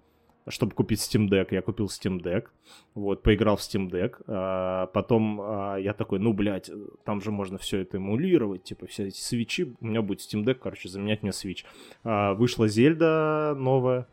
[0.51, 2.47] чтобы купить Steam Deck, я купил Steam Deck,
[2.95, 6.71] вот, поиграл в Steam Deck, а, потом а, я такой, ну, блядь,
[7.05, 10.55] там же можно все это эмулировать, типа, все эти свечи, у меня будет Steam Deck,
[10.55, 11.65] короче, заменять мне Switch.
[12.05, 14.07] А, вышла Зельда новая,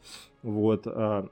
[0.43, 1.29] вот, а,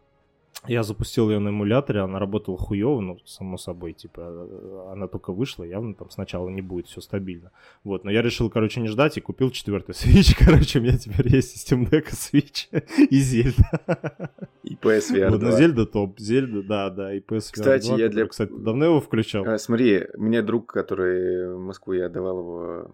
[0.68, 5.64] я запустил ее на эмуляторе, она работала хуево, ну, само собой, типа, она только вышла,
[5.64, 7.52] явно там сначала не будет все стабильно.
[7.84, 11.28] Вот, но я решил, короче, не ждать и купил четвертый Switch, короче, у меня теперь
[11.28, 12.70] есть Steam Deck, Switch
[13.10, 14.32] и Зельда.
[14.64, 15.30] И PSVR 2.
[15.30, 18.26] Вот, ну, Зельда топ, Зельда, да, да, и PSVR Кстати, 2, я для...
[18.28, 19.46] Кстати, давно его включал.
[19.46, 22.92] А, смотри, мне друг, который в Москву я отдавал его,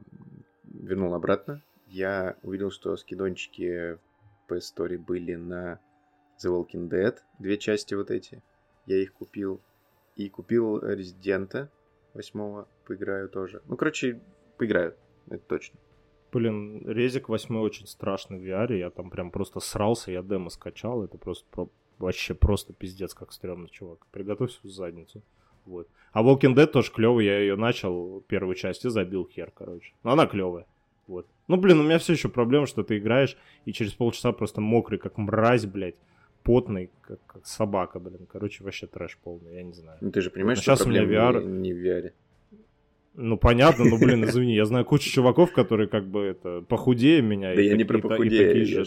[0.64, 3.98] вернул обратно, я увидел, что скидончики
[4.48, 5.80] в PS Store были на
[6.44, 8.42] The Walking Dead, две части вот эти.
[8.86, 9.62] Я их купил.
[10.16, 11.70] И купил Резидента
[12.14, 13.62] восьмого, поиграю тоже.
[13.68, 14.22] Ну, короче,
[14.58, 14.96] поиграю,
[15.30, 15.80] это точно.
[16.32, 21.04] Блин, Резик 8 очень страшный в VR, я там прям просто срался, я демо скачал,
[21.04, 21.70] это просто про...
[21.98, 24.06] вообще просто пиздец, как стрёмно, чувак.
[24.12, 25.24] Приготовься в задницу.
[25.66, 25.88] Вот.
[26.12, 29.94] А Walking Dead тоже клевый, я ее начал, первую часть, и забил хер, короче.
[30.04, 30.68] Но она клевая.
[31.08, 31.26] Вот.
[31.48, 33.36] Ну, блин, у меня все еще проблема, что ты играешь,
[33.66, 36.00] и через полчаса просто мокрый, как мразь, блядь
[36.44, 38.28] потный, как, как собака, блин.
[38.32, 39.98] Короче, вообще трэш полный, я не знаю.
[40.02, 41.44] Ну ты же понимаешь, вот, что сейчас у меня VR...
[41.44, 42.12] Не, не в VR.
[43.16, 47.54] Ну, понятно, но, блин, извини, я знаю кучу чуваков, которые как бы это похудее меня.
[47.54, 48.86] Да я не про похудее, я же...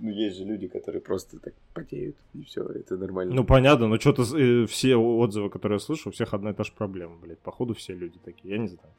[0.00, 3.34] Ну, есть же люди, которые просто так потеют, и все, это нормально.
[3.34, 6.62] Ну, понятно, но что-то э, все отзывы, которые я слышу, у всех одна и та
[6.62, 7.40] же проблема, блядь.
[7.40, 8.92] Походу все люди такие, я не знаю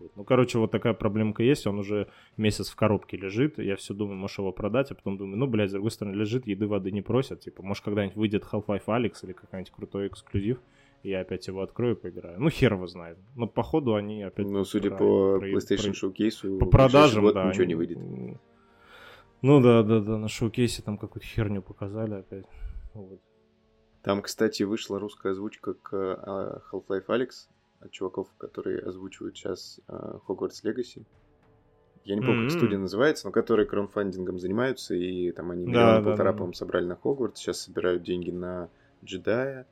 [0.00, 0.16] будет.
[0.16, 4.16] Ну, короче, вот такая проблемка есть, он уже месяц в коробке лежит, я все думаю,
[4.16, 7.02] может его продать, а потом думаю, ну, блядь, с другой стороны, лежит, еды, воды не
[7.02, 10.58] просят, типа, может, когда-нибудь выйдет Half-Life Alex или какой-нибудь крутой эксклюзив,
[11.02, 12.40] и я опять его открою и поиграю.
[12.40, 13.18] Ну, хер его знает.
[13.36, 14.46] Но, походу, они опять...
[14.46, 17.48] Ну, судя по PlayStation Showcase, по продажам, год да.
[17.48, 17.98] Ничего не выйдет.
[19.42, 22.44] Ну, да, да, да, на шоу-кейсе там какую-то херню показали опять.
[22.92, 23.20] Вот.
[24.02, 27.48] Там, кстати, вышла русская озвучка к а, Half-Life Alex
[27.80, 29.80] от чуваков, которые озвучивают сейчас
[30.26, 31.06] Хогвартс uh, Легаси.
[32.04, 32.48] Я не помню, mm-hmm.
[32.48, 36.54] как студия называется, но которые краунфандингом занимаются, и там они миллион да, полтора, да, по-моему,
[36.54, 38.70] собрали на Хогвартс, сейчас собирают деньги на
[39.04, 39.66] джедая.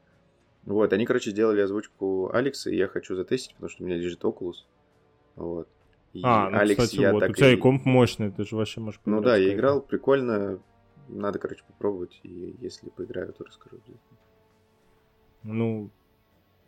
[0.65, 4.23] Вот, они, короче, сделали озвучку Алекса, и я хочу затестить, потому что у меня лежит
[4.25, 4.67] Oculus.
[5.37, 5.69] Вот.
[6.13, 8.57] И а, ну, Алекс, кстати, я вот, так у тебя и комп мощный, ты же
[8.57, 10.59] вообще можешь Ну да, я играл, прикольно,
[11.09, 13.79] надо, короче, попробовать, и если поиграю, то расскажу.
[15.43, 15.91] Ну,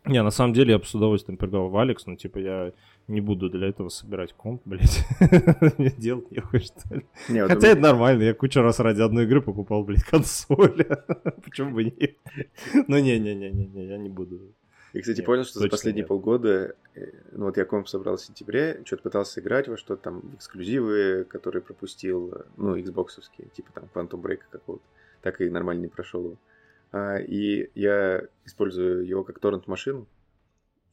[0.05, 2.73] не, на самом деле я бы с удовольствием поиграл в Алекс, но типа я
[3.07, 5.05] не буду для этого собирать комп, блядь.
[5.77, 7.05] Мне делать нехуй, что ли.
[7.29, 10.85] Не, Хотя это нормально, я кучу раз ради одной игры покупал, блядь, консоль.
[11.43, 12.17] Почему бы не?
[12.87, 14.39] Ну не-не-не-не, я не буду.
[14.93, 18.81] И, кстати, понял, что за последние полгода, э, ну вот я комп собрал в сентябре,
[18.85, 24.39] что-то пытался играть во что-то там, эксклюзивы, которые пропустил, ну, xboxовские, типа там Phantom Break
[24.49, 24.83] какого-то,
[25.21, 26.37] так и нормально не прошел его.
[26.91, 30.07] А, и я использую его как торрент-машину,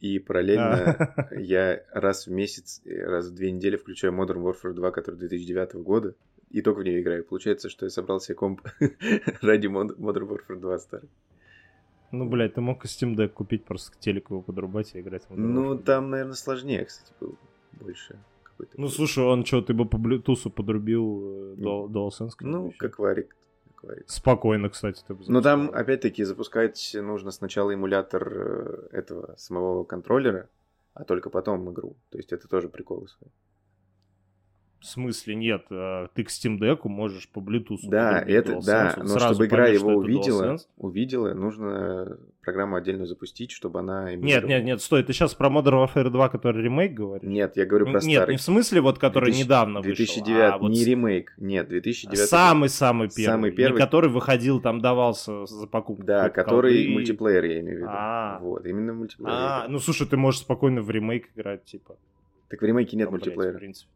[0.01, 5.17] и параллельно я раз в месяц, раз в две недели включаю Modern Warfare 2, который
[5.17, 6.15] 2009 года,
[6.51, 7.25] и только в нее играю.
[7.25, 8.63] Получается, что я собрал себе комп
[9.43, 11.09] ради Modern Warfare 2 старый.
[12.11, 15.77] Ну, блядь, ты мог Steam Deck купить, просто к телеку его подрубать и играть Ну,
[15.77, 17.37] там, наверное, сложнее, кстати, было
[17.73, 18.19] больше.
[18.77, 22.31] Ну, слушай, он что, ты бы по Bluetooth подрубил э, DualSense?
[22.41, 23.37] Ну, как варик
[23.83, 24.17] говорится.
[24.17, 25.03] Спокойно, кстати.
[25.07, 30.49] Ты Но там, опять-таки, запускать нужно сначала эмулятор э, этого самого контроллера,
[30.95, 31.97] а только потом игру.
[32.11, 33.31] То есть это тоже приколы свои.
[34.81, 37.81] В смысле нет, а, ты к Steam Deck можешь по Bluetooth.
[37.83, 43.81] Да, это да, но чтобы игра понять, его увидела, увидела, нужно программу отдельно запустить, чтобы
[43.81, 44.15] она...
[44.15, 47.29] Нет, нет, нет, стой, ты сейчас про Modern Warfare 2, который ремейк говоришь?
[47.29, 48.35] Нет, я говорю про нет, старый.
[48.35, 50.55] не в смысле вот, который 2000, недавно 2009, вышел.
[50.55, 50.71] А, вот...
[50.71, 52.29] не ремейк, нет, 2009.
[52.29, 53.25] Самый-самый первый.
[53.25, 53.79] Самый первый.
[53.79, 56.05] Который выходил, там давался за покупку.
[56.05, 56.93] Да, который колды.
[56.93, 57.91] мультиплеер, я имею в виду.
[57.91, 59.31] А, вот, именно мультиплеер.
[59.31, 61.97] А, ну слушай, ты можешь спокойно в ремейк играть, типа.
[62.49, 63.57] Так в ремейке нет мультиплеера.
[63.57, 63.91] В принципе.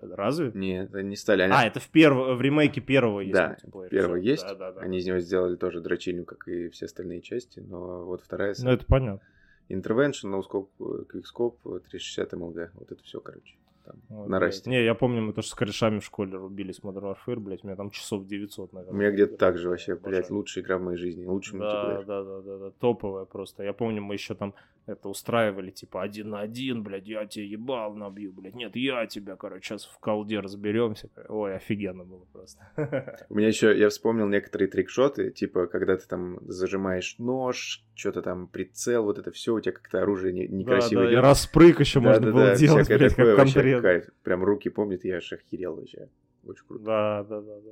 [0.00, 0.52] Разве?
[0.54, 1.42] Нет, это не стали.
[1.42, 1.52] Они...
[1.54, 2.16] А, это в, перв...
[2.36, 3.56] в ремейке первого есть Да,
[3.90, 4.42] первого есть.
[4.42, 4.80] Да, да, да.
[4.80, 8.54] Они из него сделали тоже дрочильню, как и все остальные части, но вот вторая...
[8.58, 9.26] Ну, это понятно.
[9.68, 12.70] Intervention, NoScope, QuickScope, 360 MLG.
[12.74, 13.56] Вот это все, короче
[13.86, 14.68] там, вот, на расте.
[14.68, 17.76] Не, я помню, мы тоже с корешами в школе рубились Modern Warfare, блядь, у меня
[17.76, 18.94] там часов 900, наверное.
[18.94, 22.04] У меня где-то так же вообще, блядь, лучшая игра в моей жизни, лучший да, мультиплеер.
[22.06, 23.62] Да, да, да, да, топовая просто.
[23.62, 24.54] Я помню, мы еще там
[24.86, 29.36] это устраивали, типа, один на один, блядь, я тебе ебал набью, блядь, нет, я тебя,
[29.36, 31.10] короче, сейчас в колде разберемся.
[31.28, 33.26] Ой, офигенно было просто.
[33.28, 38.46] У меня еще, я вспомнил некоторые трикшоты, типа, когда ты там зажимаешь нож, что-то там
[38.46, 42.08] прицел, вот это все, у тебя как-то оружие некрасиво да, да, и распрыг еще да,
[42.08, 44.04] можно да, было да, делать, блядь, как конкретно кайф.
[44.22, 46.08] Прям руки помнит, я аж охерел вообще.
[46.44, 46.84] Очень круто.
[46.84, 47.70] Да, да, да, да.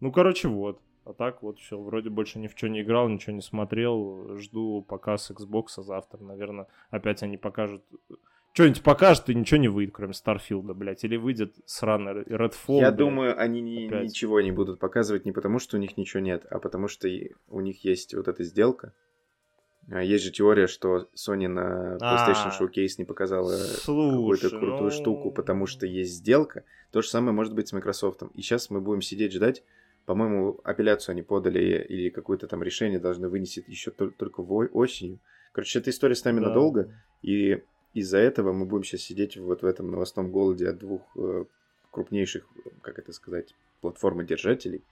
[0.00, 0.80] Ну, короче, вот.
[1.08, 4.36] А так вот все, вроде больше ни в что не играл, ничего не смотрел.
[4.36, 6.66] Жду показ Xbox завтра, наверное.
[6.90, 7.82] Опять они покажут...
[8.52, 11.04] Что-нибудь покажут, и ничего не выйдет, кроме Старфилда, блядь.
[11.04, 12.80] Или выйдет сраный Redfall.
[12.80, 16.20] Я блядь, думаю, они ни, ничего не будут показывать не потому, что у них ничего
[16.20, 17.08] нет, а потому что
[17.48, 18.92] у них есть вот эта сделка
[19.90, 23.56] а есть же теория, что Sony на PlayStation а, Showcase не показала
[23.86, 24.90] какую-то крутую ну...
[24.90, 26.64] штуку, потому что есть сделка.
[26.92, 28.22] То же самое может быть с Microsoft.
[28.34, 29.62] И сейчас мы будем сидеть ждать.
[30.08, 35.18] По-моему, апелляцию они подали или какое-то там решение должны вынести еще только осенью.
[35.52, 36.48] Короче, эта история с нами да.
[36.48, 36.94] надолго.
[37.20, 37.62] И
[37.92, 41.44] из-за этого мы будем сейчас сидеть вот в этом новостном голоде от двух э,
[41.90, 42.46] крупнейших,
[42.80, 44.82] как это сказать, платформодержателей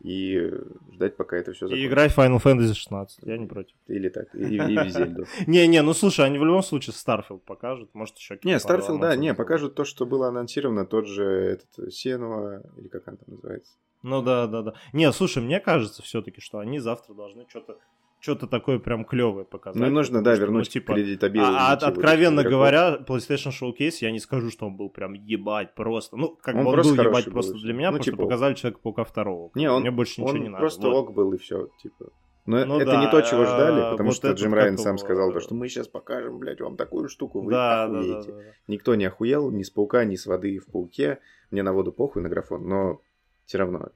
[0.00, 0.50] и
[0.94, 1.84] ждать, пока это все закончится.
[1.84, 3.76] И играть Final Fantasy 16, я не против.
[3.88, 5.26] Или так, и, и Зельду.
[5.46, 9.34] Не-не, ну слушай, они в любом случае Starfield покажут, может еще Не, Starfield, да, не,
[9.34, 13.74] покажут то, что было анонсировано, тот же этот Сенова, или как он там называется.
[14.04, 14.74] Ну да, да, да.
[14.92, 17.78] Не, слушай, мне кажется все-таки, что они завтра должны что-то
[18.20, 19.80] что-то такое прям клевое показать.
[19.80, 21.58] Ну, нужно, да, вернуть ну, типа, кредитабилность.
[21.58, 26.16] А, от, откровенно говоря, PlayStation Showcase, я не скажу, что он был прям ебать просто.
[26.16, 28.22] Ну, как он бы он был ебать был просто для меня, ну, просто типа...
[28.22, 29.50] показали Человека-паука второго.
[29.54, 30.60] Не, он, Мне больше ничего он не надо.
[30.60, 30.94] просто вот.
[30.94, 32.06] ок был и все, типа.
[32.46, 35.32] Но ну, это да, не то, чего ждали, потому вот что Джим Райан сам сказал,
[35.32, 38.32] то, что мы сейчас покажем, блядь, вам такую штуку, вы да, охуеете.
[38.32, 38.50] Да, да, да.
[38.68, 41.20] Никто не охуел, ни с паука, ни с воды в пауке.
[41.50, 43.00] Мне на воду похуй на графон, но
[43.46, 43.88] все равно.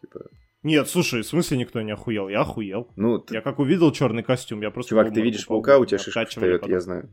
[0.00, 0.20] Типа,
[0.62, 2.28] нет, слушай, в смысле никто не охуел?
[2.28, 2.88] Я охуел.
[2.96, 3.34] Ну, ты...
[3.34, 4.90] Я как увидел черный костюм, я просто...
[4.90, 7.08] Чувак, ты видишь паука, у тебя шишка встает, я знаю.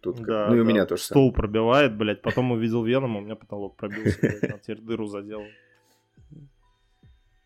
[0.00, 1.02] Тут да, ну и у меня тоже.
[1.02, 2.20] Стол пробивает, блядь.
[2.20, 5.46] Потом увидел Венома, у меня потолок пробился, блядь, теперь дыру заделал.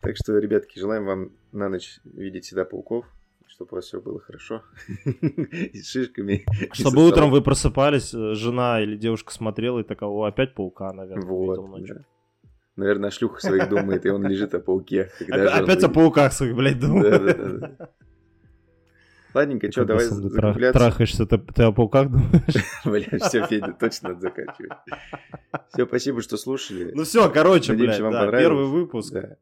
[0.01, 3.05] Так что, ребятки, желаем вам на ночь видеть всегда пауков,
[3.47, 4.63] чтобы у вас все было хорошо.
[5.05, 6.45] И с шишками.
[6.73, 11.25] Чтобы утром вы просыпались, э, жена или девушка смотрела и такая, о, опять паука, наверное,
[11.25, 12.05] вот, ночью.
[12.79, 15.11] Наверное, шлюха своих думает, и он лежит о пауке.
[15.29, 17.77] Опять о пауках своих, блядь, думает.
[19.33, 20.79] Ладненько, что, давай закругляться.
[20.79, 22.83] Трахаешься, ты, ты о пауках думаешь?
[22.85, 24.71] Бля, все, Федя, точно надо заканчивать.
[25.73, 26.91] Все, спасибо, что слушали.
[26.95, 29.13] Ну все, короче, блядь, да, первый выпуск.
[29.13, 29.37] Да.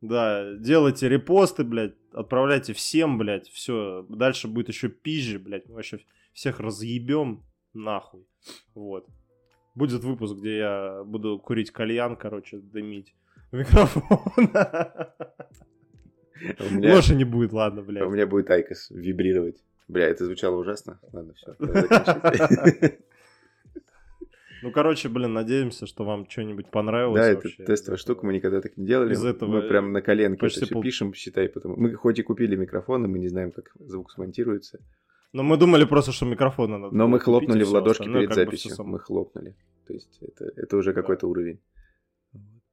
[0.00, 4.06] да, делайте репосты, блядь, отправляйте всем, блядь, все.
[4.08, 6.00] Дальше будет еще пизже, блядь, мы вообще
[6.32, 7.42] всех разъебем
[7.74, 8.26] нахуй.
[8.74, 9.06] Вот.
[9.76, 13.14] Будет выпуск, где я буду курить кальян, короче, дымить
[13.52, 14.18] микрофон.
[16.70, 16.92] Меня...
[16.92, 18.02] Больше не будет, ладно, блядь.
[18.02, 19.62] У меня будет IQOS вибрировать.
[19.86, 20.98] Бля, это звучало ужасно.
[21.12, 21.54] Ладно, все.
[24.62, 27.20] Ну, короче, блин, надеемся, что вам что-нибудь понравилось.
[27.20, 29.12] Да, это тестовая штука, мы никогда так не делали.
[29.12, 30.82] Из этого мы прям на коленке почти это все пол...
[30.82, 34.80] пишем, считай, потому мы хоть и купили микрофоны, мы не знаем, как звук смонтируется.
[35.32, 36.96] Но мы думали просто, что микрофоны надо.
[36.96, 38.84] Но мы хлопнули в ладошки перед записью.
[38.84, 39.56] Мы хлопнули.
[39.86, 41.60] То есть это, это уже какой-то уровень.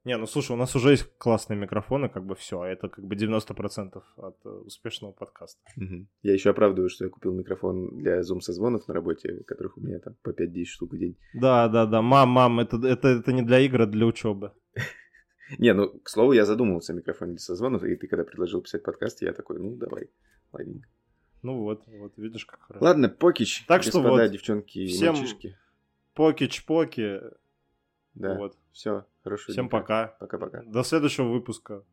[0.05, 3.05] Не, ну слушай, у нас уже есть классные микрофоны, как бы все, а это как
[3.05, 5.61] бы 90% от э, успешного подкаста.
[5.77, 6.07] Угу.
[6.23, 10.15] Я еще оправдываю, что я купил микрофон для зум-созвонов на работе, которых у меня там
[10.21, 11.17] по 5-10 штук в день.
[11.34, 14.51] Да, да, да, мам, мам, это, это, это не для игр, а для учебы.
[15.59, 18.84] Не, ну, к слову, я задумывался о микрофоне для созвонов, и ты когда предложил писать
[18.84, 20.09] подкаст, я такой, ну, давай,
[20.51, 20.88] ладненько.
[21.44, 22.86] Ну вот, вот, видишь, как хорошо.
[22.86, 25.57] Ладно, покич, так что вот, девчонки и всем мальчишки.
[26.14, 27.20] Покич-поки.
[28.14, 28.57] Да, вот.
[28.72, 29.52] все, хорошо.
[29.52, 30.15] Всем пока.
[30.20, 30.64] Пока-пока.
[30.64, 31.84] До следующего выпуска.